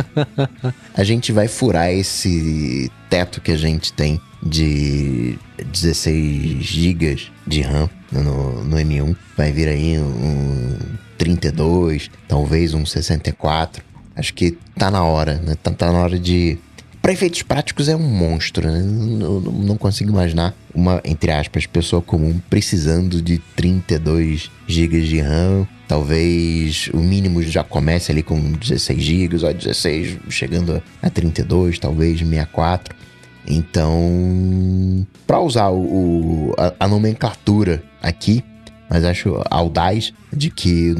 [0.94, 7.88] a gente vai furar esse teto que a gente tem de 16 GB de RAM
[8.12, 9.16] no, no M1.
[9.36, 10.76] Vai vir aí um
[11.18, 13.84] 32, talvez um 64.
[14.16, 15.54] Acho que tá na hora, né?
[15.62, 16.58] Tá, tá na hora de.
[17.00, 18.82] Para efeitos práticos é um monstro, né?
[18.82, 25.66] Não, não consigo imaginar uma, entre aspas, pessoa comum precisando de 32 GB de RAM.
[25.88, 32.18] Talvez o mínimo já comece ali com 16 GB, ou 16 chegando a 32, talvez
[32.18, 32.94] 64.
[33.50, 38.44] Então, para usar o, a, a, nomenclatura aqui,
[38.88, 40.94] mas acho audaz de que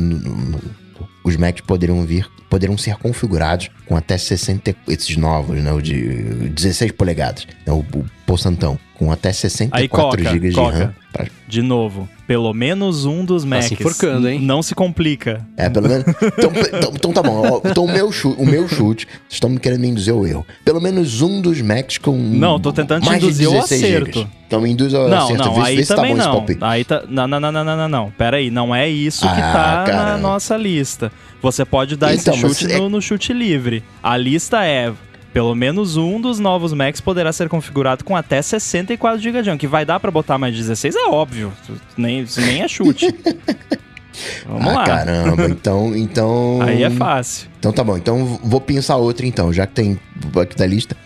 [1.25, 6.49] os Macs poderiam vir, poderão ser configurados com até 60, esses novos, né, o de
[6.49, 7.47] 16 polegadas.
[7.63, 10.57] Então, o, Apple Santão, com até 64 Aí, Coca, GB de.
[10.61, 10.95] RAM.
[11.13, 13.67] pra- De novo, pelo menos um dos Macs.
[13.67, 14.39] se enforcando, hein?
[14.41, 15.45] Não se complica.
[15.57, 16.05] É, pelo menos.
[16.07, 17.61] Então, então- então tá bom.
[17.65, 20.47] Então o meu chute, o meu chute, vocês estão me querendo induzir ao erro.
[20.65, 22.17] Pelo menos um dos Macs com.
[22.17, 24.19] Não, tô tentando te mais de induzir 16 acerto.
[24.19, 24.31] gigas.
[24.47, 25.45] Então me induz ao Não, acerto.
[25.45, 26.69] não, vê, se- aí vê tá também bom esse não.
[26.69, 27.03] Aí tá.
[27.09, 28.11] Não, não, não, não, não, não, não.
[28.13, 30.19] Pera aí, não é isso que Ah, tá na caramba.
[30.19, 31.11] nossa lista.
[31.43, 33.83] Você pode dar Então, esse chute é- no, no chute livre.
[34.03, 34.93] A lista é.
[35.33, 39.59] Pelo menos um dos novos Macs poderá ser configurado com até 64 GB de RAM.
[39.59, 41.53] Que vai dar pra botar mais 16 é óbvio.
[41.97, 43.15] Nem, isso nem é chute.
[44.47, 44.85] Vamos ah, lá.
[44.85, 45.45] caramba.
[45.47, 46.61] Então, então.
[46.63, 47.49] Aí é fácil.
[47.59, 47.97] Então tá bom.
[47.97, 50.01] Então vou pensar outra então, já que tem
[50.41, 50.97] aqui da lista.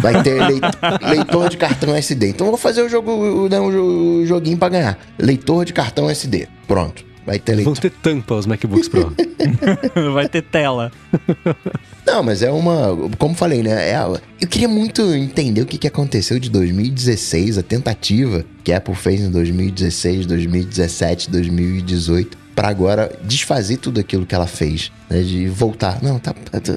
[0.00, 0.62] Vai ter leit-
[1.02, 2.28] leitor de cartão SD.
[2.28, 4.98] Então eu vou fazer o jogo, o, né, o joguinho pra ganhar.
[5.18, 6.48] Leitor de cartão SD.
[6.66, 7.09] Pronto.
[7.24, 7.74] Vai ter leitor.
[7.74, 9.14] Vão ter tampa os MacBooks Pro.
[10.14, 10.90] vai ter tela.
[12.06, 12.96] Não, mas é uma.
[13.18, 13.90] Como falei, né?
[13.90, 13.98] É,
[14.40, 18.94] eu queria muito entender o que, que aconteceu de 2016, a tentativa que a Apple
[18.94, 25.22] fez em 2016, 2017, 2018, pra agora desfazer tudo aquilo que ela fez, né?
[25.22, 26.02] De voltar.
[26.02, 26.76] Não, tá, tá, tá,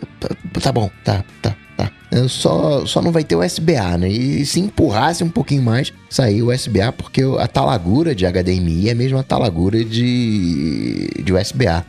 [0.61, 1.55] tá bom, tá, tá,
[2.13, 4.07] É, Só, só não vai ter USB-A, né?
[4.07, 8.91] E se empurrasse um pouquinho mais, sair o USB-A, porque a talagura de HDMI é
[8.91, 11.83] a mesma talagura de, de USB-A.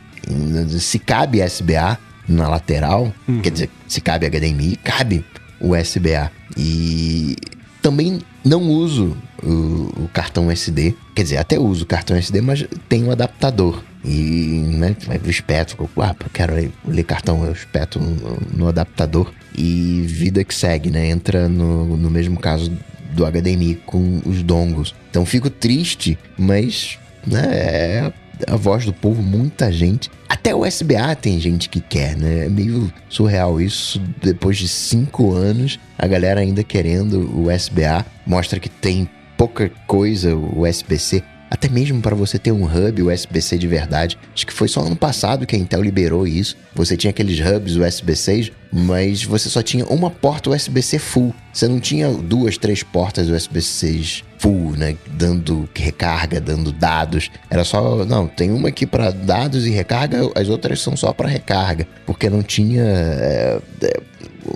[0.79, 5.23] Se cabe USB-A na lateral, quer dizer, se cabe HDMI, cabe
[5.61, 6.31] USB-A.
[6.57, 7.35] E
[7.83, 12.65] também não uso o, o cartão SD, quer dizer, até uso o cartão SD, mas
[12.89, 13.83] tem um adaptador.
[14.03, 19.31] E, né, vai pro espeto, ah, eu quero ler cartão, eu espeto no, no adaptador
[19.57, 21.09] e vida que segue, né?
[21.09, 22.71] Entra no, no mesmo caso
[23.11, 24.93] do HDMI com os dongles.
[25.09, 28.13] Então fico triste, mas né, é
[28.47, 30.09] a voz do povo, muita gente.
[30.27, 32.45] Até o SBA tem gente que quer, né?
[32.45, 34.01] É meio surreal isso.
[34.21, 38.05] Depois de cinco anos, a galera ainda querendo o SBA.
[38.25, 41.23] Mostra que tem pouca coisa o USB-C.
[41.49, 44.17] Até mesmo para você ter um hub USB-C de verdade.
[44.33, 46.57] Acho que foi só ano passado que a Intel liberou isso.
[46.73, 51.33] Você tinha aqueles hubs USB-Cs, mas você só tinha uma porta USB-C full.
[51.53, 54.95] Você não tinha duas, três portas USB-Cs full, né?
[55.07, 57.31] Dando recarga, dando dados.
[57.49, 61.29] Era só, não, tem uma aqui para dados e recarga, as outras são só para
[61.29, 64.01] recarga, porque não tinha é, é,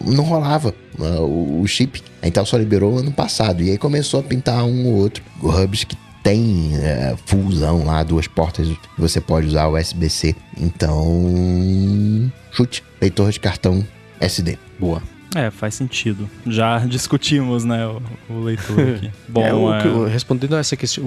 [0.06, 2.02] não rolava uh, o, o chip.
[2.22, 3.64] A Intel só liberou ano passado.
[3.64, 5.96] E aí começou a pintar um ou outro hubs que
[6.30, 10.36] tem é, fusão lá, duas portas, você pode usar o USB-C.
[10.60, 13.84] Então, chute, leitor de cartão
[14.20, 14.58] SD.
[14.80, 15.02] Boa.
[15.36, 16.30] É, faz sentido.
[16.46, 18.02] Já discutimos, né, o,
[18.32, 19.12] o leitor aqui.
[19.28, 21.04] Bom, É, o é, respondendo a essa questão,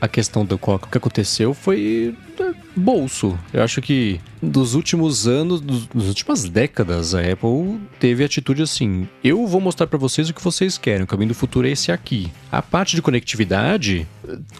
[0.00, 2.23] a questão do qual- o que aconteceu foi é,
[2.76, 3.38] bolso.
[3.52, 9.08] Eu acho que dos últimos anos, dos, das últimas décadas, a Apple teve atitude assim:
[9.22, 11.90] eu vou mostrar pra vocês o que vocês querem, o caminho do futuro é esse
[11.92, 12.30] aqui.
[12.52, 14.06] A parte de conectividade,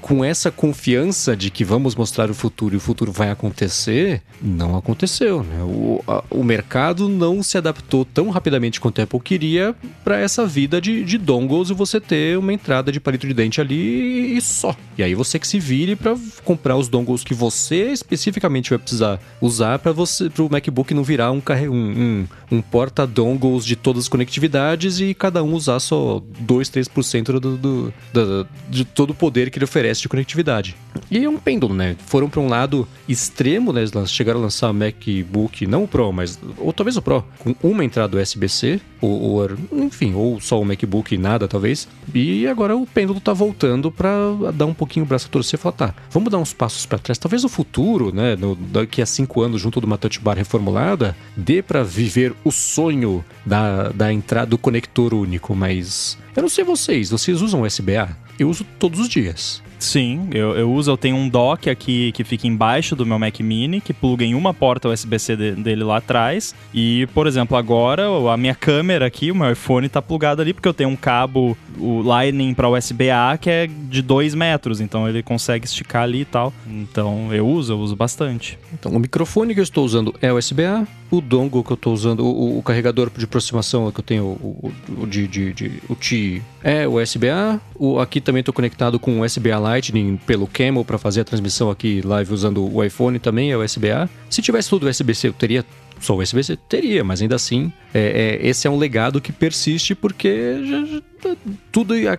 [0.01, 4.76] com essa confiança de que vamos mostrar o futuro e o futuro vai acontecer, não
[4.76, 5.42] aconteceu.
[5.42, 5.62] Né?
[5.62, 10.46] O, a- o mercado não se adaptou tão rapidamente quanto a Apple queria para essa
[10.46, 14.40] vida de, de dongles e você ter uma entrada de palito de dente ali e
[14.40, 14.74] só.
[14.98, 19.20] E aí você que se vire para comprar os dongles que você especificamente vai precisar
[19.40, 23.76] usar para você para o MacBook não virar um, um, um, um porta dongles de
[23.76, 29.10] todas as conectividades e cada um usar só 2, 3% do, do, do, de todo
[29.10, 30.76] o poder que ele oferece de conectividade.
[31.10, 31.96] E é um pêndulo, né?
[32.06, 33.82] Foram para um lado extremo, né?
[33.82, 37.84] Eles chegaram a lançar MacBook, não o Pro, mas ou talvez o Pro, com uma
[37.84, 41.88] entrada USB-C, ou, ou enfim, ou só o MacBook e nada, talvez.
[42.14, 44.12] E agora o pêndulo tá voltando para
[44.54, 46.98] dar um pouquinho o braço a torcer e falar, tá, vamos dar uns passos para
[46.98, 47.18] trás.
[47.18, 51.16] Talvez no futuro, né, no, daqui a cinco anos, junto de uma touch bar reformulada,
[51.36, 56.64] dê para viver o sonho da, da entrada do conector único, mas eu não sei
[56.64, 58.09] vocês, vocês usam USB-A?
[58.39, 59.62] Eu uso todos os dias.
[59.85, 63.39] Sim, eu, eu uso, eu tenho um dock aqui que fica embaixo do meu Mac
[63.40, 66.55] Mini, que pluga em uma porta USB-C de- dele lá atrás.
[66.73, 70.66] E, por exemplo, agora a minha câmera aqui, o meu iPhone tá plugado ali, porque
[70.66, 75.23] eu tenho um cabo, o Lightning para USB-A, que é de 2 metros, então ele
[75.23, 76.51] consegue esticar ali e tal.
[76.66, 78.59] Então eu uso, eu uso bastante.
[78.73, 80.86] Então, o microfone que eu estou usando é USB-A,
[81.18, 84.72] o dongle que eu estou usando, o, o carregador de aproximação que eu tenho, o,
[84.98, 87.60] o- de, de, de- o T é USB-A,
[88.00, 92.32] aqui também estou conectado com USB-A Lightning pelo Camel para fazer a transmissão aqui live
[92.32, 94.08] usando o iPhone também é USB-A.
[94.30, 95.64] Se tivesse tudo USB-C, eu teria
[96.00, 100.58] só USB-C teria, mas ainda assim, é, é, esse é um legado que persiste porque
[100.64, 101.36] já, já,
[101.72, 102.18] tudo já,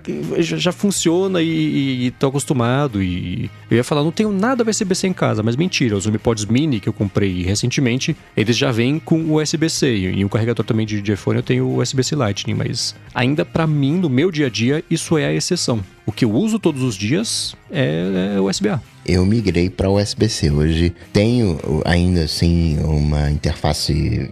[0.58, 3.02] já funciona e, estou acostumado.
[3.02, 6.80] E eu ia falar, não tenho nada USB-C em casa, mas mentira, os HomePods Mini
[6.80, 11.38] que eu comprei recentemente, eles já vêm com USB-C e um carregador também de iPhone
[11.38, 15.26] eu tenho USB-C Lightning, mas ainda para mim, no meu dia a dia, isso é
[15.28, 15.84] a exceção.
[16.06, 20.50] O que eu uso todos os dias é, é USB-A eu migrei para USB-C.
[20.50, 24.32] Hoje tenho ainda assim uma interface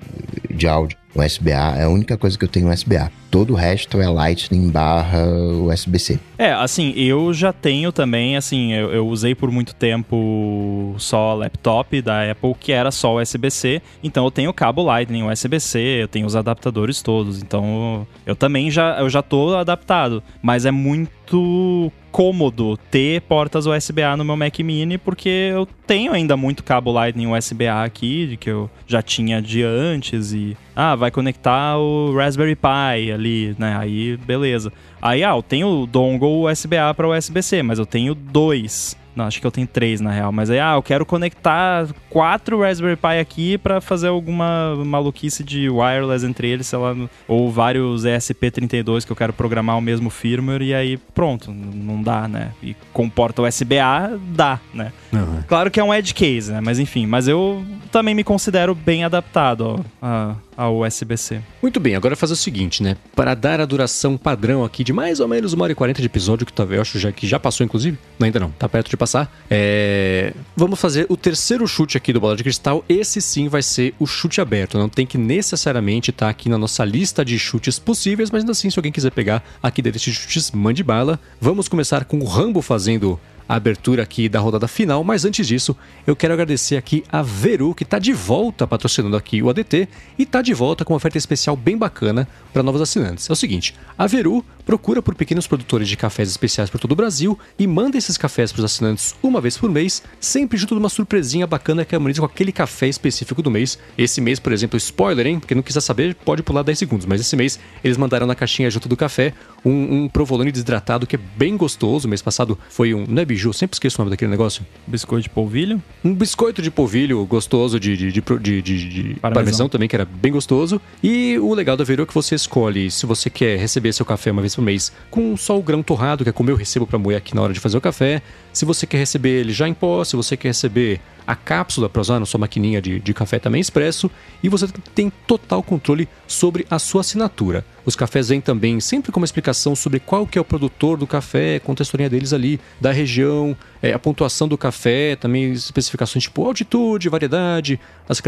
[0.49, 3.09] de áudio USB-A, é a única coisa que eu tenho USB-A.
[3.29, 6.19] Todo o resto é Lightning barra USB-C.
[6.37, 12.01] É, assim, eu já tenho também, assim, eu, eu, usei por muito tempo só laptop
[12.01, 16.35] da Apple que era só USB-C, então eu tenho cabo Lightning USB-C, eu tenho os
[16.35, 23.21] adaptadores todos, então eu também já, eu já tô adaptado, mas é muito cômodo ter
[23.21, 28.37] portas USB-A no meu Mac Mini, porque eu tenho ainda muito cabo Lightning USB-A aqui,
[28.39, 33.75] que eu já tinha de antes, e ah, vai conectar o Raspberry Pi ali, né?
[33.75, 34.71] Aí, beleza.
[35.03, 38.95] Aí, ah, eu tenho o dongle USB-A para USB-C, mas eu tenho dois.
[39.13, 40.31] Não, acho que eu tenho três na real.
[40.31, 45.69] Mas aí, ah, eu quero conectar quatro Raspberry Pi aqui para fazer alguma maluquice de
[45.69, 46.95] wireless entre eles, sei lá,
[47.27, 52.25] ou vários ESP32 que eu quero programar o mesmo firmware e aí pronto, não dá,
[52.25, 52.51] né?
[52.63, 54.93] E com porta USB-A, dá, né?
[55.11, 55.43] Uhum.
[55.49, 56.61] Claro que é um edge case, né?
[56.61, 57.61] Mas enfim, mas eu
[57.91, 61.41] também me considero bem adaptado ó, a, ao USB-C.
[61.61, 62.97] Muito bem, agora fazer o seguinte, né?
[63.15, 66.05] Para dar a duração padrão aqui de mais ou menos uma hora e quarenta de
[66.05, 67.97] episódio, que talvez eu acho já, que já passou, inclusive.
[68.19, 69.31] Não, ainda não, tá perto de passar.
[69.49, 70.33] É...
[70.55, 72.83] Vamos fazer o terceiro chute aqui do Bola de Cristal.
[72.87, 74.77] Esse sim vai ser o chute aberto.
[74.77, 78.51] Não tem que necessariamente estar tá aqui na nossa lista de chutes possíveis, mas ainda
[78.51, 81.19] assim, se alguém quiser pegar aqui desses chutes, mande bala.
[81.39, 83.19] Vamos começar com o Rambo fazendo
[83.53, 85.77] a abertura aqui da rodada final, mas antes disso,
[86.07, 90.23] eu quero agradecer aqui a Veru, que está de volta patrocinando aqui o ADT e
[90.23, 93.29] está de volta com uma oferta especial bem bacana para novos assinantes.
[93.29, 96.95] É o seguinte, a Veru procura por pequenos produtores de cafés especiais por todo o
[96.95, 100.79] Brasil e manda esses cafés para os assinantes uma vez por mês, sempre junto de
[100.79, 103.77] uma surpresinha bacana que harmoniza com aquele café específico do mês.
[103.97, 105.39] Esse mês, por exemplo, spoiler, hein?
[105.39, 108.69] Quem não quiser saber, pode pular 10 segundos, mas esse mês eles mandaram na caixinha
[108.69, 109.33] junto do café
[109.65, 112.07] um, um provolone desidratado que é bem gostoso.
[112.07, 114.65] O mês passado foi um, não é biju, sempre esqueço o nome daquele negócio.
[114.87, 115.81] Biscoito de polvilho?
[116.03, 119.69] Um biscoito de polvilho gostoso de, de, de, de, de, parmesão.
[119.69, 120.81] também, que era bem gostoso.
[121.01, 124.31] E o legal da Veru é que você escolhe se você quer receber seu café
[124.31, 126.99] uma vez por mês com só o grão torrado, que é como eu recebo para
[126.99, 128.21] moer aqui na hora de fazer o café.
[128.51, 132.01] Se você quer receber ele já em pó, se você quer receber a cápsula para
[132.01, 134.09] usar na sua maquininha de, de café também expresso
[134.41, 137.65] e você tem total controle sobre a sua assinatura.
[137.85, 141.05] Os cafés vêm também sempre com uma explicação sobre qual que é o produtor do
[141.05, 146.23] café, conta a historinha deles ali, da região, é, a pontuação do café, também especificações
[146.23, 148.21] tipo altitude, variedade, as,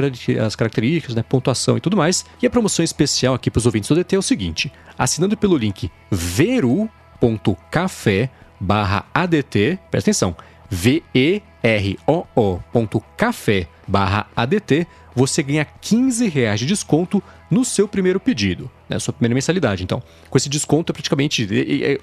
[0.45, 2.25] as características, né, pontuação e tudo mais.
[2.41, 5.57] E a promoção especial aqui para os ouvintes do DT é o seguinte, assinando pelo
[5.57, 6.89] link veru.café
[8.59, 10.35] barra ADT, presta atenção,
[11.65, 19.13] V-E-R-O-O.café barra ADT, você ganha 15 reais de desconto no seu primeiro pedido, né, sua
[19.13, 19.83] primeira mensalidade.
[19.83, 21.47] Então, com esse desconto, é praticamente,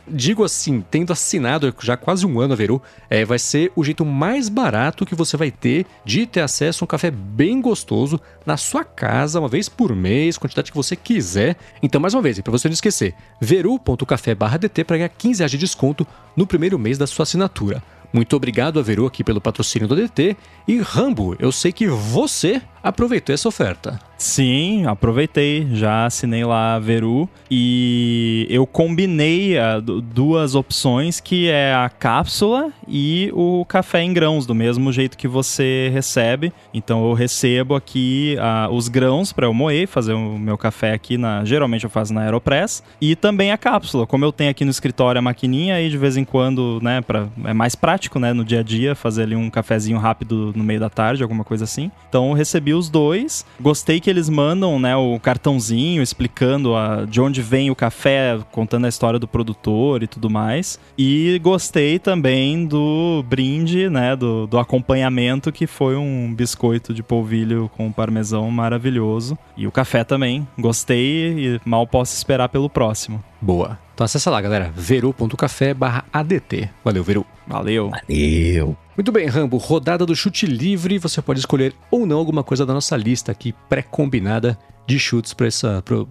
[0.09, 2.81] digo assim, tendo assinado já quase um ano a Veru,
[3.11, 6.85] é, vai ser o jeito mais barato que você vai ter de ter acesso a
[6.85, 11.57] um café bem gostoso na sua casa, uma vez por mês, quantidade que você quiser.
[11.83, 16.07] Então, mais uma vez, para você não esquecer, veru.café/dt para ganhar 15 reais de desconto
[16.37, 17.83] no primeiro mês da sua assinatura.
[18.13, 20.37] Muito obrigado a Veru aqui pelo patrocínio do DT.
[20.69, 23.99] E Rambo, eu sei que você aproveitou essa oferta.
[24.23, 25.67] Sim, aproveitei.
[25.73, 32.71] Já assinei lá a Veru e eu combinei a, duas opções que é a cápsula
[32.87, 36.53] e o café em grãos, do mesmo jeito que você recebe.
[36.73, 38.37] Então eu recebo aqui
[38.71, 41.45] os grãos para eu moer, fazer o meu café aqui na.
[41.45, 42.81] Geralmente eu faço na Aeropress.
[43.01, 44.07] E também a cápsula.
[44.07, 47.27] Como eu tenho aqui no escritório a maquininha, aí de vez em quando, né, pra,
[47.45, 50.79] é mais prático, né, no dia a dia, fazer ali um cafezinho rápido no meio
[50.79, 51.91] da tarde, alguma coisa assim.
[52.09, 53.45] Então eu recebi os dois.
[53.61, 58.87] Gostei que eles mandam, né, o cartãozinho explicando a, de onde vem o café, contando
[58.87, 60.79] a história do produtor e tudo mais.
[60.97, 67.71] E gostei também do brinde, né, do, do acompanhamento, que foi um biscoito de polvilho
[67.77, 69.37] com parmesão maravilhoso.
[69.57, 70.47] E o café também.
[70.59, 73.23] Gostei e mal posso esperar pelo próximo.
[73.41, 73.79] Boa.
[74.03, 75.77] Então acessa lá, galera, veru.café
[76.13, 76.69] ADT.
[76.83, 77.25] Valeu, Veru.
[77.47, 77.91] Valeu.
[77.91, 78.77] Valeu.
[78.97, 80.99] Muito bem, Rambo, rodada do chute livre.
[80.99, 85.49] Você pode escolher ou não alguma coisa da nossa lista aqui pré-combinada de chutes para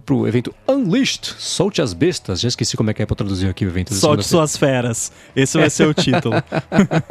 [0.04, 1.34] pro evento Unleashed.
[1.38, 2.40] Solte as bestas.
[2.40, 3.92] Já esqueci como é que é para traduzir aqui o evento.
[3.94, 5.12] Solte suas feras.
[5.36, 6.34] Esse vai ser o título.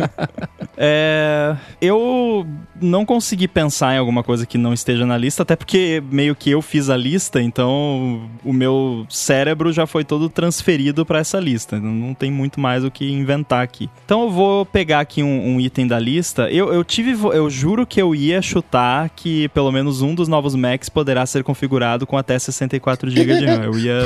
[0.78, 2.46] é, eu
[2.82, 6.50] não consegui pensar em alguma coisa que não esteja na lista, até porque meio que
[6.50, 11.80] eu fiz a lista, então o meu cérebro já foi todo transferido para essa lista.
[11.80, 13.90] Não tem muito mais o que inventar aqui.
[14.06, 16.50] Então eu vou pegar aqui um, um item da lista.
[16.50, 20.56] Eu, eu tive, eu juro que eu ia chutar que pelo menos um dos novos
[20.56, 23.64] Macs poderá ser configurado com até 64 GB de RAM.
[23.64, 24.04] Eu ia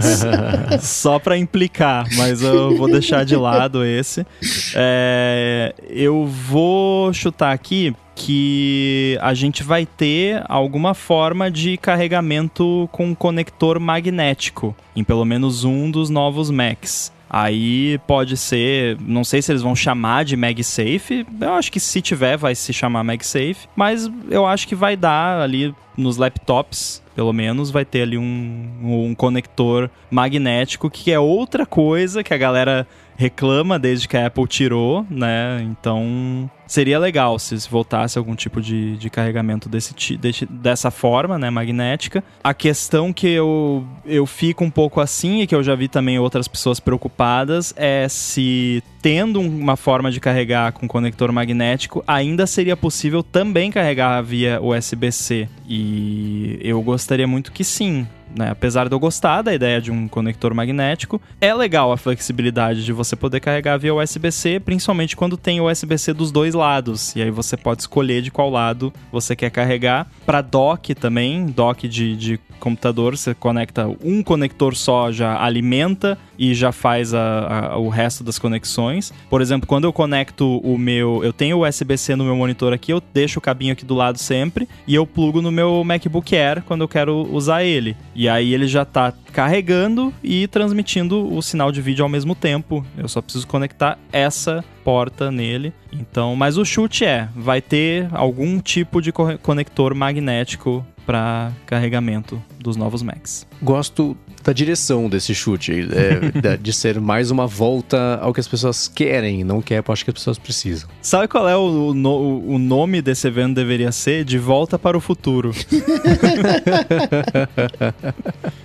[0.80, 4.26] só para implicar, mas eu vou deixar de lado esse.
[4.74, 13.14] É, eu vou chutar aqui que a gente vai ter alguma forma de carregamento com
[13.14, 17.12] conector magnético em pelo menos um dos novos Macs.
[17.32, 21.24] Aí pode ser, não sei se eles vão chamar de MagSafe.
[21.40, 25.40] Eu acho que se tiver vai se chamar MagSafe, mas eu acho que vai dar
[25.40, 31.64] ali nos laptops, pelo menos, vai ter ali um, um conector magnético, que é outra
[31.64, 32.86] coisa que a galera
[33.20, 35.60] reclama desde que a Apple tirou, né?
[35.62, 41.50] Então seria legal se voltasse algum tipo de, de carregamento desse, desse, dessa forma, né,
[41.50, 42.24] magnética.
[42.42, 46.18] A questão que eu, eu fico um pouco assim, e que eu já vi também
[46.18, 52.76] outras pessoas preocupadas, é se tendo uma forma de carregar com conector magnético, ainda seria
[52.76, 55.46] possível também carregar via USB-C.
[55.68, 58.06] E eu gostaria muito que sim,
[58.36, 58.50] né?
[58.50, 62.92] Apesar de eu gostar da ideia de um conector magnético, é legal a flexibilidade de
[62.92, 67.14] você poder carregar via USB-C, principalmente quando tem USB-C dos dois lados.
[67.16, 70.06] E aí você pode escolher de qual lado você quer carregar.
[70.24, 76.54] Para dock também, dock de, de computador, você conecta um conector só, já alimenta e
[76.54, 79.12] já faz a, a, o resto das conexões.
[79.28, 81.22] Por exemplo, quando eu conecto o meu.
[81.24, 84.68] Eu tenho USB-C no meu monitor aqui, eu deixo o cabinho aqui do lado sempre
[84.86, 87.96] e eu plugo no meu MacBook Air quando eu quero usar ele.
[88.14, 92.84] E aí ele já está carregando e transmitindo o sinal de vídeo ao mesmo tempo.
[92.96, 95.72] Eu só preciso conectar essa porta nele.
[95.92, 102.76] Então, mas o chute é, vai ter algum tipo de conector magnético para carregamento dos
[102.76, 103.44] novos Macs.
[103.60, 108.86] Gosto da direção desse chute, é, de ser mais uma volta ao que as pessoas
[108.86, 110.88] querem, não que acho que as pessoas precisam.
[111.02, 114.24] Sabe qual é o, o, o nome desse evento deveria ser?
[114.24, 115.50] De Volta para o Futuro.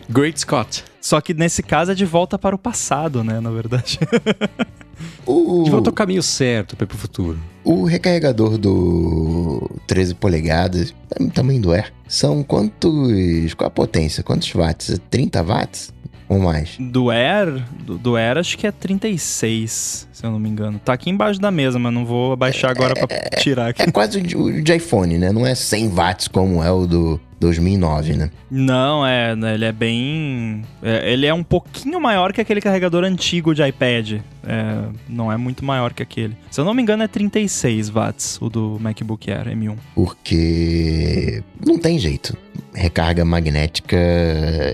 [0.08, 0.84] Great Scott.
[1.02, 3.40] Só que nesse caso é de volta para o passado, né?
[3.40, 3.98] Na verdade.
[5.26, 5.64] O...
[5.66, 7.40] De volta ao caminho certo para o futuro.
[7.66, 10.94] O recarregador do 13 polegadas,
[11.34, 13.56] tamanho do Air, são quantos.
[13.56, 14.22] Qual a potência?
[14.22, 15.02] Quantos watts?
[15.10, 15.94] 30 watts?
[16.30, 16.78] Ou mais?
[16.80, 20.80] Do Air, do, do Air acho que é 36, se eu não me engano.
[20.84, 23.82] Tá aqui embaixo da mesa, mas não vou abaixar agora é, para tirar aqui.
[23.82, 25.32] É quase o de iPhone, né?
[25.32, 28.32] Não é 100 watts como é o do 2009, né?
[28.50, 30.64] Não, é, né, ele é bem.
[30.82, 34.20] É, ele é um pouquinho maior que aquele carregador antigo de iPad.
[34.46, 36.38] É, não é muito maior que aquele.
[36.52, 39.78] Se eu não me engano, é 36 watts o do MacBook Air M1.
[39.94, 42.38] Porque não tem jeito.
[42.74, 43.98] Recarga magnética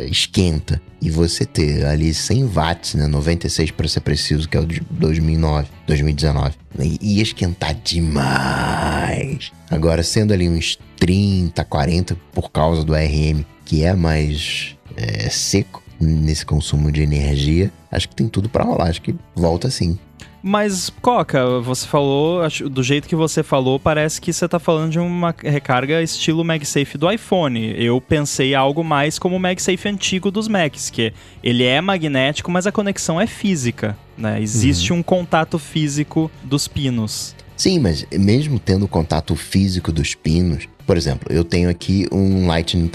[0.10, 0.82] esquenta.
[1.02, 3.08] E você ter ali 100 watts, né?
[3.08, 6.56] 96 para ser preciso, que é o de 2009, 2019.
[7.02, 9.52] Ia esquentar demais.
[9.70, 15.82] Agora, sendo ali uns 30, 40 por causa do RM, que é mais é, seco
[16.04, 18.90] nesse consumo de energia, acho que tem tudo para rolar.
[18.90, 19.98] Acho que volta sim.
[20.44, 25.00] Mas, Coca, você falou, do jeito que você falou, parece que você tá falando de
[25.00, 27.76] uma recarga estilo MagSafe do iPhone.
[27.78, 31.14] Eu pensei algo mais como o MagSafe antigo dos Macs, que
[31.44, 34.42] ele é magnético, mas a conexão é física, né?
[34.42, 35.00] Existe uhum.
[35.00, 37.36] um contato físico dos pinos.
[37.56, 42.88] Sim, mas mesmo tendo contato físico dos pinos, por exemplo, eu tenho aqui um Lightning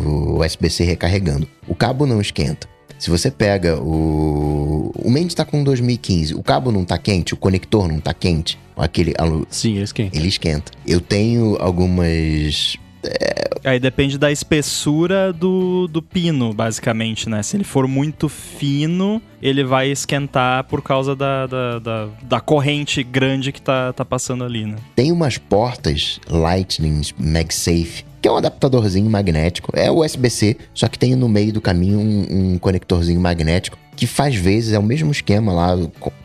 [0.00, 1.48] tá USB-C recarregando.
[1.66, 2.68] O cabo não esquenta.
[2.98, 4.92] Se você pega o.
[4.94, 8.58] O Mendes tá com 2015, o cabo não tá quente, o conector não tá quente.
[8.76, 9.12] Aquele.
[9.50, 10.16] Sim, ele esquenta.
[10.16, 10.72] Ele esquenta.
[10.86, 13.50] Eu tenho algumas é...
[13.64, 17.42] Aí depende da espessura do, do pino, basicamente, né?
[17.42, 23.02] Se ele for muito fino, ele vai esquentar por causa da, da, da, da corrente
[23.02, 24.76] grande que tá, tá passando ali, né?
[24.94, 29.72] Tem umas portas Lightning MagSafe que é um adaptadorzinho magnético.
[29.74, 34.34] É USB-C, só que tem no meio do caminho um, um, conectorzinho magnético que faz
[34.34, 35.76] vezes é o mesmo esquema lá.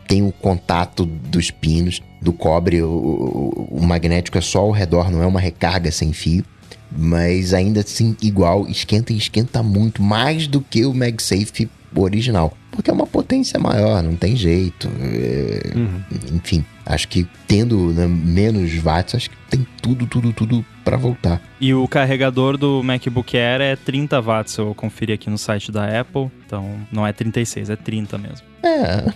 [0.06, 2.80] Tem o contato dos pinos, do cobre.
[2.82, 6.44] O, o, o magnético é só ao redor, não é uma recarga sem fio.
[6.90, 12.56] Mas ainda assim, igual, esquenta e esquenta muito, mais do que o MagSafe original.
[12.70, 14.88] Porque é uma potência maior, não tem jeito.
[15.00, 16.02] É, Uhum.
[16.34, 21.40] Enfim, acho que tendo né, menos watts, acho que tem tudo, tudo, tudo para voltar.
[21.60, 26.00] E o carregador do MacBook Air é 30 watts, eu conferi aqui no site da
[26.00, 26.30] Apple.
[26.46, 28.46] Então não é 36, é 30 mesmo.
[28.62, 29.12] É,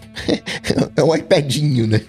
[0.97, 2.01] é um iPadinho, né?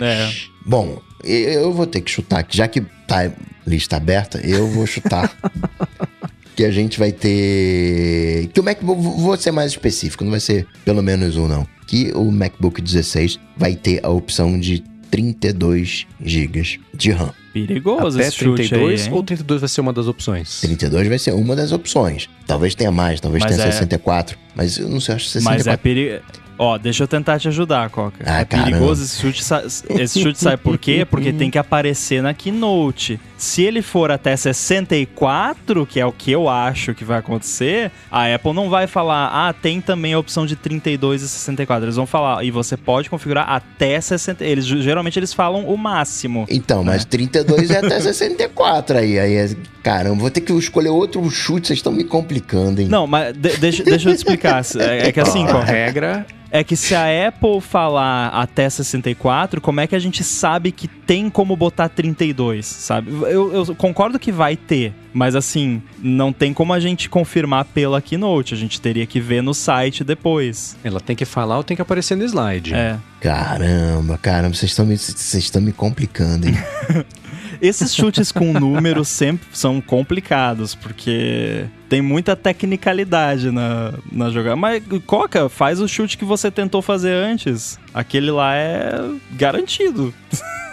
[0.00, 0.30] É.
[0.66, 3.30] Bom, eu vou ter que chutar já que tá
[3.66, 5.32] lista aberta, eu vou chutar.
[6.58, 8.48] que a gente vai ter.
[8.52, 9.00] Que o MacBook.
[9.00, 11.64] Vou ser mais específico, não vai ser pelo menos um, não.
[11.86, 17.32] Que o MacBook 16 vai ter a opção de 32 GB de RAM.
[17.52, 20.60] Perigoso Até esse chute 32 aí, ou 32 vai ser uma das opções?
[20.60, 22.28] 32 vai ser uma das opções.
[22.44, 24.36] Talvez tenha mais, talvez Mas tenha é- 64.
[24.56, 25.64] Mas eu não sei, acho que 64.
[25.64, 26.47] Mas é perigoso.
[26.58, 28.24] Ó, deixa eu tentar te ajudar, Coca.
[28.26, 28.70] Ah, é caramba.
[28.70, 29.44] perigoso esse chute.
[29.44, 31.04] sa- Esse chute sabe por quê?
[31.08, 33.20] Porque tem que aparecer na Keynote.
[33.36, 38.32] Se ele for até 64, que é o que eu acho que vai acontecer, a
[38.34, 41.84] Apple não vai falar, ah, tem também a opção de 32 e 64.
[41.84, 44.44] Eles vão falar, e você pode configurar até 60.
[44.44, 46.46] Eles geralmente eles falam o máximo.
[46.50, 49.18] Então, mas 32 é até 64 aí.
[49.18, 52.88] aí é- Caramba, vou ter que escolher outro chute, vocês estão me complicando, hein?
[52.88, 54.62] Não, mas de- deixa, deixa eu te explicar.
[54.78, 59.60] É, é que assim, A Coca, regra É que se a Apple falar até 64,
[59.60, 63.10] como é que a gente sabe que tem como botar 32, sabe?
[63.10, 68.00] Eu, eu concordo que vai ter, mas assim, não tem como a gente confirmar pela
[68.00, 68.54] Keynote.
[68.54, 70.76] A gente teria que ver no site depois.
[70.82, 72.72] ela tem que falar ou tem que aparecer no slide.
[72.74, 72.96] É.
[73.20, 76.56] Caramba, caramba, vocês estão me, vocês estão me complicando, hein?
[77.60, 84.56] Esses chutes com números sempre são complicados, porque tem muita tecnicalidade na, na jogada.
[84.56, 87.78] Mas, Coca, faz o chute que você tentou fazer antes.
[87.92, 88.92] Aquele lá é
[89.32, 90.14] garantido.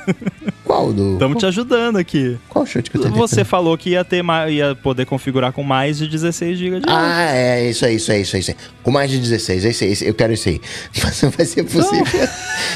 [0.65, 1.13] Qual do.
[1.13, 2.37] Estamos te ajudando aqui.
[2.49, 5.61] Qual chute que eu tentei Você falou que ia ter mais, ia poder configurar com
[5.63, 6.97] mais de 16 GB de RAM.
[6.97, 8.57] Ah, é, isso aí, isso aí, isso aí, isso aí.
[8.81, 10.59] Com mais de 16, esse, esse, eu quero isso aí.
[11.03, 12.29] Mas não vai ser possível.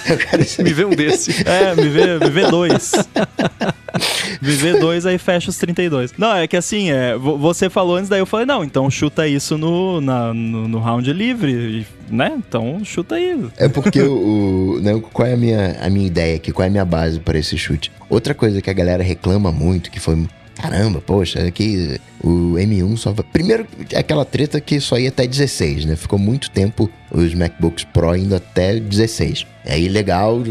[0.07, 0.73] Eu quero isso Me aí.
[0.75, 1.31] vê um desse.
[1.49, 2.91] É, me vê, me vê dois.
[4.41, 6.13] me vê dois, aí fecha os 32.
[6.17, 9.27] Não, é que assim, é, vo- você falou antes, daí eu falei, não, então chuta
[9.27, 12.33] isso no, na- no, no round livre, e, né?
[12.37, 13.49] Então chuta aí.
[13.57, 16.71] É porque o, né, qual é a minha, a minha ideia aqui, qual é a
[16.71, 17.91] minha base para esse chute?
[18.09, 23.13] Outra coisa que a galera reclama muito, que foi caramba, poxa, que o M1 só.
[23.13, 25.95] Primeiro, é aquela treta que só ia até 16, né?
[25.95, 29.45] Ficou muito tempo os MacBooks Pro indo até 16.
[29.65, 30.41] Aí legal,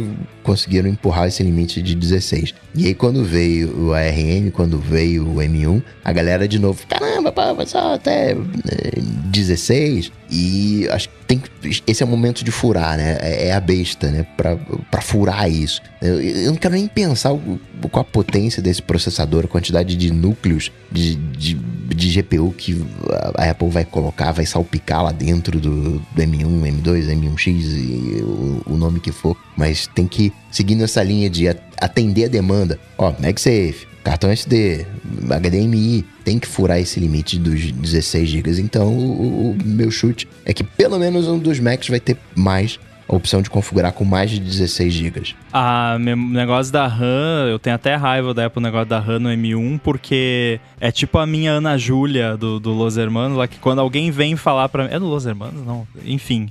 [0.42, 2.54] conseguiram empurrar esse limite de 16.
[2.74, 7.32] E aí quando veio o ARM, quando veio o M1, a galera de novo, caramba,
[7.32, 10.12] pá, vai só até eh, 16.
[10.30, 11.42] E acho que tem
[11.86, 13.18] esse é o momento de furar, né?
[13.20, 14.26] É, é a besta, né?
[14.36, 14.56] Pra,
[14.90, 15.82] pra furar isso.
[16.00, 20.70] Eu, eu não quero nem pensar com a potência desse processador, a quantidade de núcleos
[20.90, 21.57] de, de,
[21.94, 22.84] de GPU que
[23.36, 28.62] a Apple vai colocar, vai salpicar lá dentro do, do M1, M2, M1X e o,
[28.66, 29.36] o nome que for.
[29.56, 32.78] Mas tem que seguir nessa linha de atender a demanda.
[32.96, 34.86] Ó, MagSafe, cartão SD,
[35.28, 38.60] HDMI, tem que furar esse limite dos 16 GB.
[38.60, 42.78] Então, o, o meu chute é que pelo menos um dos Macs vai ter mais
[43.08, 45.34] a opção de configurar com mais de 16 GB.
[45.52, 49.18] Ah, meu negócio da RAM, eu tenho até raiva da Apple, o negócio da RAM
[49.18, 53.58] no M1, porque é tipo a minha Ana Júlia do, do Los Hermanos, lá que
[53.58, 54.90] quando alguém vem falar pra mim.
[54.92, 55.64] É do Los Hermanos?
[55.66, 55.86] Não.
[56.04, 56.48] Enfim.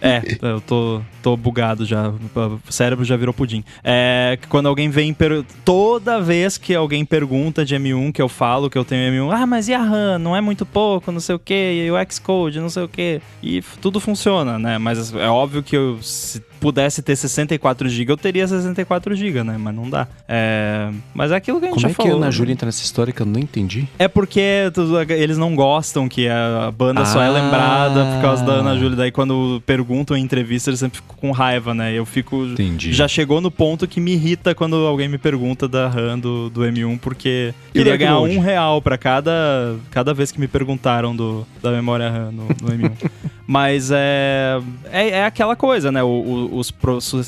[0.00, 2.08] é, eu tô, tô bugado já.
[2.08, 3.64] O cérebro já virou pudim.
[3.84, 5.12] É que quando alguém vem.
[5.12, 5.44] Per...
[5.64, 9.46] Toda vez que alguém pergunta de M1, que eu falo que eu tenho M1, ah,
[9.46, 10.18] mas e a RAM?
[10.18, 13.20] Não é muito pouco, não sei o que, e o Xcode, não sei o que.
[13.42, 14.78] E tudo funciona, né?
[14.78, 19.56] Mas é óbvio que eu, se pudesse ter 64 GB, eu teria 64 GB, né?
[19.58, 20.06] Mas não dá.
[20.28, 20.90] É...
[21.14, 22.22] Mas é aquilo que a gente Como já é que a falou.
[22.22, 22.30] Ana?
[22.30, 23.88] Júlia entra nessa história que eu não entendi?
[23.98, 24.40] É porque
[25.08, 27.30] eles não gostam que a banda só é Ah.
[27.30, 28.96] lembrada por causa da Ana Júlia.
[28.96, 31.92] Daí quando perguntam em entrevista, eles sempre ficam com raiva, né?
[31.92, 32.44] Eu fico.
[32.44, 32.92] Entendi.
[32.92, 36.60] Já chegou no ponto que me irrita quando alguém me pergunta da RAM do, do
[36.62, 41.46] M1, porque E queria ganhar um real pra cada, cada vez que me perguntaram do,
[41.62, 42.92] da memória RAM no, no M1.
[43.52, 44.60] Mas é,
[44.92, 46.00] é, é aquela coisa, né?
[46.04, 46.72] O- o- os,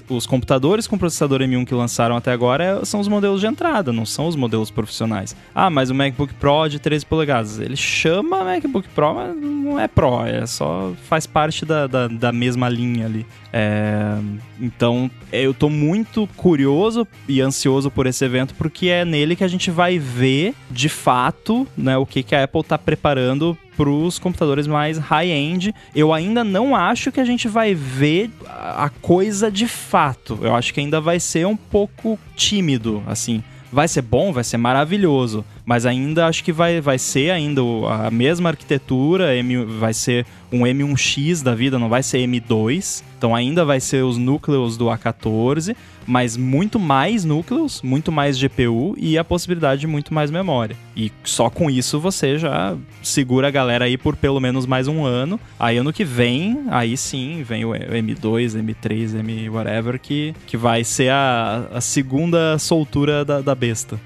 [0.09, 3.93] os computadores com processador M1 que lançaram até agora é- são os modelos de entrada,
[3.93, 5.35] não são os modelos profissionais.
[5.53, 7.59] Ah, mas o MacBook Pro de 13 polegadas.
[7.59, 12.31] Ele chama MacBook Pro, mas não é Pro, é só faz parte da, da, da
[12.31, 13.27] mesma linha ali.
[13.53, 14.15] É,
[14.61, 19.49] então, eu tô muito curioso e ansioso por esse evento, porque é nele que a
[19.49, 24.19] gente vai ver, de fato, né, o que, que a Apple tá preparando para os
[24.19, 25.75] computadores mais high-end.
[25.95, 30.39] Eu ainda não acho que a gente vai ver a coisa de fato.
[30.43, 33.43] Eu acho que ainda vai ser um pouco tímido, assim.
[33.73, 38.11] Vai ser bom, vai ser maravilhoso, mas ainda acho que vai, vai ser ainda a
[38.11, 43.03] mesma arquitetura, M, vai ser um M1X da vida, não vai ser M2.
[43.17, 45.75] Então ainda vai ser os núcleos do A14,
[46.07, 50.77] mas muito mais núcleos, muito mais GPU e a possibilidade de muito mais memória.
[50.97, 55.05] E só com isso você já segura a galera aí por pelo menos mais um
[55.05, 55.41] ano.
[55.59, 60.85] Aí ano que vem, aí sim, vem o M2, M3, M whatever, que, que vai
[60.85, 63.99] ser a, a segunda soltura da, da besta.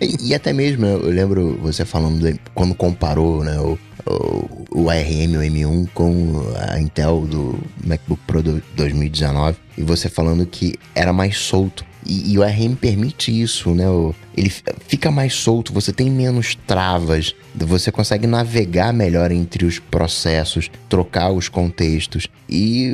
[0.00, 4.90] e, e, até mesmo, eu lembro você falando de, quando comparou né, o, o, o
[4.90, 10.74] ARM, o M1 com a Intel do MacBook Pro do 2019 e você falando que
[10.94, 11.84] era mais solto.
[12.06, 13.84] E, e, o ARM permite isso, né?
[14.34, 14.50] Ele
[14.86, 21.30] fica mais solto, você tem menos travas, você consegue navegar melhor entre os processos, trocar
[21.30, 22.26] os contextos.
[22.48, 22.92] E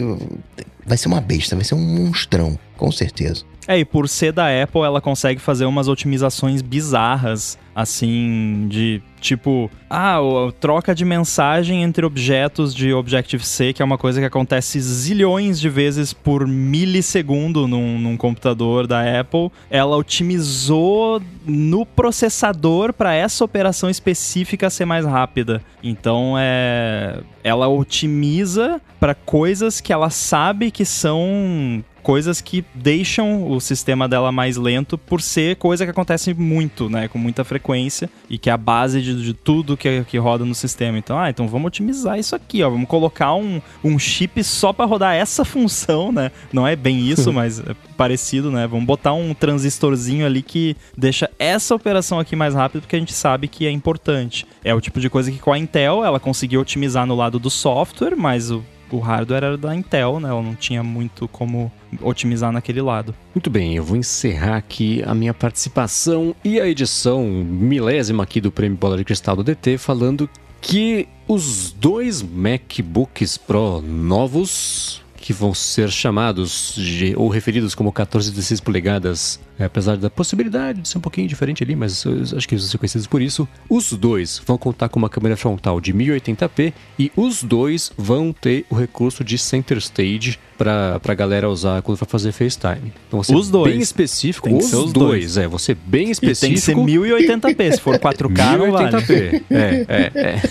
[0.84, 3.44] vai ser uma besta, vai ser um monstrão, com certeza.
[3.68, 9.70] É, e por ser da Apple, ela consegue fazer umas otimizações bizarras, assim, de tipo,
[9.90, 10.18] ah,
[10.60, 15.68] troca de mensagem entre objetos de Objective-C, que é uma coisa que acontece zilhões de
[15.68, 19.50] vezes por milissegundo num, num computador da Apple.
[19.68, 25.60] Ela otimizou no processador para essa operação específica ser mais rápida.
[25.82, 33.60] Então, é, ela otimiza para coisas que ela sabe que são coisas que deixam o
[33.60, 37.08] sistema dela mais lento por ser coisa que acontece muito, né?
[37.08, 40.54] Com muita frequência e que é a base de, de tudo que, que roda no
[40.54, 40.96] sistema.
[40.96, 42.70] Então, ah, então vamos otimizar isso aqui, ó.
[42.70, 46.30] Vamos colocar um, um chip só para rodar essa função, né?
[46.52, 48.68] Não é bem isso, mas é parecido, né?
[48.68, 53.14] Vamos botar um transistorzinho ali que deixa essa operação aqui mais rápida porque a gente
[53.14, 54.46] sabe que é importante.
[54.62, 57.50] É o tipo de coisa que com a Intel ela conseguiu otimizar no lado do
[57.50, 60.28] software, mas o o hardware era da Intel, né?
[60.28, 63.14] Ela não tinha muito como otimizar naquele lado.
[63.34, 68.52] Muito bem, eu vou encerrar aqui a minha participação e a edição milésima aqui do
[68.52, 70.28] Prêmio Bola de Cristal do DT falando
[70.60, 78.28] que os dois MacBooks Pro novos que vão ser chamados de, ou referidos como 14
[78.28, 82.46] e 16 polegadas, é, apesar da possibilidade de ser um pouquinho diferente ali, mas acho
[82.46, 83.48] que eles vão ser conhecidos por isso.
[83.68, 88.66] Os dois vão contar com uma câmera frontal de 1080p e os dois vão ter
[88.70, 92.92] o recurso de Center Stage para a galera usar quando for fazer FaceTime.
[93.08, 93.72] Então, você os dois.
[93.72, 96.46] bem específico, os, os, dois, dois, é, você bem específico.
[96.46, 98.58] E tem que ser 1080p, se for 4K 1080p.
[98.58, 98.92] não vale.
[98.92, 100.42] 1080p, é, é, é.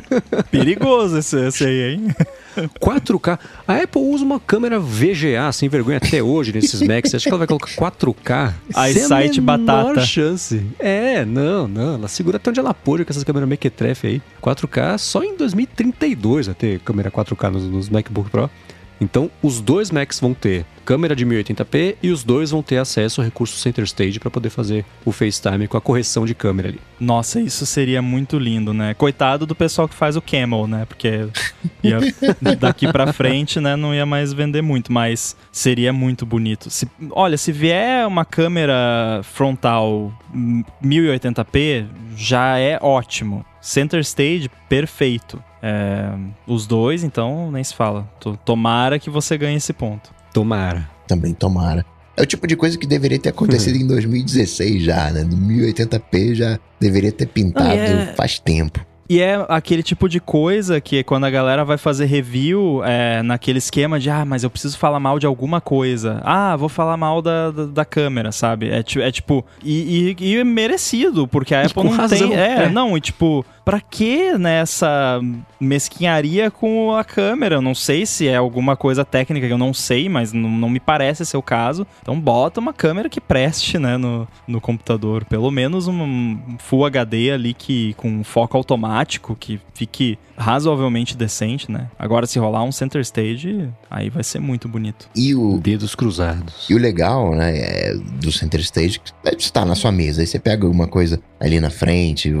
[0.50, 2.14] Perigoso esse, esse aí, hein?
[2.80, 3.38] 4K.
[3.66, 7.14] A Apple usa uma câmera VGA sem vergonha até hoje nesses Macs.
[7.14, 8.54] Acho que ela vai colocar 4K.
[8.90, 10.00] iSight batata.
[10.00, 10.64] chance.
[10.78, 11.94] É, não, não.
[11.94, 14.22] Ela segura até onde ela pôde com essas câmeras mequetrefe aí.
[14.42, 18.50] 4K só em 2032 vai ter câmera 4K nos, nos MacBook Pro.
[19.00, 23.20] Então, os dois Macs vão ter câmera de 1080p e os dois vão ter acesso
[23.20, 26.80] ao recurso Center Stage para poder fazer o FaceTime com a correção de câmera ali.
[27.00, 28.94] Nossa, isso seria muito lindo, né?
[28.94, 30.84] Coitado do pessoal que faz o Camel, né?
[30.84, 31.26] Porque
[31.82, 31.98] ia,
[32.58, 36.70] daqui para frente, né, não ia mais vender muito, mas seria muito bonito.
[36.70, 40.12] Se, olha, se vier uma câmera frontal
[40.82, 43.44] 1080p, já é ótimo.
[43.60, 45.42] Center Stage, perfeito.
[45.66, 46.10] É,
[46.46, 48.06] os dois, então, nem se fala.
[48.44, 50.10] Tomara que você ganhe esse ponto.
[50.30, 50.90] Tomara.
[51.08, 51.86] Também tomara.
[52.14, 55.24] É o tipo de coisa que deveria ter acontecido em 2016 já, né?
[55.24, 58.12] No 1080p já deveria ter pintado é...
[58.14, 58.84] faz tempo.
[59.08, 63.58] E é aquele tipo de coisa que quando a galera vai fazer review, é, naquele
[63.58, 66.20] esquema de, ah, mas eu preciso falar mal de alguma coisa.
[66.24, 68.70] Ah, vou falar mal da, da, da câmera, sabe?
[68.70, 69.44] É, é tipo.
[69.62, 72.34] E, e, e, merecido, porque a Apple não razão, tem.
[72.34, 75.20] É, é, não, e tipo, pra que nessa
[75.58, 77.56] mesquinharia com a câmera?
[77.56, 80.68] Eu não sei se é alguma coisa técnica que eu não sei, mas não, não
[80.68, 81.86] me parece ser o caso.
[82.02, 85.24] Então bota uma câmera que preste, né, no, no computador.
[85.24, 91.88] Pelo menos um Full HD ali que com foco automático, que fique razoavelmente decente, né?
[91.98, 95.08] Agora, se rolar um center stage, aí vai ser muito bonito.
[95.14, 95.58] E o...
[95.58, 96.66] Dedos cruzados.
[96.68, 100.20] E o legal, né, é, do center stage, é está na sua mesa.
[100.20, 102.32] Aí você pega alguma coisa ali na frente,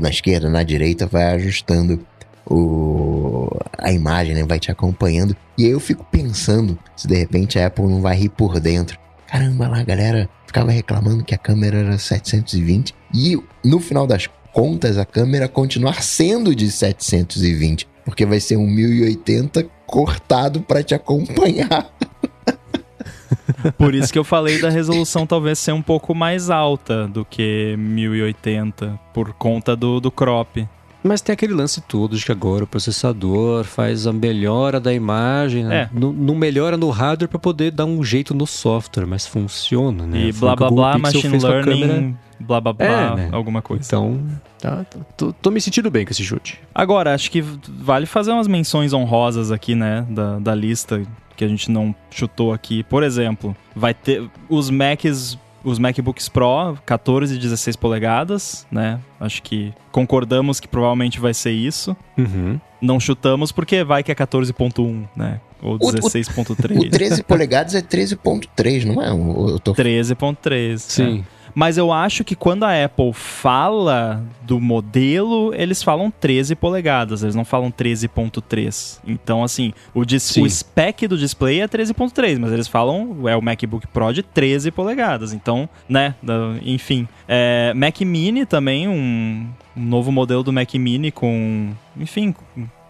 [0.00, 2.04] na esquerda, na direita, vai ajustando
[2.46, 3.48] o,
[3.78, 4.44] a imagem, né?
[4.44, 5.36] Vai te acompanhando.
[5.56, 8.98] E aí eu fico pensando se de repente a Apple não vai rir por dentro.
[9.26, 14.28] Caramba, lá a galera ficava reclamando que a câmera era 720 e no final das
[14.54, 20.94] contas a câmera continuar sendo de 720, porque vai ser um 1080 cortado para te
[20.94, 21.90] acompanhar.
[23.76, 27.74] Por isso que eu falei da resolução talvez ser um pouco mais alta do que
[27.76, 30.66] 1080, por conta do, do crop.
[31.02, 35.64] Mas tem aquele lance todo de que agora o processador faz a melhora da imagem,
[35.64, 35.82] né?
[35.82, 35.98] É.
[35.98, 40.28] Não, melhora no hardware para poder dar um jeito no software, mas funciona, né?
[40.28, 43.28] E blá blá blá, machine learning blá blá blá, É, né?
[43.32, 43.84] alguma coisa.
[43.86, 44.20] Então,
[44.60, 44.84] tá,
[45.16, 46.60] tô, tô me sentindo bem com esse chute.
[46.74, 51.02] Agora, acho que vale fazer umas menções honrosas aqui, né, da, da lista
[51.36, 52.82] que a gente não chutou aqui.
[52.84, 59.00] Por exemplo, vai ter os Macs, os MacBooks Pro 14 e 16 polegadas, né?
[59.18, 61.96] Acho que concordamos que provavelmente vai ser isso.
[62.16, 62.60] Uhum.
[62.80, 65.40] Não chutamos porque vai que é 14.1, né?
[65.62, 66.78] Ou O- o- 16.3.
[66.78, 69.08] O 13 polegadas é 13.3, não é?
[69.08, 70.78] Eu eu tô 13.3.
[70.82, 71.24] Sim.
[71.43, 71.43] é.
[71.54, 77.34] Mas eu acho que quando a Apple fala do modelo, eles falam 13 polegadas, eles
[77.34, 78.98] não falam 13.3.
[79.06, 83.42] Então, assim, o, dis- o spec do display é 13.3, mas eles falam é o
[83.42, 85.32] MacBook Pro de 13 polegadas.
[85.32, 86.14] Então, né,
[86.62, 87.06] enfim.
[87.28, 92.34] É, Mac Mini também, um, um novo modelo do Mac Mini com, enfim,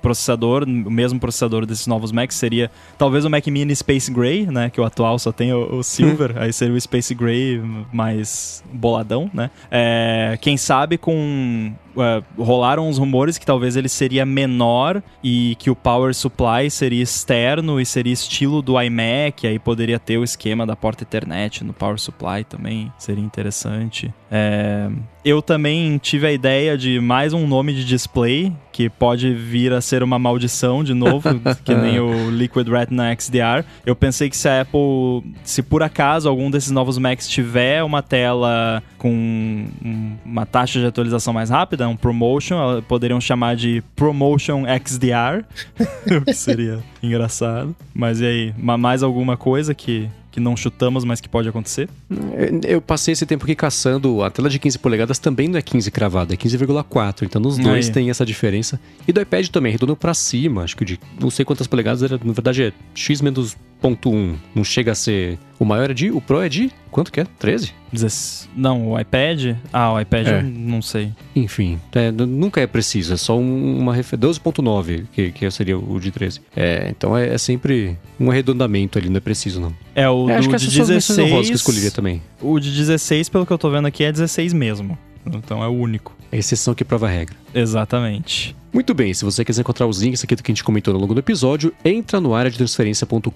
[0.05, 4.69] processador, o mesmo processador desses novos Macs seria talvez o Mac Mini Space Gray, né,
[4.69, 7.59] que o atual só tem o, o Silver, aí seria o Space Gray
[7.91, 9.51] mais boladão, né?
[9.71, 15.71] É, quem sabe com é, rolaram uns rumores que talvez ele seria menor e que
[15.71, 20.67] o power supply seria externo e seria estilo do iMac, aí poderia ter o esquema
[20.67, 24.13] da porta Ethernet no power supply também, seria interessante.
[24.37, 24.89] É,
[25.25, 29.81] eu também tive a ideia de mais um nome de display que pode vir a
[29.81, 31.29] ser uma maldição de novo,
[31.65, 33.65] que nem o Liquid Retina XDR.
[33.87, 38.03] Eu pensei que se a Apple, se por acaso algum desses novos Macs tiver uma
[38.03, 44.65] tela com um- uma taxa de atualização mais rápida, um promotion, poderiam chamar de Promotion
[44.85, 45.45] XDR,
[46.21, 47.75] o que seria engraçado.
[47.95, 51.89] Mas e aí, ma- mais alguma coisa que, que não chutamos, mas que pode acontecer?
[52.67, 54.23] Eu passei esse tempo aqui caçando.
[54.23, 57.23] A tela de 15 polegadas também não é 15 cravada, é 15,4.
[57.23, 57.93] Então nos dois Aí.
[57.93, 58.79] tem essa diferença.
[59.07, 60.63] E do iPad também, redondo pra cima.
[60.63, 64.35] Acho que de não sei quantas polegadas, era, na verdade é X menos ponto .1.
[64.55, 65.39] Não chega a ser.
[65.59, 66.11] O maior é de.
[66.11, 66.71] O Pro é de.
[66.91, 67.27] Quanto que é?
[67.39, 67.73] 13?
[67.93, 69.57] Dezesse- Não, o iPad?
[69.73, 70.39] Ah, o iPad É.
[70.39, 71.13] eu não sei.
[71.35, 74.19] Enfim, é, nunca é preciso, é só um- uma referência.
[74.19, 76.41] 12.9, que, que seria o de 13.
[76.57, 79.75] É, então é, é sempre um arredondamento ali, não é preciso não.
[79.95, 81.51] É o É, acho que de essas são as que eu 16.
[81.51, 82.23] escolheria também.
[82.41, 84.97] O de 16, pelo que eu tô vendo aqui, é 16 mesmo.
[85.27, 86.14] Então é o único.
[86.35, 87.37] É exceção que prova a regra.
[87.55, 88.57] Exatamente.
[88.73, 91.01] Muito bem, se você quiser encontrar os links aqui do que a gente comentou ao
[91.01, 93.31] longo do episódio, entra no área de transferência.com.br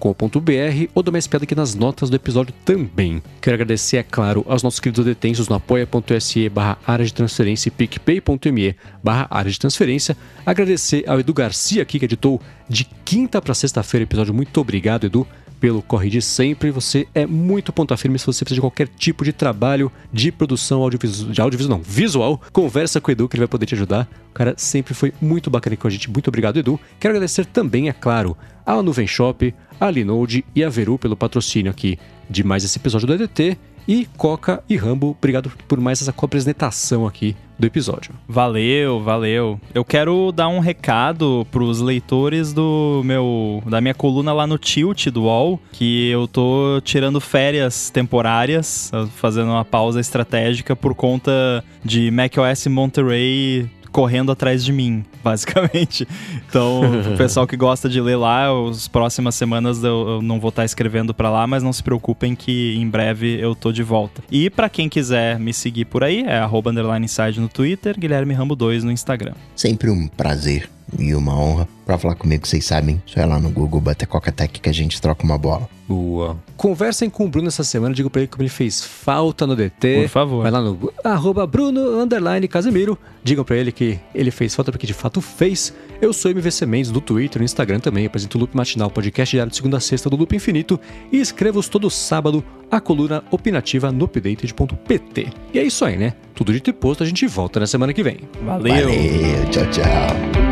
[0.93, 3.23] ou dá uma espiada aqui nas notas do episódio também.
[3.39, 7.71] Quero agradecer, é claro, aos nossos queridos detentos no apoia.se barra área de transferência e
[7.71, 10.17] picpay.me barra área de transferência.
[10.45, 14.33] Agradecer ao Edu Garcia aqui que editou de quinta para sexta-feira o episódio.
[14.33, 15.25] Muito obrigado, Edu
[15.59, 16.71] pelo Corre de Sempre.
[16.71, 20.81] Você é muito ponta firme se você precisa de qualquer tipo de trabalho de produção
[20.81, 22.41] audiovisual, de audiovisual não, visual.
[22.51, 24.07] Conversa com o Edu que ele vai poder te ajudar.
[24.29, 26.09] O cara sempre foi muito bacana com a gente.
[26.09, 26.79] Muito obrigado, Edu.
[26.99, 31.71] Quero agradecer também, é claro, a Nuvem Shop, a Linode e a Veru pelo patrocínio
[31.71, 31.97] aqui
[32.29, 33.57] de mais esse episódio do EDT.
[33.87, 38.13] E Coca e Rambo, obrigado por mais essa apresentação aqui do episódio.
[38.27, 39.59] Valeu, valeu.
[39.73, 45.07] Eu quero dar um recado pros leitores do meu da minha coluna lá no Tilt
[45.07, 52.09] do UOL, que eu tô tirando férias temporárias, fazendo uma pausa estratégica por conta de
[52.11, 56.07] macOS Monterey correndo atrás de mim, basicamente.
[56.47, 56.81] Então,
[57.13, 61.13] o pessoal que gosta de ler lá, as próximas semanas eu, não vou estar escrevendo
[61.13, 64.23] pra lá, mas não se preocupem que em breve eu tô de volta.
[64.31, 68.83] E pra quem quiser me seguir por aí, é arroba no Twitter, Guilherme Rambo 2
[68.83, 69.33] no Instagram.
[69.55, 71.67] Sempre um prazer e uma honra.
[71.85, 75.01] Pra falar comigo, vocês sabem, só é lá no Google, bater Coca-Tech que a gente
[75.01, 75.67] troca uma bola.
[75.87, 76.37] Boa.
[76.55, 80.01] Conversem com o Bruno essa semana, digo pra ele como ele fez falta no DT.
[80.03, 80.43] Por favor.
[80.43, 82.95] Vai lá no arroba Bruno underline Casemiro.
[83.23, 85.73] Digam pra ele que ele fez falta porque de fato fez.
[85.99, 88.05] Eu sou MVC Mendes do Twitter e no Instagram também.
[88.05, 90.79] Apresento o Loop Matinal, podcast diário de segunda a sexta do Loop Infinito.
[91.11, 95.27] E escrevo todo sábado a coluna opinativa no updated.pt.
[95.51, 96.13] E é isso aí, né?
[96.35, 98.19] Tudo dito e posto, a gente volta na semana que vem.
[98.45, 98.89] Valeu.
[98.89, 100.48] Valeu, tchau, tchau.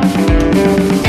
[0.00, 1.07] Thank you.